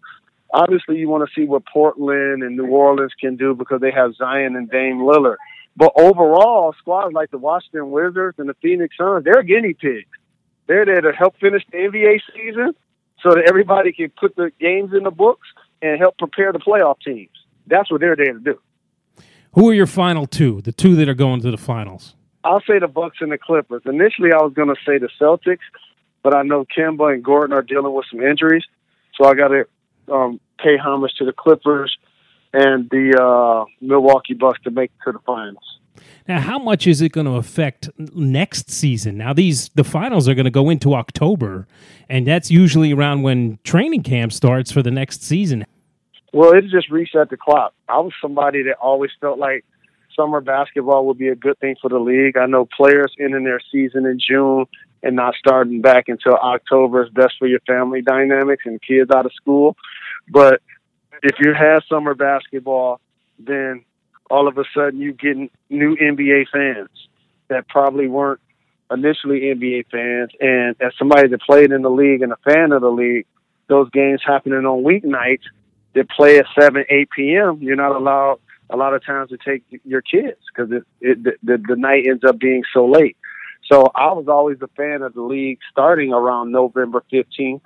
obviously 0.54 0.98
you 0.98 1.10
want 1.10 1.28
to 1.28 1.34
see 1.40 1.46
what 1.48 1.64
Portland 1.66 2.44
and 2.44 2.56
New 2.56 2.68
Orleans 2.68 3.14
can 3.20 3.36
do 3.36 3.56
because 3.56 3.82
they 3.82 3.92
have 3.92 4.16
Zion 4.16 4.56
and 4.56 4.70
Dame 4.70 5.00
Lillard. 5.00 5.38
But 5.76 5.94
overall, 5.96 6.74
squads 6.78 7.14
like 7.14 7.32
the 7.32 7.38
Washington 7.38 7.92
Wizards 7.92 8.38
and 8.40 8.50
the 8.50 8.56
Phoenix 8.62 8.96
Suns, 8.98 9.24
they're 9.24 9.44
guinea 9.44 9.74
pigs. 9.74 10.10
They're 10.68 10.86
there 10.86 11.02
to 11.02 11.12
help 11.12 11.36
finish 11.40 11.64
the 11.72 11.78
NBA 11.78 12.20
season 12.36 12.74
so 13.24 13.32
that 13.32 13.46
everybody 13.48 13.94
can 13.94 14.10
put 14.10 14.36
the 14.36 14.52
games 14.60 14.92
in 14.94 15.04
the 15.04 15.12
books 15.12 15.48
and 15.82 16.00
help 16.00 16.18
prepare 16.18 16.52
the 16.52 16.60
playoff 16.60 16.98
teams. 17.04 17.30
That's 17.68 17.90
what 17.92 18.02
they're 18.02 18.16
there 18.16 18.34
to 18.34 18.40
do. 18.40 18.60
Who 19.54 19.70
are 19.70 19.74
your 19.74 19.88
final 19.88 20.28
two? 20.28 20.62
The 20.62 20.72
two 20.72 20.96
that 20.96 21.10
are 21.10 21.14
going 21.14 21.42
to 21.42 21.52
the 21.52 21.58
finals. 21.58 22.16
I'll 22.44 22.62
say 22.62 22.80
the 22.80 22.88
Bucks 22.88 23.18
and 23.22 23.32
the 23.32 23.38
Clippers. 23.38 23.84
Initially, 23.86 24.32
I 24.32 24.42
was 24.42 24.54
going 24.54 24.70
to 24.70 24.76
say 24.86 24.98
the 24.98 25.10
Celtics, 25.20 25.60
but 26.24 26.36
I 26.36 26.44
know 26.44 26.66
Kemba 26.66 27.14
and 27.14 27.24
Gordon 27.24 27.56
are 27.56 27.62
dealing 27.62 27.94
with 27.94 28.06
some 28.10 28.22
injuries, 28.22 28.64
so 29.16 29.28
I 29.28 29.36
got 29.36 29.50
to 29.50 29.66
um, 30.10 30.40
pay 30.58 30.78
homage 30.78 31.14
to 31.18 31.26
the 31.26 31.34
Clippers 31.34 31.98
and 32.54 32.90
the 32.90 33.18
uh, 33.22 33.66
Milwaukee 33.82 34.34
Bucks 34.34 34.60
to 34.64 34.72
make 34.72 34.92
it 34.92 35.04
to 35.06 35.14
the 35.14 35.20
finals. 35.26 35.80
Now, 36.28 36.40
how 36.40 36.60
much 36.60 36.88
is 36.88 37.02
it 37.02 37.12
going 37.12 37.26
to 37.26 37.34
affect 37.34 37.90
next 37.98 38.70
season? 38.70 39.18
Now, 39.18 39.34
these 39.34 39.70
the 39.70 39.84
finals 39.84 40.28
are 40.30 40.34
going 40.34 40.46
to 40.46 40.52
go 40.52 40.70
into 40.70 40.94
October, 40.94 41.68
and 42.10 42.26
that's 42.26 42.50
usually 42.52 42.94
around 42.94 43.24
when 43.24 43.60
training 43.64 44.04
camp 44.04 44.32
starts 44.32 44.72
for 44.72 44.82
the 44.82 44.92
next 44.92 45.24
season. 45.24 45.66
Well, 46.34 46.54
it 46.54 46.66
just 46.70 46.90
reset 46.90 47.30
the 47.30 47.38
clock. 47.38 47.74
I 47.90 48.00
was 48.00 48.14
somebody 48.22 48.64
that 48.64 48.78
always 48.82 49.12
felt 49.20 49.38
like 49.38 49.66
summer 50.16 50.42
basketball 50.42 51.06
would 51.08 51.18
be 51.18 51.28
a 51.28 51.36
good 51.36 51.60
thing 51.60 51.76
for 51.82 51.90
the 51.90 52.00
league. 52.00 52.38
I 52.38 52.46
know 52.46 52.66
players 52.66 53.14
ending 53.20 53.44
their 53.44 53.62
season 53.72 54.06
in 54.06 54.20
June 54.20 54.66
and 55.04 55.16
not 55.16 55.36
starting 55.36 55.82
back 55.82 56.08
until 56.08 56.36
October 56.36 57.04
is 57.04 57.10
best 57.10 57.34
for 57.40 57.48
your 57.48 57.60
family 57.62 58.02
dynamics 58.02 58.64
and 58.66 58.82
kids 58.82 59.10
out 59.12 59.26
of 59.26 59.34
school. 59.34 59.76
But 60.30 60.62
if 61.24 61.38
you 61.40 61.54
have 61.54 61.84
summer 61.90 62.14
basketball, 62.14 63.00
then 63.40 63.84
all 64.30 64.48
of 64.48 64.58
a 64.58 64.64
sudden 64.74 65.00
you 65.00 65.14
get 65.14 65.38
new 65.70 65.96
NBA 65.96 66.46
fans 66.52 66.90
that 67.50 67.68
probably 67.68 68.08
weren't 68.08 68.40
initially 68.92 69.42
NBA 69.42 69.86
fans. 69.92 70.32
And 70.40 70.76
as 70.82 70.94
somebody 70.98 71.28
that 71.30 71.42
played 71.42 71.72
in 71.72 71.82
the 71.82 71.90
league 71.90 72.22
and 72.22 72.32
a 72.32 72.38
fan 72.38 72.72
of 72.72 72.82
the 72.82 72.90
league, 72.90 73.26
those 73.68 73.90
games 73.92 74.22
happening 74.26 74.66
on 74.66 74.84
weeknights 74.84 75.44
that 75.94 76.10
play 76.10 76.38
at 76.40 76.46
7, 76.60 76.84
8 76.90 77.10
p.m., 77.16 77.58
you're 77.62 77.76
not 77.76 77.96
allowed 77.96 78.40
a 78.70 78.78
lot 78.78 78.94
of 78.94 79.06
times 79.06 79.30
to 79.30 79.38
take 79.38 79.64
your 79.84 80.02
kids 80.02 80.38
because 80.48 80.72
it, 80.72 80.84
it 81.02 81.24
the, 81.44 81.62
the 81.68 81.76
night 81.76 82.06
ends 82.08 82.24
up 82.24 82.40
being 82.40 82.64
so 82.74 82.88
late. 82.88 83.18
So 83.70 83.92
I 83.96 84.12
was 84.14 84.28
always 84.28 84.58
a 84.62 84.68
fan 84.70 85.02
of 85.02 85.14
the 85.14 85.22
league 85.22 85.60
starting 85.72 86.14
around 86.14 86.52
November 86.52 87.04
15th 87.12 87.62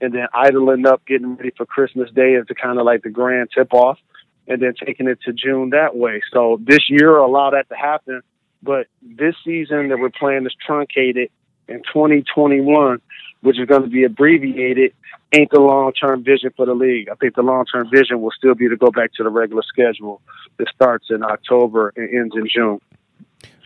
and 0.00 0.14
then 0.14 0.26
idling 0.32 0.86
up, 0.86 1.04
getting 1.06 1.34
ready 1.34 1.52
for 1.56 1.66
Christmas 1.66 2.10
Day 2.10 2.36
as 2.36 2.46
the 2.46 2.54
kind 2.54 2.78
of 2.78 2.84
like 2.84 3.02
the 3.02 3.10
grand 3.10 3.48
tip 3.54 3.72
off, 3.72 3.98
and 4.46 4.62
then 4.62 4.74
taking 4.74 5.08
it 5.08 5.18
to 5.24 5.32
June 5.32 5.70
that 5.70 5.96
way. 5.96 6.22
So 6.32 6.60
this 6.62 6.88
year, 6.88 7.16
allow 7.16 7.50
that 7.50 7.68
to 7.68 7.74
happen. 7.74 8.22
But 8.62 8.86
this 9.02 9.34
season 9.44 9.88
that 9.88 9.98
we're 9.98 10.10
playing 10.10 10.46
is 10.46 10.54
truncated 10.64 11.30
in 11.68 11.82
2021, 11.82 13.00
which 13.42 13.58
is 13.58 13.66
going 13.66 13.82
to 13.82 13.88
be 13.88 14.04
abbreviated, 14.04 14.94
ain't 15.32 15.50
the 15.50 15.60
long 15.60 15.92
term 15.92 16.24
vision 16.24 16.50
for 16.56 16.66
the 16.66 16.74
league. 16.74 17.08
I 17.08 17.14
think 17.14 17.34
the 17.34 17.42
long 17.42 17.64
term 17.66 17.88
vision 17.92 18.20
will 18.20 18.32
still 18.36 18.54
be 18.54 18.68
to 18.68 18.76
go 18.76 18.90
back 18.90 19.12
to 19.14 19.22
the 19.22 19.30
regular 19.30 19.62
schedule 19.62 20.20
that 20.58 20.68
starts 20.74 21.06
in 21.10 21.22
October 21.22 21.92
and 21.96 22.08
ends 22.12 22.34
in 22.34 22.48
June. 22.52 22.80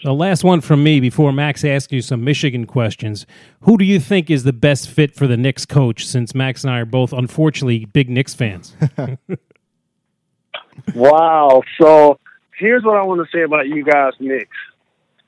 The 0.05 0.12
last 0.12 0.43
one 0.43 0.61
from 0.61 0.83
me 0.83 0.99
before 0.99 1.33
Max 1.33 1.64
asks 1.64 1.93
you 1.93 2.03
some 2.03 2.25
Michigan 2.25 2.66
questions. 2.66 3.25
Who 3.61 3.79
do 3.79 3.85
you 3.85 4.01
think 4.01 4.31
is 4.31 4.43
the 4.43 4.53
best 4.53 4.89
fit 4.89 5.14
for 5.14 5.29
the 5.29 5.37
Knicks 5.37 5.64
coach 5.64 6.05
since 6.05 6.35
Max 6.35 6.64
and 6.64 6.73
I 6.73 6.81
are 6.81 6.85
both, 6.85 7.12
unfortunately, 7.12 7.85
big 7.85 8.11
Knicks 8.11 8.35
fans? 8.35 8.75
wow. 10.95 11.62
So 11.81 12.18
here's 12.59 12.83
what 12.83 12.97
I 12.97 13.03
want 13.05 13.25
to 13.25 13.37
say 13.37 13.43
about 13.43 13.68
you 13.68 13.85
guys, 13.85 14.14
Knicks. 14.18 14.57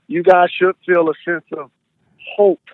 You 0.09 0.24
guys 0.24 0.49
should 0.51 0.74
feel 0.84 1.09
a 1.09 1.14
sense 1.24 1.45
of 1.57 1.70
hope 2.36 2.68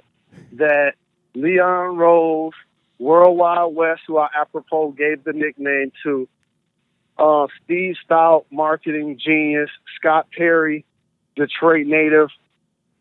that 0.52 0.94
Leon 1.34 1.98
Rose, 1.98 2.52
Worldwide 2.98 3.74
Wes, 3.74 3.98
who 4.06 4.16
I 4.16 4.28
apropos 4.40 4.92
gave 4.92 5.22
the 5.24 5.34
nickname 5.34 5.92
to, 6.02 6.26
uh, 7.18 7.46
Steve 7.62 7.96
Stoute, 8.02 8.46
marketing 8.50 9.18
genius, 9.22 9.68
Scott 9.96 10.28
Perry, 10.36 10.86
Detroit 11.36 11.86
native, 11.86 12.28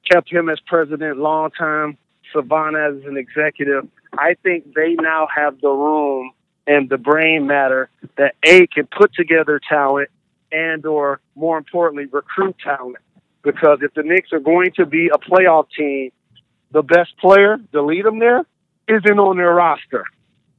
kept 0.09 0.31
him 0.31 0.49
as 0.49 0.59
president 0.65 1.17
long 1.17 1.51
time, 1.51 1.97
Savannah 2.33 2.95
as 2.95 3.05
an 3.05 3.17
executive. 3.17 3.87
I 4.17 4.35
think 4.41 4.73
they 4.73 4.95
now 4.95 5.27
have 5.35 5.61
the 5.61 5.69
room 5.69 6.31
and 6.67 6.89
the 6.89 6.97
brain 6.97 7.47
matter 7.47 7.89
that 8.17 8.35
A 8.45 8.67
can 8.67 8.87
put 8.87 9.13
together 9.13 9.59
talent 9.67 10.09
and 10.51 10.85
or 10.85 11.19
more 11.35 11.57
importantly 11.57 12.05
recruit 12.05 12.55
talent. 12.63 12.97
Because 13.41 13.79
if 13.81 13.93
the 13.93 14.03
Knicks 14.03 14.33
are 14.33 14.39
going 14.39 14.71
to 14.75 14.85
be 14.85 15.09
a 15.13 15.17
playoff 15.17 15.67
team, 15.75 16.11
the 16.71 16.83
best 16.83 17.17
player 17.17 17.57
to 17.71 17.81
lead 17.81 18.05
them 18.05 18.19
there 18.19 18.45
isn't 18.87 19.19
on 19.19 19.37
their 19.37 19.53
roster. 19.53 20.03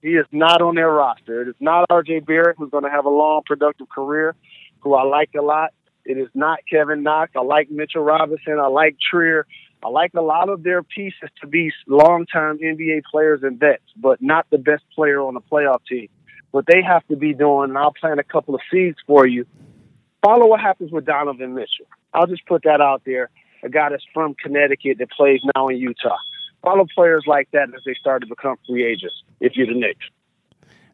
He 0.02 0.10
is 0.10 0.26
not 0.32 0.62
on 0.62 0.76
their 0.76 0.90
roster. 0.90 1.42
It 1.42 1.48
is 1.48 1.54
not 1.60 1.88
RJ 1.90 2.24
Barrett, 2.24 2.56
who's 2.58 2.70
going 2.70 2.84
to 2.84 2.90
have 2.90 3.04
a 3.04 3.10
long, 3.10 3.42
productive 3.44 3.88
career, 3.88 4.34
who 4.80 4.94
I 4.94 5.02
like 5.04 5.30
a 5.38 5.42
lot. 5.42 5.72
It 6.05 6.18
is 6.18 6.28
not 6.34 6.61
Kevin 6.70 7.03
Knox. 7.03 7.32
I 7.36 7.42
like 7.42 7.70
Mitchell 7.70 8.03
Robinson. 8.03 8.59
I 8.59 8.68
like 8.68 8.96
Trier. 9.11 9.46
I 9.82 9.88
like 9.88 10.12
a 10.14 10.20
lot 10.20 10.48
of 10.48 10.62
their 10.62 10.82
pieces 10.82 11.30
to 11.40 11.46
be 11.46 11.72
longtime 11.86 12.59
NBA 12.59 13.03
players 13.11 13.40
and 13.42 13.59
vets, 13.59 13.82
but 13.96 14.20
not 14.20 14.46
the 14.51 14.59
best 14.59 14.82
player 14.94 15.20
on 15.20 15.34
the 15.34 15.40
playoff 15.40 15.80
team. 15.88 16.09
What 16.51 16.66
they 16.66 16.82
have 16.82 17.07
to 17.09 17.16
be 17.16 17.32
doing, 17.32 17.70
and 17.70 17.78
I'll 17.78 17.92
plant 17.92 18.20
a 18.20 18.24
couple 18.24 18.55
of 18.55 18.61
seeds 18.70 18.98
for 19.07 19.26
you. 19.26 19.46
Follow 20.22 20.46
what 20.46 20.61
happens 20.61 20.90
with 20.92 21.07
Donovan 21.07 21.55
Mitchell. 21.55 21.86
I'll 22.12 22.26
just 22.26 22.44
put 22.46 22.64
that 22.64 22.80
out 22.80 23.03
there. 23.07 23.30
A 23.62 23.68
guy 23.68 23.88
that's 23.90 24.05
from 24.12 24.34
Connecticut 24.34 24.98
that 24.98 25.11
plays 25.11 25.40
now 25.55 25.68
in 25.68 25.76
Utah. 25.76 26.16
Follow 26.62 26.86
players 26.94 27.24
like 27.26 27.48
that 27.53 27.68
as 27.74 27.82
they 27.86 27.94
start 27.94 28.22
to 28.22 28.26
become 28.26 28.57
free 28.66 28.84
agents. 28.84 29.14
If 29.40 29.57
you're 29.57 29.66
the 29.66 29.78
Knicks. 29.78 30.05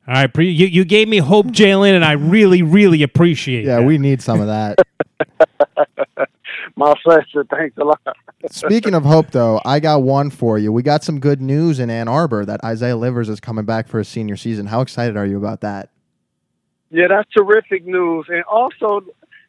All 0.08 0.14
right, 0.14 0.30
you 0.36 0.66
you 0.66 0.84
gave 0.84 1.08
me 1.08 1.18
hope, 1.18 1.46
Jalen, 1.46 1.94
and 1.94 2.04
I 2.04 2.12
really 2.12 2.62
really 2.62 3.02
appreciate. 3.02 3.64
Yeah, 3.64 3.80
that. 3.80 3.86
we 3.86 3.98
need 3.98 4.22
some 4.22 4.40
of 4.40 4.46
that. 4.46 4.78
My 6.76 6.94
pleasure. 7.02 7.44
Thanks 7.50 7.76
a 7.78 7.84
lot. 7.84 8.00
Speaking 8.50 8.94
of 8.94 9.02
hope, 9.02 9.30
though, 9.30 9.60
I 9.64 9.80
got 9.80 10.02
one 10.02 10.30
for 10.30 10.58
you. 10.58 10.70
We 10.70 10.82
got 10.82 11.02
some 11.02 11.18
good 11.18 11.40
news 11.40 11.80
in 11.80 11.90
Ann 11.90 12.06
Arbor 12.06 12.44
that 12.44 12.62
Isaiah 12.62 12.96
Livers 12.96 13.28
is 13.28 13.40
coming 13.40 13.64
back 13.64 13.88
for 13.88 13.98
his 13.98 14.08
senior 14.08 14.36
season. 14.36 14.66
How 14.66 14.80
excited 14.80 15.16
are 15.16 15.26
you 15.26 15.38
about 15.38 15.62
that? 15.62 15.88
Yeah, 16.90 17.08
that's 17.08 17.28
terrific 17.32 17.84
news, 17.84 18.26
and 18.28 18.44
also 18.44 19.04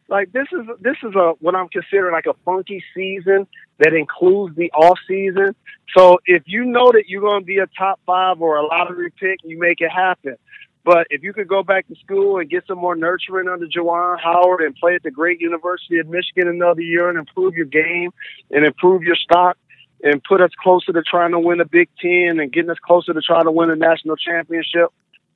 like 0.10 0.32
this 0.32 0.48
is 0.52 0.66
this 0.80 0.98
is 1.04 1.14
a 1.16 1.34
what 1.40 1.56
I'm 1.56 1.70
considering 1.70 2.14
like 2.14 2.28
a 2.28 2.36
funky 2.46 2.84
season 2.96 3.48
that 3.80 3.94
includes 3.94 4.56
the 4.56 4.72
off 4.72 4.98
season. 5.08 5.56
So 5.96 6.18
if 6.26 6.44
you 6.46 6.66
know 6.66 6.92
that 6.92 7.04
you're 7.08 7.22
going 7.22 7.42
to 7.42 7.46
be 7.46 7.60
a 7.60 7.68
top 7.78 8.00
five 8.06 8.42
or 8.42 8.58
a 8.58 8.66
lottery 8.66 9.12
pick, 9.12 9.40
you 9.44 9.60
make 9.60 9.82
it 9.82 9.92
happen. 9.92 10.38
But 10.84 11.08
if 11.10 11.22
you 11.22 11.34
could 11.34 11.50
go 11.50 11.64
back 11.64 11.86
to 11.90 11.96
school 11.96 12.40
and 12.40 12.50
get 12.50 12.66
some 12.66 12.78
more 12.78 12.96
nurturing 12.96 13.50
under 13.50 13.68
Juwan 13.68 14.20
Howard 14.22 14.62
and 14.62 14.74
play 14.76 14.96
at 14.96 15.04
the 15.04 15.12
great 15.12 15.42
University 15.42 16.00
of 16.00 16.08
Michigan 16.08 16.48
another 16.48 16.82
year 16.82 17.10
and 17.10 17.18
improve 17.18 17.56
your 17.56 17.66
game 17.66 18.12
and 18.52 18.66
improve 18.66 19.04
your 19.04 19.18
stock 19.18 19.58
and 20.02 20.24
put 20.24 20.40
us 20.40 20.52
closer 20.64 20.94
to 20.94 21.02
trying 21.02 21.32
to 21.32 21.40
win 21.40 21.60
a 21.60 21.66
Big 21.66 21.90
Ten 22.00 22.40
and 22.40 22.54
getting 22.54 22.70
us 22.70 22.78
closer 22.82 23.14
to 23.14 23.22
trying 23.22 23.44
to 23.44 23.52
win 23.52 23.70
a 23.70 23.76
national 23.76 24.16
championship, 24.16 24.88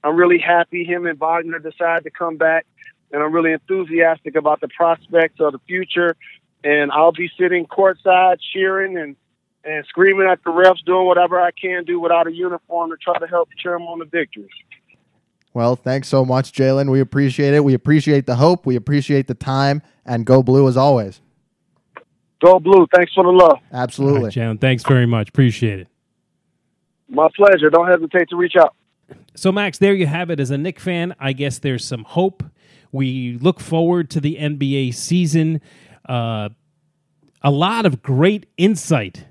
I'm 0.04 0.16
really 0.16 0.40
happy 0.40 0.86
him 0.86 1.06
and 1.06 1.20
Wagner 1.20 1.60
decided 1.60 2.06
to 2.06 2.12
come 2.12 2.38
back. 2.38 2.66
And 3.12 3.22
I'm 3.22 3.34
really 3.34 3.52
enthusiastic 3.52 4.36
about 4.36 4.62
the 4.62 4.70
prospects 4.70 5.40
of 5.40 5.54
the 5.54 5.60
future. 5.68 6.16
And 6.64 6.92
I'll 6.92 7.12
be 7.12 7.30
sitting 7.38 7.66
courtside 7.66 8.38
cheering 8.54 8.98
and 8.98 9.16
and 9.64 9.86
screaming 9.88 10.28
at 10.28 10.44
the 10.44 10.50
refs, 10.50 10.84
doing 10.86 11.06
whatever 11.06 11.40
I 11.40 11.52
can 11.52 11.84
do 11.84 12.00
without 12.00 12.28
a 12.28 12.34
uniform 12.34 12.90
to 12.90 12.98
try 12.98 13.18
to 13.20 13.28
help 13.28 13.50
cheer 13.58 13.74
them 13.74 13.84
on 13.84 14.00
the 14.00 14.06
victories. 14.06 14.50
Well, 15.54 15.76
thanks 15.76 16.08
so 16.08 16.24
much, 16.24 16.52
Jalen. 16.54 16.90
We 16.92 17.00
appreciate 17.00 17.54
it. 17.54 17.64
We 17.64 17.74
appreciate 17.74 18.26
the 18.26 18.36
hope. 18.36 18.66
We 18.66 18.76
appreciate 18.76 19.28
the 19.28 19.34
time. 19.34 19.82
And 20.06 20.26
go 20.26 20.42
blue 20.42 20.68
as 20.68 20.78
always. 20.78 21.22
Go 22.44 22.60
blue. 22.60 22.88
Thanks 22.94 23.14
for 23.14 23.24
the 23.24 23.30
love. 23.30 23.60
Absolutely. 23.72 24.24
Right, 24.24 24.34
Jalen, 24.34 24.60
thanks 24.60 24.84
very 24.84 25.06
much. 25.06 25.30
Appreciate 25.30 25.82
it. 25.82 25.88
My 27.08 27.28
pleasure. 27.36 27.70
Don't 27.70 27.88
hesitate 27.88 28.30
to 28.30 28.36
reach 28.36 28.56
out. 28.58 28.74
So, 29.36 29.52
Max, 29.52 29.78
there 29.78 29.94
you 29.94 30.08
have 30.08 30.30
it. 30.30 30.40
As 30.40 30.52
a 30.52 30.58
Knick 30.58 30.80
fan, 30.80 31.14
I 31.20 31.34
guess 31.34 31.60
there's 31.60 31.86
some 31.86 32.04
hope. 32.04 32.44
We 32.92 33.38
look 33.40 33.60
forward 33.60 34.10
to 34.12 34.20
the 34.20 34.38
NBA 34.38 34.94
season. 34.94 35.62
Uh, 36.08 36.50
a 37.42 37.52
lot 37.52 37.86
of 37.86 38.02
great 38.02 38.48
insight 38.58 39.26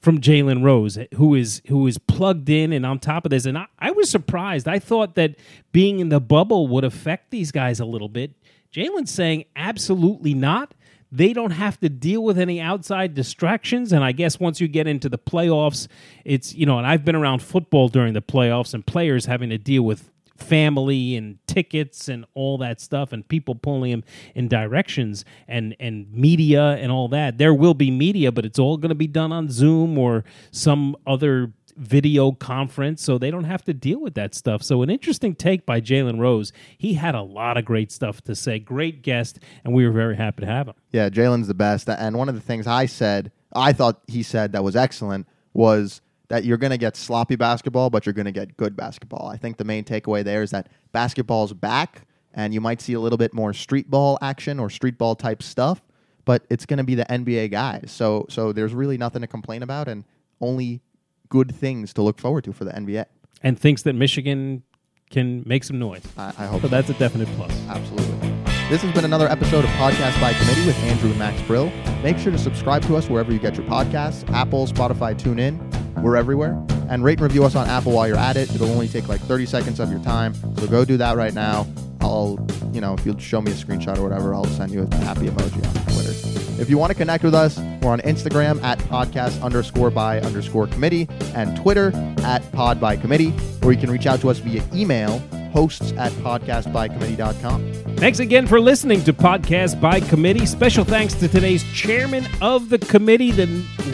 from 0.00 0.20
Jalen 0.20 0.62
Rose, 0.62 0.98
who 1.14 1.34
is 1.34 1.60
who 1.68 1.86
is 1.86 1.98
plugged 1.98 2.48
in 2.48 2.72
and 2.72 2.86
on 2.86 2.98
top 2.98 3.24
of 3.24 3.30
this. 3.30 3.46
And 3.46 3.58
I, 3.58 3.66
I, 3.78 3.90
was 3.90 4.08
surprised. 4.08 4.68
I 4.68 4.78
thought 4.78 5.16
that 5.16 5.34
being 5.72 5.98
in 5.98 6.08
the 6.08 6.20
bubble 6.20 6.68
would 6.68 6.84
affect 6.84 7.30
these 7.30 7.50
guys 7.50 7.80
a 7.80 7.84
little 7.84 8.08
bit. 8.08 8.32
Jalen's 8.72 9.10
saying 9.10 9.44
absolutely 9.56 10.34
not. 10.34 10.74
They 11.10 11.32
don't 11.32 11.52
have 11.52 11.80
to 11.80 11.88
deal 11.88 12.22
with 12.22 12.38
any 12.38 12.60
outside 12.60 13.14
distractions. 13.14 13.92
And 13.92 14.04
I 14.04 14.12
guess 14.12 14.38
once 14.38 14.60
you 14.60 14.68
get 14.68 14.86
into 14.86 15.08
the 15.08 15.18
playoffs, 15.18 15.88
it's, 16.24 16.54
you 16.54 16.66
know, 16.66 16.76
and 16.76 16.86
I've 16.86 17.04
been 17.04 17.16
around 17.16 17.40
football 17.40 17.88
during 17.88 18.12
the 18.12 18.20
playoffs 18.20 18.74
and 18.74 18.86
players 18.86 19.24
having 19.24 19.48
to 19.48 19.58
deal 19.58 19.82
with 19.82 20.10
family 20.38 21.16
and 21.16 21.38
tickets 21.46 22.08
and 22.08 22.24
all 22.34 22.58
that 22.58 22.80
stuff 22.80 23.12
and 23.12 23.26
people 23.26 23.54
pulling 23.54 23.90
him 23.90 24.04
in 24.34 24.48
directions 24.48 25.24
and 25.46 25.74
and 25.80 26.10
media 26.12 26.76
and 26.76 26.92
all 26.92 27.08
that. 27.08 27.38
There 27.38 27.52
will 27.52 27.74
be 27.74 27.90
media 27.90 28.32
but 28.32 28.44
it's 28.44 28.58
all 28.58 28.76
going 28.76 28.90
to 28.90 28.94
be 28.94 29.06
done 29.06 29.32
on 29.32 29.50
zoom 29.50 29.98
or 29.98 30.24
some 30.50 30.96
other 31.06 31.52
video 31.76 32.32
conference 32.32 33.02
so 33.02 33.18
they 33.18 33.30
don't 33.30 33.44
have 33.44 33.64
to 33.64 33.72
deal 33.72 34.00
with 34.00 34.14
that 34.14 34.34
stuff. 34.34 34.62
So 34.62 34.82
an 34.82 34.90
interesting 34.90 35.34
take 35.34 35.64
by 35.66 35.80
jalen 35.80 36.18
rose. 36.18 36.52
He 36.76 36.94
had 36.94 37.14
a 37.14 37.22
lot 37.22 37.56
of 37.56 37.64
great 37.64 37.92
stuff 37.92 38.20
to 38.22 38.34
say. 38.34 38.58
Great 38.58 39.02
guest 39.02 39.38
and 39.64 39.74
we 39.74 39.86
were 39.86 39.92
very 39.92 40.16
happy 40.16 40.42
to 40.42 40.46
have 40.46 40.68
him. 40.68 40.74
Yeah, 40.90 41.08
Jalen's 41.08 41.48
the 41.48 41.54
best. 41.54 41.88
And 41.88 42.16
one 42.16 42.28
of 42.28 42.34
the 42.34 42.40
things 42.40 42.66
I 42.66 42.86
said, 42.86 43.32
I 43.54 43.72
thought 43.72 44.02
he 44.06 44.22
said 44.22 44.52
that 44.52 44.62
was 44.62 44.76
excellent, 44.76 45.26
was 45.52 46.00
that 46.28 46.44
you're 46.44 46.58
going 46.58 46.70
to 46.70 46.78
get 46.78 46.96
sloppy 46.96 47.36
basketball, 47.36 47.90
but 47.90 48.06
you're 48.06 48.12
going 48.12 48.26
to 48.26 48.32
get 48.32 48.56
good 48.56 48.76
basketball. 48.76 49.28
I 49.28 49.36
think 49.36 49.56
the 49.56 49.64
main 49.64 49.84
takeaway 49.84 50.22
there 50.22 50.42
is 50.42 50.50
that 50.50 50.68
basketball's 50.92 51.52
back, 51.52 52.06
and 52.34 52.52
you 52.52 52.60
might 52.60 52.80
see 52.80 52.92
a 52.92 53.00
little 53.00 53.18
bit 53.18 53.32
more 53.34 53.52
street 53.52 53.90
ball 53.90 54.18
action 54.20 54.58
or 54.60 54.68
street 54.70 54.98
ball 54.98 55.14
type 55.14 55.42
stuff, 55.42 55.82
but 56.24 56.44
it's 56.50 56.66
going 56.66 56.78
to 56.78 56.84
be 56.84 56.94
the 56.94 57.06
NBA 57.06 57.50
guys. 57.50 57.90
So, 57.90 58.26
so 58.28 58.52
there's 58.52 58.74
really 58.74 58.98
nothing 58.98 59.22
to 59.22 59.26
complain 59.26 59.62
about, 59.62 59.88
and 59.88 60.04
only 60.40 60.80
good 61.28 61.54
things 61.54 61.92
to 61.94 62.02
look 62.02 62.18
forward 62.18 62.44
to 62.44 62.52
for 62.52 62.64
the 62.64 62.72
NBA. 62.72 63.04
and 63.42 63.58
thinks 63.58 63.82
that 63.82 63.94
michigan 63.94 64.62
can 65.10 65.42
make 65.46 65.62
some 65.62 65.78
noise 65.78 66.02
I, 66.16 66.28
I 66.38 66.46
hope 66.46 66.62
so 66.62 66.68
that's 66.68 66.88
a 66.90 66.94
definite 66.94 67.28
plus 67.36 67.52
Absolutely. 67.68 68.34
This 68.70 68.82
has 68.82 68.94
been 68.94 69.06
another 69.06 69.28
episode 69.28 69.64
of 69.64 69.70
Podcast 69.70 70.20
by 70.20 70.34
Committee 70.34 70.66
with 70.66 70.76
Andrew 70.80 71.08
and 71.08 71.18
Max 71.18 71.40
Brill. 71.42 71.72
Make 72.02 72.18
sure 72.18 72.30
to 72.30 72.36
subscribe 72.38 72.82
to 72.82 72.96
us 72.96 73.08
wherever 73.08 73.32
you 73.32 73.38
get 73.38 73.56
your 73.56 73.64
podcasts 73.66 74.30
Apple, 74.30 74.66
Spotify, 74.66 75.18
TuneIn. 75.18 75.87
We're 76.02 76.16
everywhere. 76.16 76.52
And 76.88 77.04
rate 77.04 77.18
and 77.18 77.22
review 77.22 77.44
us 77.44 77.54
on 77.54 77.68
Apple 77.68 77.92
while 77.92 78.08
you're 78.08 78.16
at 78.16 78.36
it. 78.36 78.54
It'll 78.54 78.70
only 78.70 78.88
take 78.88 79.08
like 79.08 79.20
30 79.20 79.46
seconds 79.46 79.80
of 79.80 79.90
your 79.90 80.00
time. 80.00 80.34
So 80.56 80.66
go 80.66 80.84
do 80.84 80.96
that 80.96 81.16
right 81.16 81.34
now. 81.34 81.66
I'll, 82.00 82.38
you 82.72 82.80
know, 82.80 82.94
if 82.94 83.04
you'll 83.04 83.18
show 83.18 83.40
me 83.40 83.52
a 83.52 83.54
screenshot 83.54 83.98
or 83.98 84.02
whatever, 84.02 84.34
I'll 84.34 84.44
send 84.46 84.72
you 84.72 84.88
a 84.90 84.94
happy 84.96 85.26
emoji 85.26 85.66
on 85.66 85.84
Twitter. 85.94 86.62
If 86.62 86.68
you 86.70 86.78
want 86.78 86.90
to 86.90 86.96
connect 86.96 87.22
with 87.22 87.34
us, 87.34 87.58
we're 87.82 87.90
on 87.90 88.00
Instagram 88.00 88.62
at 88.62 88.78
podcast 88.80 89.42
underscore 89.42 89.90
by 89.90 90.20
underscore 90.20 90.66
committee 90.66 91.08
and 91.34 91.56
Twitter 91.56 91.92
at 92.24 92.50
pod 92.52 92.80
by 92.80 92.96
committee, 92.96 93.32
or 93.62 93.72
you 93.72 93.78
can 93.78 93.90
reach 93.90 94.06
out 94.06 94.20
to 94.20 94.30
us 94.30 94.38
via 94.38 94.64
email 94.74 95.22
hosts 95.50 95.92
at 95.92 96.12
podcastbycommittee.com. 96.12 97.96
Thanks 97.96 98.20
again 98.20 98.46
for 98.46 98.60
listening 98.60 99.02
to 99.04 99.12
Podcast 99.12 99.80
by 99.80 100.00
Committee. 100.00 100.46
Special 100.46 100.84
thanks 100.84 101.14
to 101.14 101.28
today's 101.28 101.64
chairman 101.72 102.26
of 102.40 102.68
the 102.68 102.78
committee, 102.78 103.30
the 103.30 103.46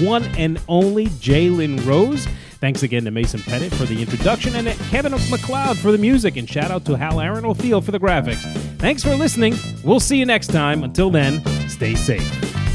one 0.04 0.24
and 0.36 0.60
only 0.68 1.06
Jalen 1.06 1.84
Rose. 1.86 2.26
Thanks 2.60 2.82
again 2.82 3.04
to 3.04 3.10
Mason 3.10 3.40
Pettit 3.42 3.74
for 3.74 3.84
the 3.84 4.00
introduction 4.00 4.54
and 4.56 4.68
Kevin 4.88 5.12
MacLeod 5.30 5.76
for 5.78 5.92
the 5.92 5.98
music. 5.98 6.36
And 6.36 6.48
shout 6.48 6.70
out 6.70 6.84
to 6.86 6.96
Hal 6.96 7.20
Aaron 7.20 7.44
O'Theal 7.44 7.80
for 7.82 7.90
the 7.90 8.00
graphics. 8.00 8.42
Thanks 8.78 9.02
for 9.02 9.14
listening. 9.16 9.54
We'll 9.82 10.00
see 10.00 10.18
you 10.18 10.24
next 10.24 10.46
time. 10.48 10.82
Until 10.82 11.10
then, 11.10 11.44
stay 11.68 11.94
safe. 11.94 12.73